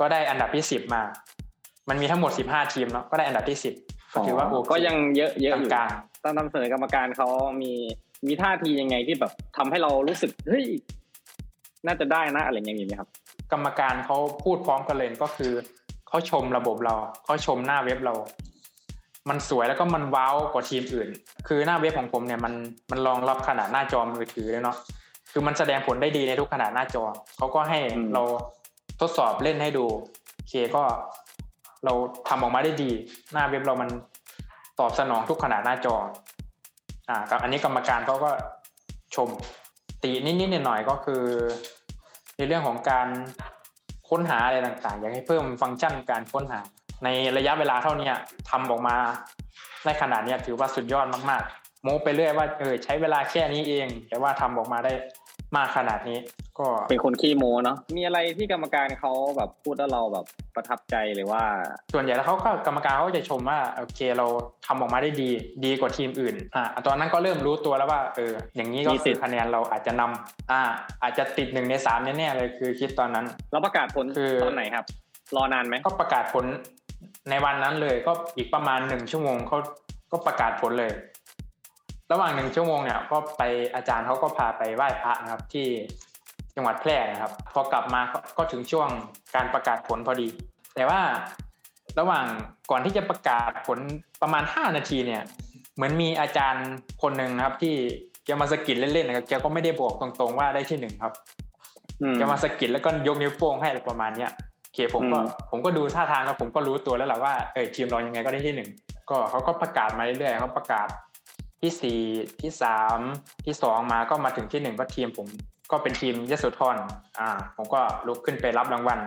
[0.00, 1.02] ก็ได้อันดับที่สิบมา
[1.88, 3.74] มันมีทั้งหมดสิบห้าทีมเนาะก็ได้อันดับที่สิบ
[4.12, 5.90] ก็ถือว่าโอเคก็ยังเยอะเยอะอยู่กลาง
[6.22, 7.28] ตอนนำเสนอกรรมการเขา
[7.62, 7.72] มี
[8.26, 10.66] มีท่าทียังไงที่แบบทำให้เรารู้สึกเฮ้ย
[11.86, 13.08] น่าจะได้นะอะไรเงี้ยมีไหมครับ
[13.52, 15.52] กรรมการเขาพูดพร้อมกันเลยก็คือ
[16.08, 18.14] เขาชมระบบเราเขาชมหน้าเว็บเรา
[19.28, 21.08] มันสวยแล้วก็มันว้าวกว่าทีมอื่น
[21.48, 22.54] คือหน้าเว็บของผมเนี่ยมัน
[22.90, 24.76] มันรองรับขนาดหน้าจอมือถือเลยเนาะ
[25.32, 27.04] คือมันแสดงผลได้ดีในทุกขนาดหน้าจอ
[27.36, 28.22] เขาก็ให้อืมเรา
[29.00, 29.84] ทดสอบเล่นให้ดู
[30.34, 30.82] โอเคก็
[31.84, 31.92] เรา
[32.28, 32.90] ทำออกมาได้ดี
[33.32, 33.88] หน้าเว็บเรามัน
[34.80, 35.96] ตอบสนองทุกขนาดหน้าจอ
[37.08, 38.30] อ่ากับอันนี้กรรมการเขาก็
[39.14, 39.28] ชม
[40.02, 41.24] ตีนิดๆหน่อยๆก็คือ
[42.36, 43.08] ในเรื่องของการ
[44.08, 46.60] ค้นหาอะไรต่างๆ อยากให้เพิ่มฟังก์ชันการค้นหา
[47.04, 48.10] ในระยะเวลาเท่านี้
[48.50, 48.96] ทำออกมา
[49.84, 54.92] ได้ขนาดนี้ถือว่าสุดยอดมากๆโม้ไปเรื่อยว่าเออใช้เวลาแค่นี้เอง แต่ว่าทำออกมาได้
[55.56, 56.18] มากขนาดนี้
[56.58, 60.26] ก็เป็นคนขี้โมเนาะมีอะไรที่กรรมการเขาแบบพูดแล้วเราแบบ
[60.56, 61.42] ประทับใจหรือว่า
[61.92, 64.26] ส่วนใหญ่แล้วเขาก็กรรมการเขาก็จะชมว่าโอเคเรา
[64.66, 65.30] ทำออกมาได้ดี
[65.64, 70.60] ดีกว่าทีมอื่นอ่าตอนนั้นก็เริ่มรู้ตัวแล้วว่าเอออย่างนี้ก็มีสิคืทอธิ์คะแนนเราอาจจะนำอ่า
[71.02, 74.84] อาจจะติดหนึ่งในสามแน่ๆเลยคือคิดตอนนั้นเราประกาศผลคือตอนไหนครับ
[75.36, 76.44] รอนานไหมก็ประกาศผล
[77.30, 79.58] ในวันนั้นเลยก็อีกประมาณหนึ่งชั่วโมงเขา
[80.12, 80.90] ก็ประกาศผลเลย
[82.12, 83.42] ระหว่างหนึ่งชั่วโมงเนี่ยก็ไป
[83.74, 85.66] อาจารย์เขาก็พาไปไหว้พระนะครับที่
[86.56, 88.88] จังหวัดแพร่นะครับ พอกลับมาก็ก็ถึงช่วง
[89.34, 90.28] การประกาศผลพอดี
[90.74, 91.00] แต่ว่า
[91.98, 92.26] ระหว่าง
[92.70, 93.78] ก่อนที่จะประกาศผล
[94.22, 95.22] ประมาณห้านาทีเนี่ย
[95.74, 96.66] เหมือนมีอาจารย์
[97.02, 97.74] คนหนึ่งนะครับ ที่
[98.24, 101.12] แกมาสะกิดเล่นๆนะครับแกก็ไม่ได้บอกตรงๆว่าได้ที่หนึ่งครับ
[102.02, 104.30] อืมจะมาสะกิดแล้วก็ยกนิ้วโป้งให้อะไรประมาณเนี้ย
[104.62, 108.68] โอเคผมก็อืมผมก็ดูท่าทางแล้วผมก็รู้ตัวแล้วแหละว่าเออทีมเรายังไงก็ได้ที่หนึ่ง
[109.10, 110.88] ก็เขาก็ประกาศมาเรื่อยๆเขาประกาศ
[111.60, 111.98] ที่สี่
[112.40, 112.98] ที่สาม
[113.46, 115.26] ที่สองมาก็มาถึงที่หนึ่งก็ทีมผม
[115.70, 116.76] ก็เป็นทีมยโสธร
[117.20, 118.98] อ่า ผมก็ลุกขึ้นไปรับรางวัล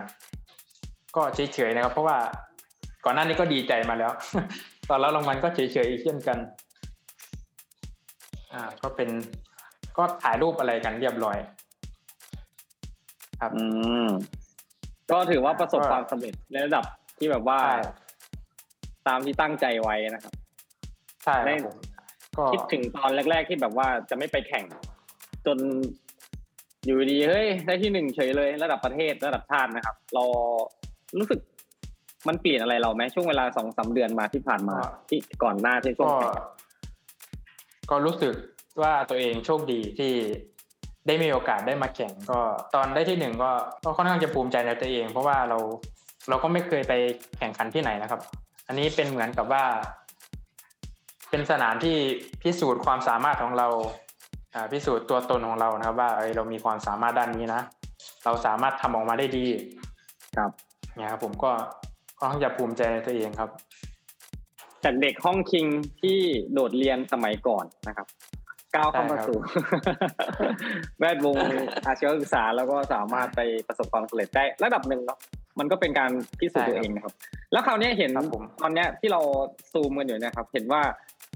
[1.16, 2.16] ก็เฉยๆนะครับ เพราะว่า
[3.04, 4.12] ก่อนหน้านี้ก็ดีใจมาแล้ว
[4.88, 6.38] ตอนรับรางวัลก็เฉยๆอีกเช่นกัน
[8.52, 9.08] อ่า ก็เป็น
[9.96, 11.38] ก็ถ่ายรูปอะไรกันเรียบร้อย
[13.40, 13.64] ครับ อื
[14.06, 14.08] ม
[15.10, 16.84] ก็ถือว่าประสบก็ความสำเร็จในระดับ
[17.18, 17.76] ที่แบบว่าใช่
[19.08, 20.34] ตามที่ตั้งใจไว้นะครับ
[21.24, 21.76] ใช่คได้รับผม
[22.36, 24.64] ก็คิดถึงตอนแรก ๆที่แบบว่าจะไม่ไปแข่ง
[25.46, 25.58] จน
[26.84, 30.24] อยู่ดีเฮ้ยได้ที่หนึ่งเฉยเลย ระดับประเทศระดับชาตินะครับ เรา
[31.18, 31.40] รู้สึก
[32.28, 34.76] มันเปลี่ยนอะไรเราไหมช่วงเวลาสองสามเดือนมาที่ผ่านมา
[35.08, 36.34] ที่ก่อนหน้าที่ช่วงก็แข่ง
[37.90, 38.34] ก็รู้สึก
[38.82, 40.12] ว่าตัวเองโชคดีที่
[41.06, 42.40] ได้มีโอกาสได้มาแข่งก็
[42.74, 43.50] ตอนได้ที่หนึ่งก็
[43.84, 45.58] ก็ค่อนข้างจะภูมิใจในตัวเอง เพราะว่าเรา
[46.28, 46.92] เราก็ไม่เคยไป
[47.38, 48.20] แข่งขันที่ไหนนะครับ
[48.68, 49.64] อันนี้เป็นเหมือนกับว่า
[51.32, 51.96] เป็นสนามที่
[52.42, 53.68] พิสูจน์ความสามารถของเรา
[54.54, 57.62] อ่าพิสูจน์ตัวตนของเรานะครับ ว่าเอยเรามีความสามารถด้านนี้นะ
[58.24, 59.46] เราสามารถทำออกมาได้ดี
[60.36, 60.50] ครับ
[60.96, 61.50] เนี่ยครับผมก็
[62.18, 63.50] ค่อนข้างจะภูมิใจในตัวเองครับ
[64.84, 65.66] จากเด็กห้องคิง
[66.02, 66.18] ที่
[66.52, 68.06] โดดเรียนสมัยก่อนนะครับ
[68.74, 69.38] ก้าวเข้ามาใช่ครับสู่
[70.98, 71.36] แวดวง
[71.86, 75.18] อาชีวศึกษาแล้วก็สามารถไปประสบความสำเร็จได้ระดับหนึ่งเนาะ
[75.58, 77.14] มันก็เป็นการพิสูจน์ตัวเองนะครับ
[77.52, 79.20] แล้วคราวเนี้ยเห็นครับผมตอนเนี้ยที่เรา
[79.72, 80.82] ซูมกันอยู่เนะครับ เห็นว่า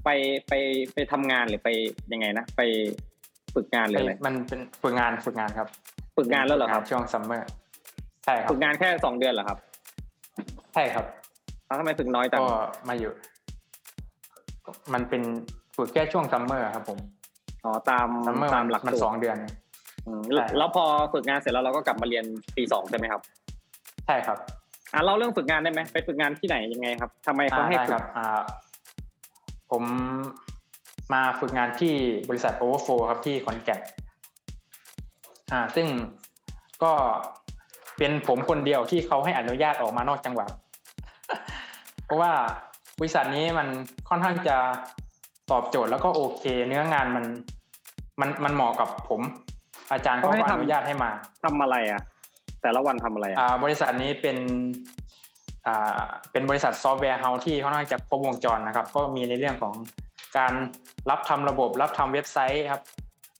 [0.07, 0.11] ไป
[0.49, 0.53] ไป
[0.93, 1.69] ไปทำงานหรือไป
[2.13, 2.61] ยังไงนะไป
[3.55, 5.67] ฝึกงานหรืออะไรมันเป็นฝึกงานฝึกงานครับ
[6.17, 7.47] ฝึกงานแล้วเหรอครับช่วงซัมเมอร์
[8.25, 11.05] ใช่ครับฝึกงานแค่สองเดือนเหรอครับใช่ครับ
[11.67, 12.57] อ้าวทำไมฝึกน้อยจังก็
[12.89, 13.11] มาอยู่
[14.93, 15.23] มันเป็น
[15.77, 16.99] ฝึกแค่ช่วงซัมเมอร์ครับ ผม
[17.63, 19.37] อ๋อตามซัมเมอร์ตามหลักมันสูตรสองเดือน
[20.07, 20.83] อืมใช่แล้วพอ
[21.13, 22.25] ฝึกงานเสร็จแล้วเราก็กลับมาเรียน
[22.57, 23.21] ปีสองใช่ไหมครับ
[24.05, 24.37] ใช่ครับ
[24.93, 28.41] อะเล่าเรื่องฝึกงานได้ไหมไปฝึกงานที่ไหนยังไงครับทำไมเขาอ่าให้ได้ฝึคกรับอ่า
[29.71, 29.83] ผม
[31.13, 31.93] มาฝึกงานที่
[32.29, 33.79] บริษัท Overflow ครับที่ขอนแก่น
[35.51, 35.87] อ่า ซึ่ง
[36.83, 36.93] ก็
[37.97, 40.49] เป็นผมคนเดียวที่เขาให้อนุญาตออกมานอกจังหวัด
[42.05, 42.31] เพราะว่า
[42.99, 43.67] บริษัทนี้มัน
[44.09, 44.57] ค่อนข้างจะ
[45.51, 47.25] ตอบโจทย์แล้วก็โอเค เนื้องานมัน
[48.19, 49.21] มันมันเหมาะกับผม
[49.91, 51.09] อาจารย์เขาก็อนุญาตให้มา
[51.43, 52.01] ทำอะไรอะ
[52.61, 55.06] แต่ละวันทำอะไรอะอ่าบริษัทนี้เป็นอ่า
[56.31, 59.73] เป็นบริษัท software house ที่ค่อนข้างจะครบวงจรนะครับ ก็มีในเรื่องของ
[60.37, 60.53] การ
[61.09, 62.81] รับทำระบบ รับทำเว็บไซต์ครับ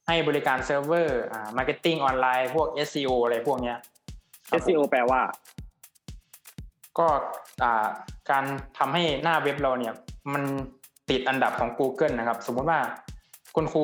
[0.08, 3.78] ให้บริการเซิร์ฟเวอร์อ่า marketing online พวก SEO อะไรพวกเนี้ย
[4.50, 5.22] ครับผม SEO แปลว่า
[7.00, 7.08] ก็
[7.64, 7.88] อ่า
[8.30, 8.44] การ
[8.78, 9.94] ทำให้หน้าเว็บเราเนี่ย
[10.34, 10.44] มัน
[11.10, 12.80] ติดอันดับของ Google นะครับ สมมุติว่า
[13.56, 13.84] คุณครู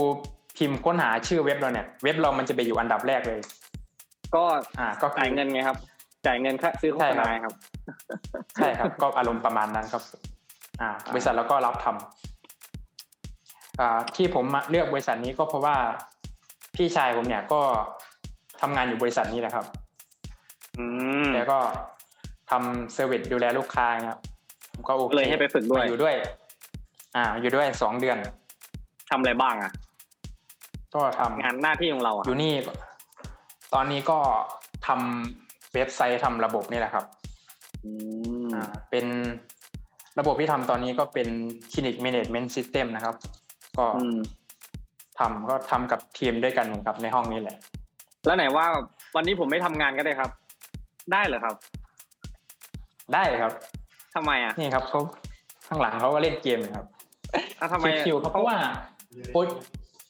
[0.57, 3.39] พิมพ์ค้นหาชื่อเว็บเราเนี่ย เว็บเรามันจะไปอยู่อันดับแรกเลย
[4.35, 4.43] ก็
[4.79, 5.77] อ่าก็คือจ่ายเงินไงครับ
[6.25, 7.53] จ่ายเงินค่าซื้อโฆษณาใช่ครับครับ
[8.55, 10.03] ใช่ครับ ก็อารมณ์ประมาณนั้นครับ
[10.81, 15.75] อ่าบริษัทเราก็รับทำอ่าที่ผมมาเลือกบริษัทนี้ก็เพราะว่า
[16.75, 17.61] พี่ชายผมเนี่ยก็
[18.61, 19.65] ทำงานอยู่บริษัทนี้แหละครับ
[20.77, 20.85] อื
[21.23, 21.59] มแล้วก็
[22.51, 24.19] ทำเซอร์วิสดูแลลูกค้าครับ
[24.73, 26.15] ผมก็โอเคเลยให้ไปฝึกด้วยมาอยู่ด้วย
[27.15, 28.17] อ่า อยู่ด้วยสองเดือน
[29.09, 29.71] ทำอะไรบ้างอะ
[30.95, 32.71] ก็ทำงานหน้าที่ของเราอะอยู่นี่ก็
[33.73, 34.19] ตอนนี้ก็
[34.87, 37.05] ทำเว็บไซต์ทำระบบนี่แหละครับ
[37.85, 37.91] อื
[38.43, 39.05] มอ่าเป็น
[40.19, 41.27] ระบบที่ทำตอนนี้ก็เป็น
[41.71, 43.15] Clinic Management System นะครับ
[43.77, 44.17] ก็อืม
[45.19, 47.57] ทำก็ทำกับทีมด้วยกันครับในห้องนี้แหละ
[48.25, 48.65] แล้วไหนว่า
[49.15, 50.31] วันนี้ผมไม่ทำงานก็ได้ครับ
[51.11, 51.55] ได้เหรอครับ
[53.13, 53.53] ได้ครับ
[54.15, 55.01] ทำไมอะนี่ครับเขา
[55.67, 56.85] ข้างหลังเขาก็เล่นเกมครับ
[57.59, 58.57] อะทำไมคิวๆครับเพราะว่า
[59.33, 59.39] โปร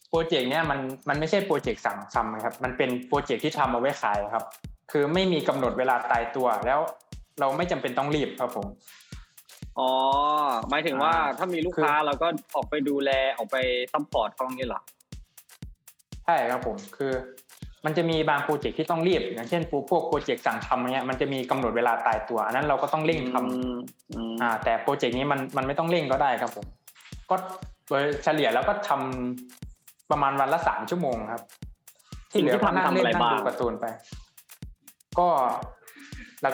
[0.10, 4.44] โปรเจกต์เนี้ยมันมันไม่ใช่โปรเจกต์สั่งทำนะครับ มันเป็นโปรเจกต์ที่ทำเอาไว้ขายครับ
[4.92, 6.80] คือไม่มีกำหนดเวลาตายตัวแล้ว
[7.40, 8.68] เราไม่จำเป็นต้องรีบครับผม
[9.80, 9.90] อ๋อ
[10.70, 13.58] หมายถึงว่าอ่าถ้ามีลูกค้าเราก็ออกไปดูแลออกไป
[13.94, 14.82] support เขาอย่างนี้เหรอ
[16.26, 17.12] ใช่ครับผมคือ
[17.86, 23.76] มันจะมีบางโปรเจกต์ที่ต้องรีบอย่างเช่นพวกโปรเจกต์สั่งทำเนี้ยมันจะมีกำหนดเวลาตายตัว อันนั้นเราก็ต้องเร่งทำอืม
[24.16, 26.66] อืมอ่า แต่โปรเจกต์นี้มันมันไม่ต้องเร่งก็ได้ครับผม
[27.30, 27.36] ก็
[27.90, 31.42] โดยเฉลี่ยแล้วก็ทำประมาณวันละสามชั่วโมงครับ
[32.32, 33.86] ที่เหลือก็นั่งเล่นนั่งดูการ์ตูนไป
[35.20, 35.28] ก็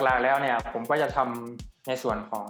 [0.04, 2.46] หลักๆแล้วเนี่ยผมก็จะทำในส่วนของ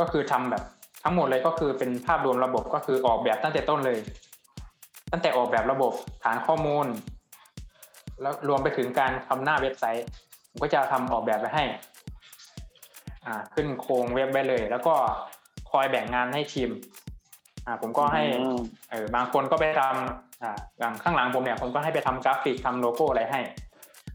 [0.00, 0.62] ก็คือทำแบบ
[1.04, 3.98] ทั้งหมดเลยก็คือเป็นภาพรวมระบบก็คือออกแบบตั้งแต่ต้นเลย
[5.12, 5.92] ตั้งแต่ออกแบบระบบ
[6.24, 6.86] ฐานข้อมูล
[8.22, 10.06] แล้วรวมไปถึงการทำหน้าเว็บไซต์
[10.50, 11.64] ผมก็จะทำออกแบบไปให้
[13.26, 14.94] อ่าขึ้นโครงเว็บไว้เลย แล้วก็
[15.70, 16.70] คอยแบ่งงานให้ทีม
[17.66, 18.58] อ่าผมก็ให้อืม
[18.90, 23.40] เออบางคนก็ไปทำอ่าอย่างข้างหลังผมเนี่ยผมก็ให้ไปทำกราฟิกทำโลโก้อะไรให้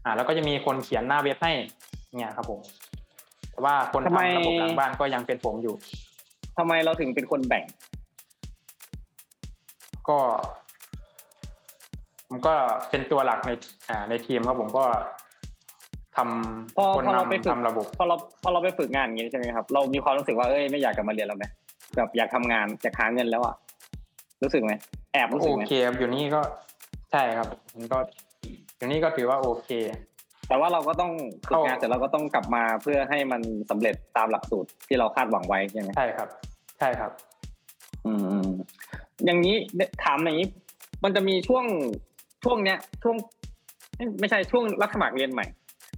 [0.04, 1.52] อ่าแล้วก็จะมีคนเขียนหน้าเว็บให้
[2.18, 2.60] เนี่ยครับผม
[3.50, 5.74] แต่ว่าคนทำไมทำระบบหลังบ้านก็ยังเป็นผมอยู่
[6.58, 7.64] ทำไมเราถึงเป็นคนแบ่ง
[10.08, 10.18] ก็
[12.28, 12.54] ผมก็
[12.90, 13.50] เป็นตัวหลักใน
[13.88, 14.84] อ่าในทีมครับผมก็
[16.16, 21.44] ทำพอคนพอเราไปนำฝึกทำระบบพอเราพอเราไปฝึกงานอย่างนี้ใช่ไหมครับ เรามีความรู้สึกว่าเอ้ยไม่อยากกลับมาเรียนแล้วไหม
[21.96, 23.54] แบบอยากทำงานอยากหาเงินแล้วอะ
[24.42, 24.72] รู้สึกไหม
[25.12, 26.40] แอบรู้สึโอกไหมเคครับอยู่นี่ก็
[27.12, 27.98] ใช่ครับมันก็
[28.76, 29.70] อยู่นี่ก็ถือว่าโอเค
[30.48, 31.12] แต่ว่าเราก็ต้อง
[31.48, 33.40] ฝึกงานเข้าเสร็จเราก็ต้องกลับมาเพื่อให้มัน
[33.70, 36.28] สำเร็จตามหลักสูตรที่เราคาดหวังไว้ใช่ไหมใช่ครับ
[36.78, 37.10] ใช่ครับ
[38.06, 38.48] อืมอืม
[39.24, 39.56] อย่างนี้
[40.04, 40.48] ถามอย่างนี้
[41.04, 41.64] มันจะมีช่วง
[42.44, 43.16] ช่วงเนี้ยช่วง
[43.96, 45.46] ไม่ไม่ใช่ช่วงรับสมัครเรียนใหม่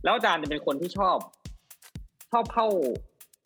[0.05, 1.19] แล้วอาจารย์จะเป็นคนที่ชอบ
[2.33, 2.67] ชอบเข้า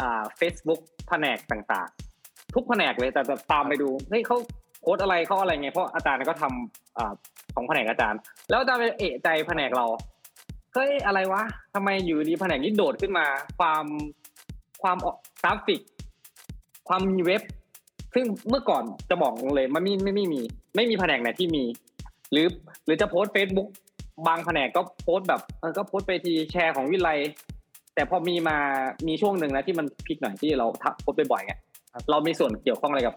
[0.01, 4.37] อ่า Facebook แผนกต่างๆ ทุกแผนกเลยแต่จะตามไปดูเฮ้ยเขา
[4.83, 7.13] โค้ดอะไรเขาอะไรไงเพราะอาจารย์ก็ทำอ่า
[7.55, 8.21] ของแผนกอาจารย์
[8.51, 9.87] แล้วอาจารย์ไปเอะใจแผนกเรา
[10.75, 11.43] เฮ้ยอะไรวะ
[11.75, 13.27] ทำไมอยู่ดีแผนกนี้โดดขึ้นมา
[13.59, 13.85] ความ
[14.83, 15.81] ความออกกราฟิก
[16.89, 17.43] ความมีเว็บ
[18.15, 20.41] ซึ่งเมื่อก่อนจะบอกเลยมันไม่ไม่ไม่มี
[20.77, 21.65] ไม่มีแผนกไหนที่มี
[22.33, 22.47] หรือ
[22.85, 23.69] หรือจะโพสเฟซบุ๊ก
[24.27, 27.11] บางแผนกก็โพสต์แบบเออก็โพสต์ไปทีแชร์ของวิไล
[27.95, 28.57] แต่พอมีมา
[29.07, 31.55] มีช่วงหนึ่งนะที่มันพลิกหน่อยที่เราทักโพสต์บ่อยๆไง
[31.95, 33.15] ครับเรามีส่วนเกี่ยวข้องอะไรกับ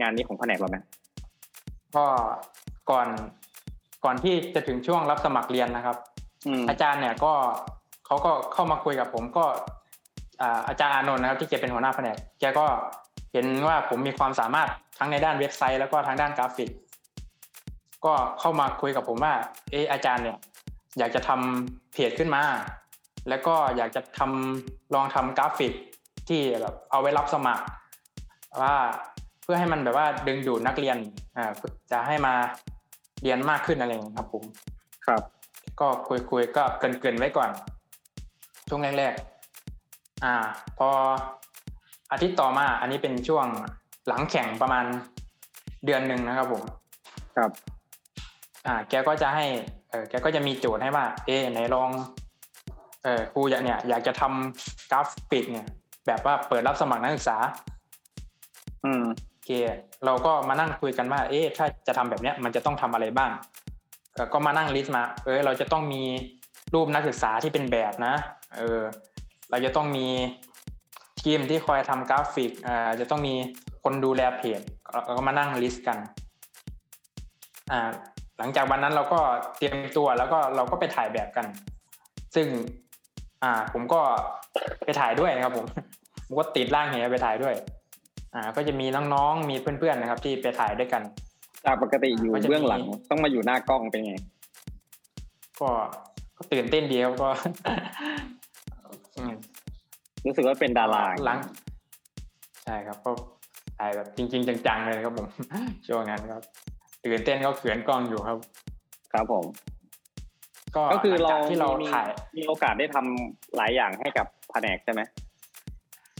[0.00, 0.76] งานนี้ของแผนกเราไหม
[1.96, 2.04] ก็
[2.90, 3.08] ก่อน
[4.04, 5.96] ก่อนที่จะถึงช่วงรับสมัครเรียนนะครับ
[6.46, 7.32] อืมอาจารย์เนี่ยก็
[8.06, 9.44] เขาก็เข้ามาคุยกับผมก็
[10.40, 12.66] อ่าอาจารย์อานนท์นะครับที่แกเป็นหัวหน้าแผนกแกก็
[13.32, 16.70] เห็นว่าผมมีความสามารถทั้งในด้านเว็บไซต์ แล้วก็ทางด้านกราฟิก
[18.04, 19.34] ก็เข้ามาคุยกับผมว่า
[19.70, 20.36] เอออาจารย์เนี่ย
[20.98, 22.42] อยากจะทำเพจขึ้นมา
[23.28, 25.72] แล้วก็อยากจะทำลองทำกราฟิก
[26.28, 27.64] ที่แบบเอาไว้รับสมัคร
[28.62, 28.74] ว่า
[29.42, 30.96] เพื่อให้มันแบบว่าดึงดูดนักเรียน
[31.36, 31.50] อ่า
[31.92, 32.34] จะให้มา
[33.22, 34.44] เรียนมากขึ้นอะไรอย่างนี้ยครับผม
[35.06, 35.22] ครับ
[35.80, 37.50] ก็คุยคุยๆก็เกรินเกินๆไว้ก่อน
[38.68, 40.34] ช่วงแรกๆอ่า
[40.78, 40.88] พอ
[42.12, 43.46] อาทิตย์ต่อมา อันนี้เป็นช่วง
[44.06, 44.84] หลังแข่งประมาณ
[45.84, 46.62] เดือนหนึ่งนะครับผม
[47.36, 47.50] ครับ
[48.66, 49.46] อ่า แกก็จะให้
[49.90, 51.90] เออแกก็จะมีโจทย์ให้ว่า เอ๊ะไหนลอง
[53.04, 55.66] เออครูอยากเนี่ย อยากจะทำกราฟิกเนี่ย
[56.06, 57.36] แบบว่าเปิดรับสมัครนักศึกษา
[58.84, 59.50] อืมโอเค
[60.04, 63.67] เราก็มานั่งคุยกันว่า เอ๊ะถ้าจะทำแบบเนี้ย มันจะต้องทำอะไรบ้างเออ
[64.32, 66.02] ก็มานั่ง list มา เออเราจะต้องมี
[66.74, 68.14] รูปนักศึกษาที่เป็นแบบนะ
[68.56, 68.80] เออ
[69.50, 70.06] เราจะต้องมี
[71.22, 73.34] ทีมที่คอยทำกราฟิกอ่าจะต้องมี
[73.82, 74.60] คนดูแลเพจ
[74.92, 75.98] เราก็มานั่ง list กัน
[77.70, 77.90] อ่า
[78.38, 79.20] หลังจากวันนั้นเราก็
[79.56, 81.46] เตรียมตัวแล้วก็เราก็ไปถ่ายแบบกัน
[82.34, 82.46] ซึ่ง
[83.42, 84.00] อ่า ผมก็
[84.84, 85.66] ไปถ่ายด้วยนะครับ ผม
[86.26, 87.54] ผมก็ติดร่างเหไปถ่ายด้วย
[88.34, 91.02] อ่า ก็จะมีน้องๆมีเพื่อนๆนะครับ ที่ไปถ่ายด้วยกัน
[91.64, 94.14] จากปกติอยู่ก็จะมีเบื้องหลังต้องมาอยู่หน้ากล้องเป็นไง
[95.60, 95.68] ก็
[96.36, 97.28] ก็ตื่นเต้นดีครับก็
[99.16, 99.32] อืม
[100.26, 101.38] รู้สึกว่าเป็นดาราหลัง
[102.64, 103.10] ใช่ครับก็
[103.78, 105.26] ถ่ายแบบจริง ๆ จังๆเลยครับผม
[105.86, 106.42] ช่วงนั้นครับ
[107.04, 108.38] ตื่นเต้นก็เขินกล้องอยู่ครับ
[109.12, 109.44] ครับผม
[110.76, 115.00] ก็ก็คือหลัเรางจากที่เรามีถ่ายมีโอกาสได้ทำหลายอย่างให้กับแผนกใช่ไหม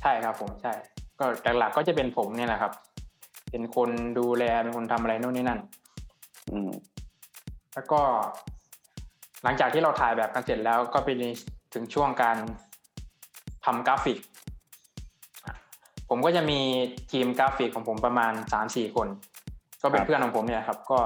[0.01, 0.73] ใช่ครับผมใช่
[1.19, 1.27] ก็
[1.59, 2.73] หลักๆก็จะเป็นผมเนี่ยแหละครับ
[3.51, 5.61] เป็นคนดูแลเป็นคนทำอะไรนู่นนี่นั่น
[6.53, 6.71] อืม
[7.75, 8.01] แล้วก็
[9.43, 11.09] หลังจากที่เราถ่ายแบบกันเสร็จแล้วก็ไป
[11.75, 12.37] ถึงช่วงการ
[13.65, 14.19] ทำกราฟิก
[16.09, 16.61] ผมก็จะมี
[17.13, 19.09] ทีมกราฟิกของผมประมาณสามสี่คน
[19.83, 20.99] ก็เป็นครับเพื่อนของผมเนี่ยครับ ก็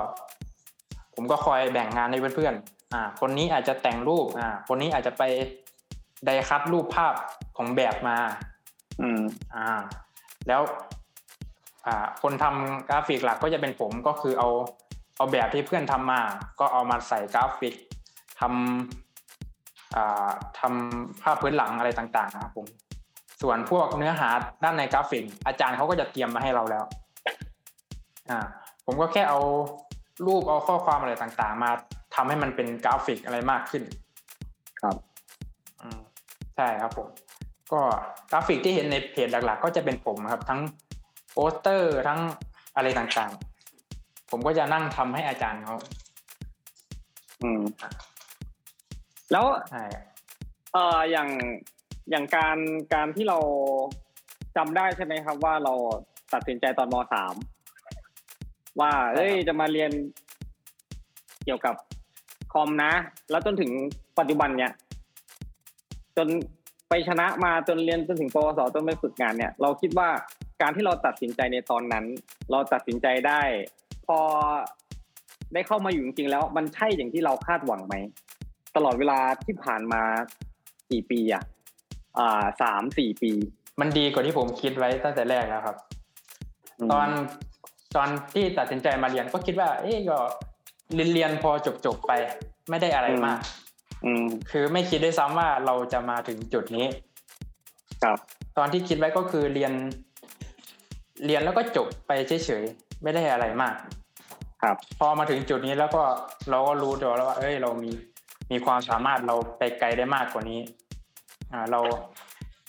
[1.15, 5.23] ผมก็คอยแบ่งงานให้เพื่อนๆอ่า คนนี้อาจจะแต่งรูป อ่า คนนี้อาจจะไป
[6.27, 7.15] die cut รูปภาพ
[7.57, 8.17] ของแบบมา
[9.01, 9.21] อืม
[9.55, 9.69] อ่า
[10.49, 10.92] แล้วอ่า
[12.23, 14.49] คนทำกราฟิกหลักก็จะเป็นผมก็คือเอา
[15.17, 16.21] เอาแบบที่เพื่อนทำมา
[16.61, 17.75] ก็เอามาใส่กราฟิก
[18.41, 20.31] ทำอ่า
[20.61, 22.67] ทำภาพพื้นหลังอะไรต่างๆนะครับผม
[23.43, 24.29] ส่วนพวกเนื้อหา
[24.65, 26.85] ด้านในกราฟิก อาจารย์เขาก็จะเตรียมมาให้เราแล้ว
[28.31, 28.41] อ่า
[28.87, 29.41] ผมก็แค่เอา
[30.27, 31.71] รูปเอาข้อความอะไรต่างๆ มา
[32.15, 33.83] ทำให้มันเป็นกราฟิกอะไรมากขึ้น
[34.83, 34.97] ครับ
[35.81, 35.99] อืม
[36.57, 37.09] ใช่ครับผม
[37.73, 37.81] ก็
[38.33, 40.61] กราฟิกที่เห็นในเพจหลัก ๆ ก็จะเป็นผมครับ ทั้ง
[41.33, 42.21] โปสเตอร์ทั้ง
[42.77, 45.77] อะไรต่างๆ ผมก็จะนั่งทำให้อาจารย์เขา
[47.43, 47.63] อืม
[49.33, 49.85] แล้วใช่
[50.73, 51.29] เอ่ออย่าง
[52.11, 52.59] อย่างการ
[52.95, 53.39] การที่เรา
[54.57, 55.75] จำได้ใช่ไหมครับ ว่าเรา
[56.33, 57.35] ตัดสินใจตอนมสาม
[58.81, 59.91] ว่าเอ้ยจะมาเรียน
[61.45, 61.75] เกี่ยวกับ
[62.53, 62.93] คอมนะ
[63.31, 63.71] แล้วจนถึง
[64.19, 64.73] ปัจจุบันเนี้ย
[66.17, 66.29] จน
[66.89, 70.09] ไปชนะมาจนเรียนจนถึงปวสจนไปฝึกงานเนี่ย เราคิดว่า
[70.63, 72.05] การที่เราตัดสินใจในตอนนั้น
[72.51, 73.43] เราตัดสินใจได้
[74.07, 74.19] พอ
[75.55, 77.95] ได้เข้ามาอยู่จริงๆแล้วมันใช่อย่างที่เราคาดหวังไหม
[78.77, 80.03] ตลอดเวลาที่ผ่านมา
[80.91, 81.43] กี่ปีอะ
[82.19, 83.33] อ่าสามสี่ปี
[83.81, 85.77] มันดีกว่าที่ผมคิดไว้ตั้งแต่แรกแล้วครับ
[86.87, 87.09] มตอน
[87.97, 90.19] ตอนที่ตัดสินใจมาเรียนก็คิดว่า เอ๊ะก็
[90.95, 91.51] เรียนเรียนพอ
[91.87, 92.13] จบๆไป
[92.71, 93.39] ไม่ได้อะไรมาก
[94.05, 96.87] อืมคือไม่คิดด้วยซ้ำว่าเราจะมาถึงจุดนี้
[98.03, 98.19] ครับ
[98.59, 99.73] ตอนที่คิดไว้ก็คือเรียน
[101.25, 103.75] เรียนแล้วก็จบไปเฉยๆไม่ได้อะไรมาก
[104.63, 106.03] ครับ พอมาถึงจุดนี้แล้วก็
[106.51, 107.91] เราก็รู้ตัวแล้วว่า เอ้ย เรามี
[108.51, 110.61] มีความสามารถเราไปไกลได้มากกว่านี้
[111.53, 111.81] อ่าเรา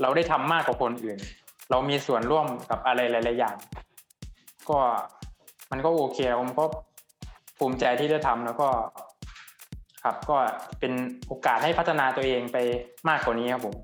[0.02, 1.18] เราได้ทำมากกว่าคนอื่น
[1.70, 3.56] เรามีส่วนร่วมกับอะไรหลายๆอย่าง
[4.70, 4.78] ก็
[5.72, 6.66] มันก็โอเคผมก็
[7.58, 8.70] ภูมิใจที่ได้ทำแล้วก็
[10.04, 10.38] ครับก็
[10.80, 10.94] เป็น
[11.28, 12.58] โอกาสให้พัฒนาตัวเองไป
[13.10, 13.76] มากกว่านี้ครับผม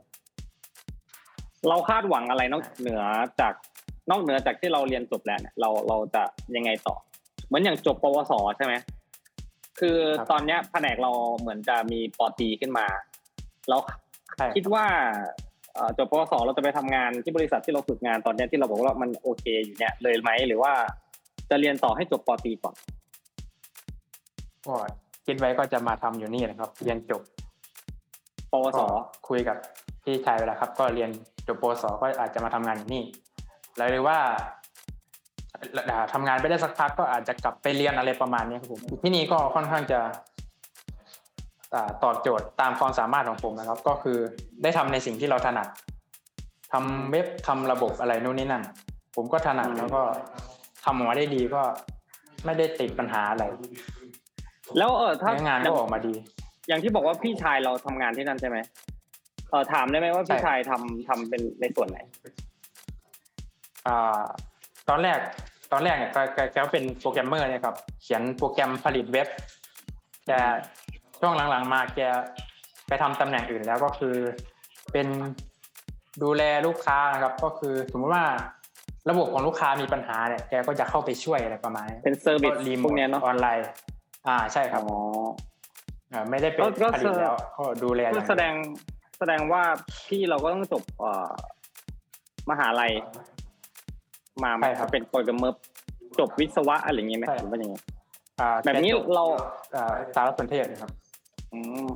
[1.68, 3.02] เราคาดหวังอะไรนอกเหนือ
[3.40, 3.54] จาก
[4.10, 6.24] นอกเหนือจากที่เราเรียนจบแล้วเนี่ยเราเราจะ
[6.56, 6.96] ยังไงต่อ
[7.48, 8.74] เหมือนอย่างจบปวสใช่ไหม
[9.80, 12.86] คือครับตอนเนี้ยแผนกเราเหมือนจะมีปอตรีขึ้นมา
[13.70, 13.78] เรา
[14.38, 14.86] ใช่คิดว่า
[15.74, 20.74] เอ่อจบปวสเราจะไปทำงานที่บริษัทที่เราฝึกงานตอนเนี้ยที่เราบอกว่ามันโอเคอยู่เนี่ยเลยไหมหรือว่า
[21.50, 22.76] จะเรียนต่อให้จบปอตรีก่อน
[24.66, 24.76] ก็
[25.26, 27.22] คิดไว้ก็จะมาทำอยู่นี่นะครับ เรียนจบ
[28.52, 29.00] ปวสก็
[29.30, 29.58] คุยกับ
[30.04, 31.10] พี่ชายเวแลาครับ ก็เรียน
[31.48, 33.04] จบปวสก็อาจจะมาทำงานอยู่นี่
[33.80, 34.18] แล้วหรือว่า
[35.90, 40.00] อ่าทำงานไปได้สักพักก็อาจจะกลับไปเรียนอะไรประมาณนี้ครับผมที่นี่ก็ค่อนข้างจะ
[41.74, 44.18] อ่าตอบโจทย์ตามความสามารถของผมนะครับ ก็คือ
[44.64, 45.68] ได้ทำในสิ่งที่เราถนัด
[46.72, 48.64] ทำเว็บทำระบบอะไรนู่นนี่นั่น
[49.16, 50.02] ผมก็ถนัดแล้วก็
[50.86, 51.62] ทำออกมาได้ดีก็
[52.46, 53.44] ไม่ได้ติดปัญหาอะไร
[54.78, 56.14] แล้วเออถ้าเนื้องานก็ออกมาดี
[56.68, 58.58] อย่างที่บอกว่าพี่ชายเราทำงานที่นั่นใช่ไหม
[59.50, 62.49] เออถามได้ไหมว่าพี่ใช่ชายทำทำเป็นในส่วนไหนอ่า
[64.90, 65.20] ตอนแรก
[65.72, 69.28] ตอนแรกเนี่ยแกแกแกก็เป็นโปรแกรมเมอร์เนี่ยครับเขียนโปรแกรมผลิตเว็บ
[70.28, 70.40] แต่
[71.20, 72.00] ช่วงหลังๆมาแก
[72.88, 74.16] ไปทำตำแหน่งอื่นแล้วก็คือ
[74.92, 75.08] เป็น
[76.24, 78.26] ดูแลลูกค้านะครับ ก็คือสมมติว่า
[79.10, 83.68] ระบบของลูกค้ามีปัญหาเนี่ยแกก็จะเข้าไปช่วยอะไรประมาณนี้เป็น service remote พวกเนี้ยเนาะออนไลน์
[84.28, 85.00] อ่าใช่ครับอ๋อ
[86.14, 88.54] อ่าไม่ได้เป็นก็ก็ผลิตแล้วก็ดูแลอก็ย่างเดียวแสดง
[89.20, 89.64] แสดงว่า
[90.08, 91.32] พี่เราก็ต้องจบเอ่อ
[92.50, 92.92] มหาลัย
[94.44, 95.60] มาใช่ครับเป็นโปรแกรมเมอร์
[96.20, 97.84] จบวิศวะอะไรอย่างเงี้ยไหมใช่หรือว่าอย่างเงี้ย
[98.40, 99.24] อ่าแบบนี้แกจเรา
[99.76, 100.92] อ่าสารสนเทศนะครับ
[101.54, 101.90] อืม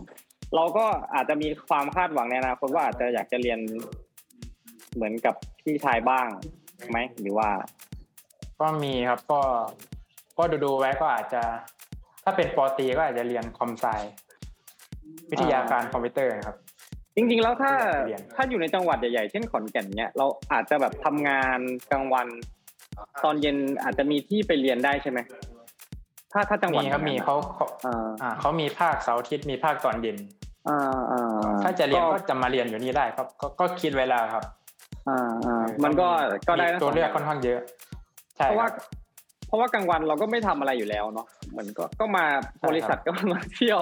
[0.56, 3.60] เราก็อาจจะมีความคาดหวังในอนาคตว่าอาจจะอยากจะเรียน
[4.96, 6.28] เหมือนกับพี่ชายบ้าง
[6.92, 7.50] ไหมหรือว่า
[8.60, 9.42] ก็มีครับก็
[10.38, 11.42] ก็ดูดูๆไว้ก็อาจจะ
[12.24, 13.86] ถ้าเป็นปอตรีก็อาจจะเรียน com sci
[15.32, 16.58] วิทยาการคอมพิวเตอร์ครับ
[17.16, 17.74] จริง ๆ แล้วถ้า
[18.36, 21.60] ถ้าอยู่ในจังหวัดใหญ่ๆ เช่นขอนแก่นเนี้ยเราอาจจะแบบทำงาน
[21.92, 22.28] กลางวัน
[23.24, 25.20] ตอนเย็นอาจจะมีที่ไปเรียนได้ใช่ไหม
[26.32, 30.18] ถ้าถ้าจังหวัดมีครับมีเขาเขาอ่าเขามีภาคเสาร์อาทิตย์มีภาคตอนเย็น
[30.68, 30.80] อ่า
[31.12, 34.44] อ่าถ้าจะเรียนก็จะมาเรียนอยู่นี่ได้ครับ ก็ก็คิดไว้แล้วครับ
[35.10, 36.08] อ่าอ่ามันก็
[36.48, 37.60] ก็ได้ตัวเลือกค่อนข้างเยอะ
[38.38, 38.70] ใช่เพราะว่า
[39.54, 42.26] รับเพราะว่ากลางวันเราก็ไม่ทำอะไรอยู่แล้วเนาะเหมือนก็ก็มา
[42.60, 43.82] ใช่ครับบริษัทก็มาเที่ยว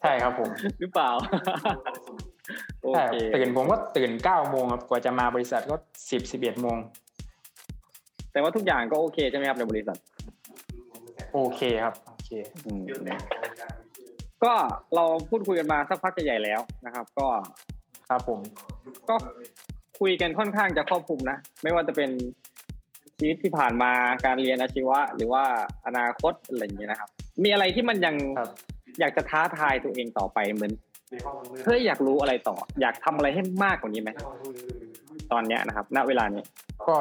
[0.00, 0.50] ใช่ครับผม
[0.80, 1.10] หรือเปล่า
[2.82, 5.76] โอใช่เคตื่นผมก็ตื่นเก้าโมงครับกว่าจะมาบริษัทก็
[6.10, 6.78] สิบสิบเอ็ดโมง
[8.32, 9.98] แต่ว่าทุกอย่างก็โอเคใช่ไหมครับในบริษัท
[11.32, 12.30] โอเคครับโอเค
[12.66, 12.82] อืม
[14.44, 14.52] ก็
[14.94, 17.26] เราพูดคุยกันมาสักพักใหญ่ๆแล้วนะครับ ก็
[18.08, 18.38] ครับผม
[19.08, 19.16] ก็
[20.00, 22.10] คุยกันค่อนข้างจะครอบคลุมนะ ไม่ว่าจะเป็น
[23.20, 23.92] ชีวิตที่ผ่านมา
[24.24, 25.44] การเรียนอาชีวะ หรือว่า
[25.86, 27.08] อนาคตอะไรอย่างเงี้ยนะครับ
[27.42, 28.50] มีอะไรที่มันยังครับ
[29.00, 30.72] อยากจะท้าทายตัวเองต่อไปเหมือน
[31.64, 34.10] เฮ้ยอยากรู้อะไรต่อ อยากทำอะไรให้มากกว่านี้ไหม
[35.32, 36.42] ตอนเนี้ยนะครับ ณเวลานี้
[36.88, 36.96] ก็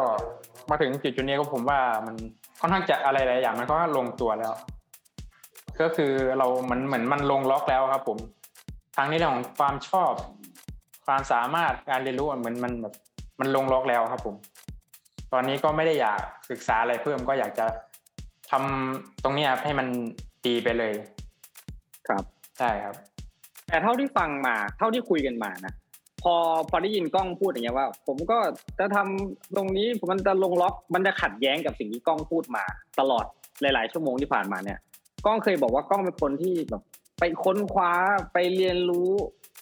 [0.70, 2.16] มาถึงจุดจุดนี้ก็ผมว่ามัน
[2.60, 4.54] ค่อนข้างจะอะไรหลายอย่างมันก็ลงตัวแล้ว
[5.82, 8.18] ก็คือเรามันเหมือนมันลงล็อกแล้วครับ ผม
[8.98, 10.14] ทั้งในเรื่องของความชอบ
[11.06, 12.94] ความสามารถการเรียนรู้อะเหมือนมันแบบ
[13.40, 14.36] มันลงล็อกแล้วครับ ผม
[15.34, 17.66] ตอนนี้ก็ไม่ได้อยากศึกษาอะไรเพิ่มก็อยากจะ
[18.52, 19.88] ทำตรงเนี้ยให้มัน
[20.48, 20.94] ดีไปเลย
[22.08, 22.24] ครับ
[22.58, 22.96] ใช่ครับ
[23.68, 25.74] แต่เท่าที่ฟังมา เท่าที่คุยกันมานะ
[26.24, 26.36] พอ
[26.70, 28.38] พอได้ยินกล้องพูดอย่างเงี้ยว่า ผมก็
[28.80, 32.64] จะทำตรงนี้มันจะลงล็อกมันจะขัดแย้งกับสิ่งที่กล้องพูดมา
[33.00, 33.26] ตลอด
[33.62, 34.80] หลาย ๆ ชั่วโมงที่ผ่านมาเนี่ย
[35.26, 36.82] กล้องเคยบอกว่ากล้องเป็นคนที่แบบ
[37.20, 37.92] ไปค้นคว้า
[38.34, 39.10] ไปเรียนรู้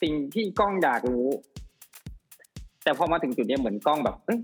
[0.02, 1.30] สิ่งที่กล้องอยากรู้
[2.84, 4.39] แต่พอมาถึงจุดเนี้ยเหมือนกล้องแบบเอ้ย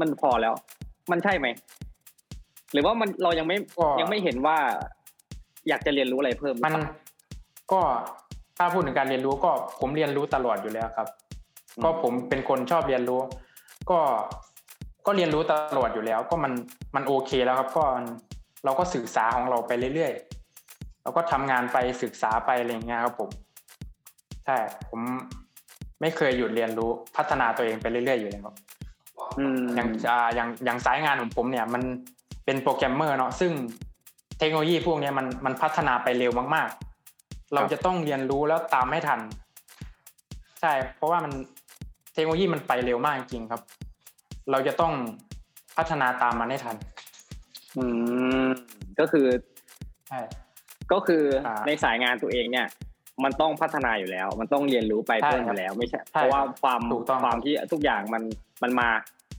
[0.00, 0.54] มันพอแล้ว
[1.10, 1.46] มันใช่ไหม
[2.72, 4.56] หรือว่ามันเรายังไม่ก็ยังไม่เห็นว่า
[5.68, 6.94] อยากจะเรียนรู้อะไรเพิ่มหรือมันเปล่า
[7.72, 7.80] ก็
[8.58, 9.50] ถ้าพูดถึงการเรียนรู้ก็
[9.80, 11.08] ผมเรียนรู้ตลอดอยู่แล้วครับ
[11.76, 13.20] อืมก็ผมเป็นคนชอบเรียนรู้
[13.90, 13.98] ก็
[15.06, 16.52] ก็เรียนรู้ตลอดอยู่แล้ว ก็มัน
[16.94, 17.84] มันโอเคแล้วครับ ก็
[18.64, 23.30] เราก็ศึกษาของเราไปเรื่อยๆเราก็ทำงานไปศึกษาไปอะไรอย่างเงี้ยครับผม
[24.46, 24.56] ใช่
[24.88, 25.00] ผม
[26.00, 28.46] ไม่เคยหยุดเรียนรู้พัฒนาตัวเองไปเรื่อยๆอยู่แล้ว
[29.38, 31.82] อืมอย่างอ่าอย่างอย่างสายงานของผมเนี่ยมัน
[32.44, 33.52] เป็นโปรแกรมเมอร์เนาะซึ่ง
[34.38, 36.68] เทคโนโลยีพวกเนี้ยมันมันพัฒนาไปเร็วมาก
[37.12, 39.20] ๆ เราจะต้องเรียนรู้แล้วตามให้ทัน
[40.60, 41.32] ใช่ เพราะว่ามัน
[42.14, 43.62] เทคโนโลยีมันไปเร็วมากจริงๆครับ
[44.50, 44.92] เราจะต้อง
[45.76, 46.76] พัฒนาตามมันให้ทัน
[47.76, 47.84] อื
[48.44, 48.48] ม
[48.98, 49.26] ก็คือ
[50.08, 50.20] ใช่
[50.92, 52.66] ก็คืออาในสายงานตัวเองเนี่ย
[53.24, 58.22] มันต้องพัฒนาอยู่แล้ว มันต้องเรียนรู้ไปใช่เพิ่มอครับยู่แล้ว ไม่ใช่ใช่ เพราะว่าความถูกต้องความที่ทุกอย่างมัน
[58.62, 58.88] มันมา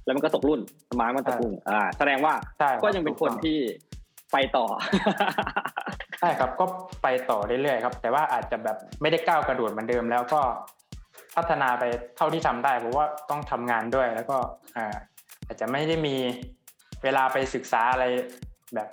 [0.06, 0.60] แล้วมันก็ตกรุ่น
[0.92, 3.58] สมาร์ทมันตกรุ่นอ่า แสดงว่าใช่ครับก็ยังเป็นคนถูกต้องที่
[4.34, 4.66] ไปต่อ
[6.20, 6.66] ใช่ครับก็
[7.04, 10.42] ไปต่อเรื่อยๆครับ แต่ว่าอาจจะแบบไม่ได้ก้าวกระโดดเหมือนเดิมแล้วก็
[11.36, 11.84] พัฒนาไป
[12.18, 14.38] เท่าที่ทำได้เพราะว่าต้องทำงานด้วยแล้วก็
[14.78, 14.88] อ่า
[15.46, 16.16] อาจจะไม่ได้มี
[17.04, 18.06] เวลาไปศึกษาอะไร
[18.76, 18.88] แบบ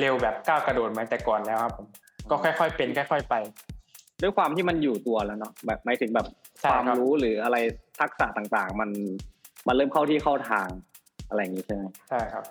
[0.00, 1.86] เร็วๆแบบก้าวกระโดดเหมือนแต่ก่อนแล้วครับผม
[2.30, 3.34] ก็ค่อยๆเป็นค่อย ๆไป
[4.22, 6.26] ด้วยความที่มันอยู่ตัวแล้วเนาะแบบหมายถึงแบบ
[6.60, 7.56] ใช่ความครับรู้หรืออะไร
[8.00, 8.90] ทักษะต่างๆ มัน
[9.66, 10.68] มันเริ่มเข้าที่เข้าทาง
[11.28, 12.44] อะไรอย่างนี้ใช่ไหมใช่ครับ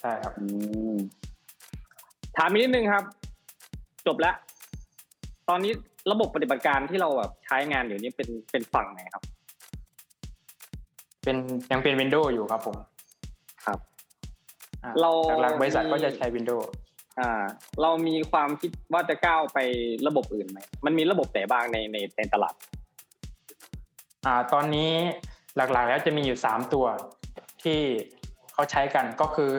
[0.00, 0.44] ใช่ครับอื
[0.94, 0.96] ม
[2.36, 3.04] ถามอีกนิดนึงครับ
[4.06, 4.34] จบแล้ว
[5.48, 5.72] ตอนนี้
[6.12, 9.22] ระบบปฏิบัติการที่เราแบบใช้งานอยู่นี่เป็นเป็นฝั่งไหนครับ
[11.24, 11.36] เป็น
[11.72, 12.76] ยังเป็น Windows อยู่ครับผม
[13.64, 13.78] ครับ
[14.84, 15.10] อ่เรา
[15.42, 16.68] หลักๆบริษัทมีก็จะใช้ Windows
[17.20, 17.42] อ่า
[17.82, 19.58] เรามีความคิดว่าจะก้าวไป
[20.06, 22.54] ระบบอื่นไหมมันมีระบบไหนบ้างในในในตลาด
[24.26, 24.92] อ่า ตอนนี้
[25.56, 26.86] หลักๆ แล้วจะมีอยู่สามตัว
[27.62, 27.80] ที่
[28.52, 29.52] เขาใช้กันก็คือ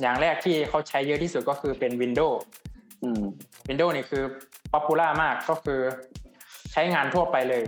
[0.00, 2.36] อย่างแรกที่เขาใช้เยอะที่สุดก็คือเป็น Windows
[3.02, 3.22] อืม
[3.68, 4.22] Windows นี่คือ
[4.72, 5.80] popular มากก็คือ
[6.72, 7.64] ใช้งานทั่วไปเลย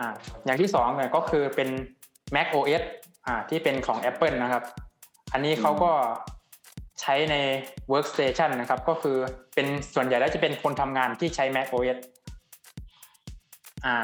[0.00, 0.08] อ่า
[0.44, 1.68] อย่างที่สองเนี่ยก็คือเป็น
[2.34, 2.82] Mac OS
[3.26, 4.64] อ่าที่เป็นของ Apple นะครับ
[5.32, 5.92] อันนี้เขาก็
[7.00, 7.36] ใช้ใน
[7.92, 9.16] workstation นะครับ ก็คือ
[9.54, 11.98] เป็นส่วนใหญ่แล้วจะเป็นคนทำงานที่ใช้ Mac OS
[13.86, 13.96] อ่า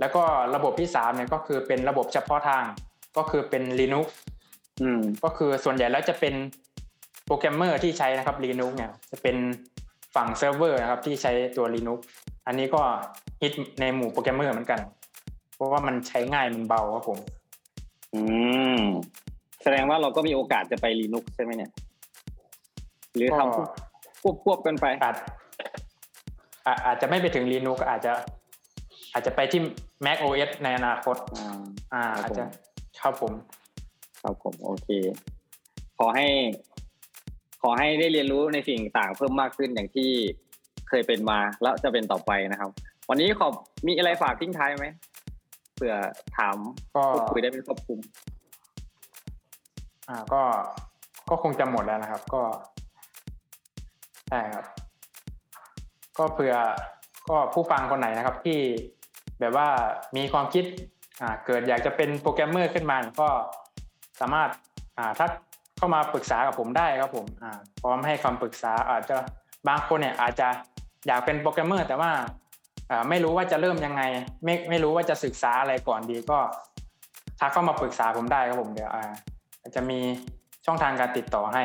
[0.00, 0.22] แล้วก็
[0.54, 2.64] ระบบที่สามเนี่ยก็คือเป็นระบบเฉพาะทาง
[3.16, 4.06] ก็คือเป็น Linux
[4.82, 6.34] อืมก็คือส่วนใหญ่แล้วจะเป็น
[7.26, 9.36] โปรแกรมเมอร์ที่ใช้นะครับ Linux เนี่ยจะเป็น
[10.14, 11.98] ฝั่งเซิร์ฟเวอร์นะครับที่ใช้ตัว Linux
[12.46, 12.80] อันนี้ก็
[13.42, 14.80] ฮิตในหมู่โปรแกรมเมอร์เหมือนกัน
[15.54, 17.18] เพราะว่ามันใช้ง่ายมันเบาครับผม
[18.14, 18.20] อื
[18.78, 18.80] ม
[19.62, 21.70] แสดงว่าเราก็มีโอกาสจะไป Linux ใช่ไหมเนี่ย
[23.14, 25.16] หรือก็ทำควบควบๆกันไปอาจ
[26.66, 28.12] อาอาจจะไม่ไปถึง Linux อาจจะ
[29.12, 29.60] อาจจะไปที่
[30.04, 31.50] Mac OS ในอนาคต อ่า
[31.92, 32.52] อ่าครับอาจจะผม
[33.02, 33.32] ครับผม
[34.22, 34.88] ครับผมโอเค
[35.98, 36.26] ขอให้
[37.62, 40.10] ขอให้ได้เรียนรู้ในสิ่งต่างเพิ่มมากขึ้นอย่างที่
[40.88, 42.70] เคยเป็นมาแล้วจะเป็นต่อไปนะครับ
[43.08, 43.52] วันนี้ขอบ
[43.86, 44.86] มีอะไรฝากทิ้งท้ายไหม
[45.74, 45.94] เผื่อ
[46.36, 46.56] ถาม
[46.94, 47.98] ก็พูดคุยได้เป็นครอบคลุม
[50.08, 50.42] อ่าก็
[51.30, 52.42] ก็คงจะหมดแล้วนะครับ ก็
[54.28, 54.64] ใช่ครับ
[56.18, 56.54] ก็เผื่อ
[57.28, 58.58] ก็ผู้ฟังคนไหนนะครับที่
[59.40, 59.68] แบบว่า
[60.16, 60.64] มีความคิด
[61.20, 63.28] อ่าเกิดอยากจะเป็นโปรแกรมเมอร์ขึ้นมาก็
[64.20, 64.48] สามารถ
[64.98, 65.30] อ่าทัก
[65.78, 67.52] เข้ามาปรึกษากับผมได้ครับผมอ่า
[67.82, 69.16] พร้อมให้คำปรึกษาอาจจะ
[69.68, 70.48] บางคนเนี่ยอาจจะ
[71.06, 72.10] อยากเป็นโปรแกรมเมอร์แต่ว่า
[72.90, 74.02] อ่าไม่รู้ว่าจะเริ่มยังไง
[74.44, 76.38] ไม่ไม่รู้ว่าจะศึกษาอะไรก่อนดีก็
[77.40, 79.04] ทักเข้ามาปรึกษาผมได้ครับผมเดี๋ยวอ่า
[79.74, 79.98] จะมี
[80.66, 81.62] ช่องทางการติดต่อให้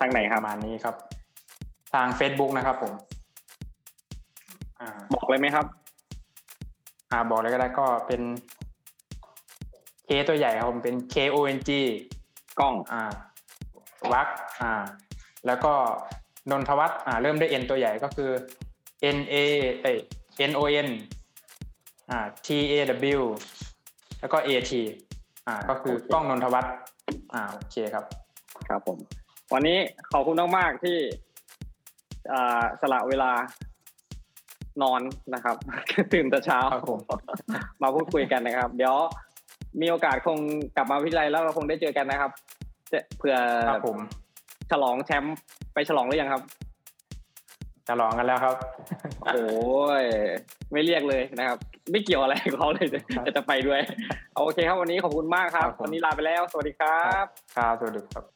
[0.00, 0.94] ทางไหนคปรับระมาณนี้ครับ
[1.94, 2.92] ทาง Facebook นะครับผม
[4.80, 5.66] อ่าบอกเลยไหมครับ
[7.12, 8.22] อ่าบอกเลยก็ได้ก็เป็น
[10.08, 11.70] K ตัวใหญ่ครับผมเป็น K O N G
[12.60, 13.02] กล้องอ่า
[14.12, 14.28] วัก
[14.62, 14.72] อ่า
[15.46, 15.72] แล้วก็
[16.50, 18.30] นนทวัฒน์อ่า เริ่มด้วย N ตัวใหญ่ก็คือ
[19.16, 19.34] N A
[19.82, 19.96] เอ้ย
[20.50, 20.88] N O N
[22.10, 22.74] อ่า T A
[23.18, 23.22] W
[24.20, 24.72] แล้วก็ A T
[25.46, 26.72] อ่า ก็คือโอเคกล้องนนทวัฒน์
[27.34, 28.04] อ่าโอเคครับ
[28.68, 28.98] ครับผม
[29.52, 29.78] วันนี้
[30.12, 30.98] ขอบคุณมากๆที่
[32.32, 33.30] อ่าสละเวลา
[34.82, 35.00] นอน
[35.34, 35.56] นะครับ
[36.12, 37.00] ตื่นแต่เช้าครับผม
[37.82, 38.96] มาพูดคุยกันนะครับ เดี๋ยว
[39.80, 40.38] มีโอกาสคง
[40.76, 42.30] กลับมาวิทยาลัยแล้วเราคงได้เจอกันนะครับ
[42.92, 43.36] จะเผื่อ
[43.68, 43.98] ครับผม
[44.70, 45.36] ฉลองแชมป์
[45.74, 46.42] ไปฉลองหรือยังครับ
[47.88, 48.56] จะลองกันแล้วครับ
[49.34, 49.42] โอ้
[50.02, 50.04] ย
[50.72, 51.58] ไม่เรียกเลยนะครับ
[51.90, 52.88] ไม่เกี่ยวอะไรกับเขาเลย
[53.24, 53.80] แต่จะไปด้วย
[54.36, 57.24] โอเคครับวันนี้ขอบคุณมากครับครับผมวันนี้ลาไปแล้ว สวัสดีครับ
[57.56, 58.31] ครับสวัสดีครับ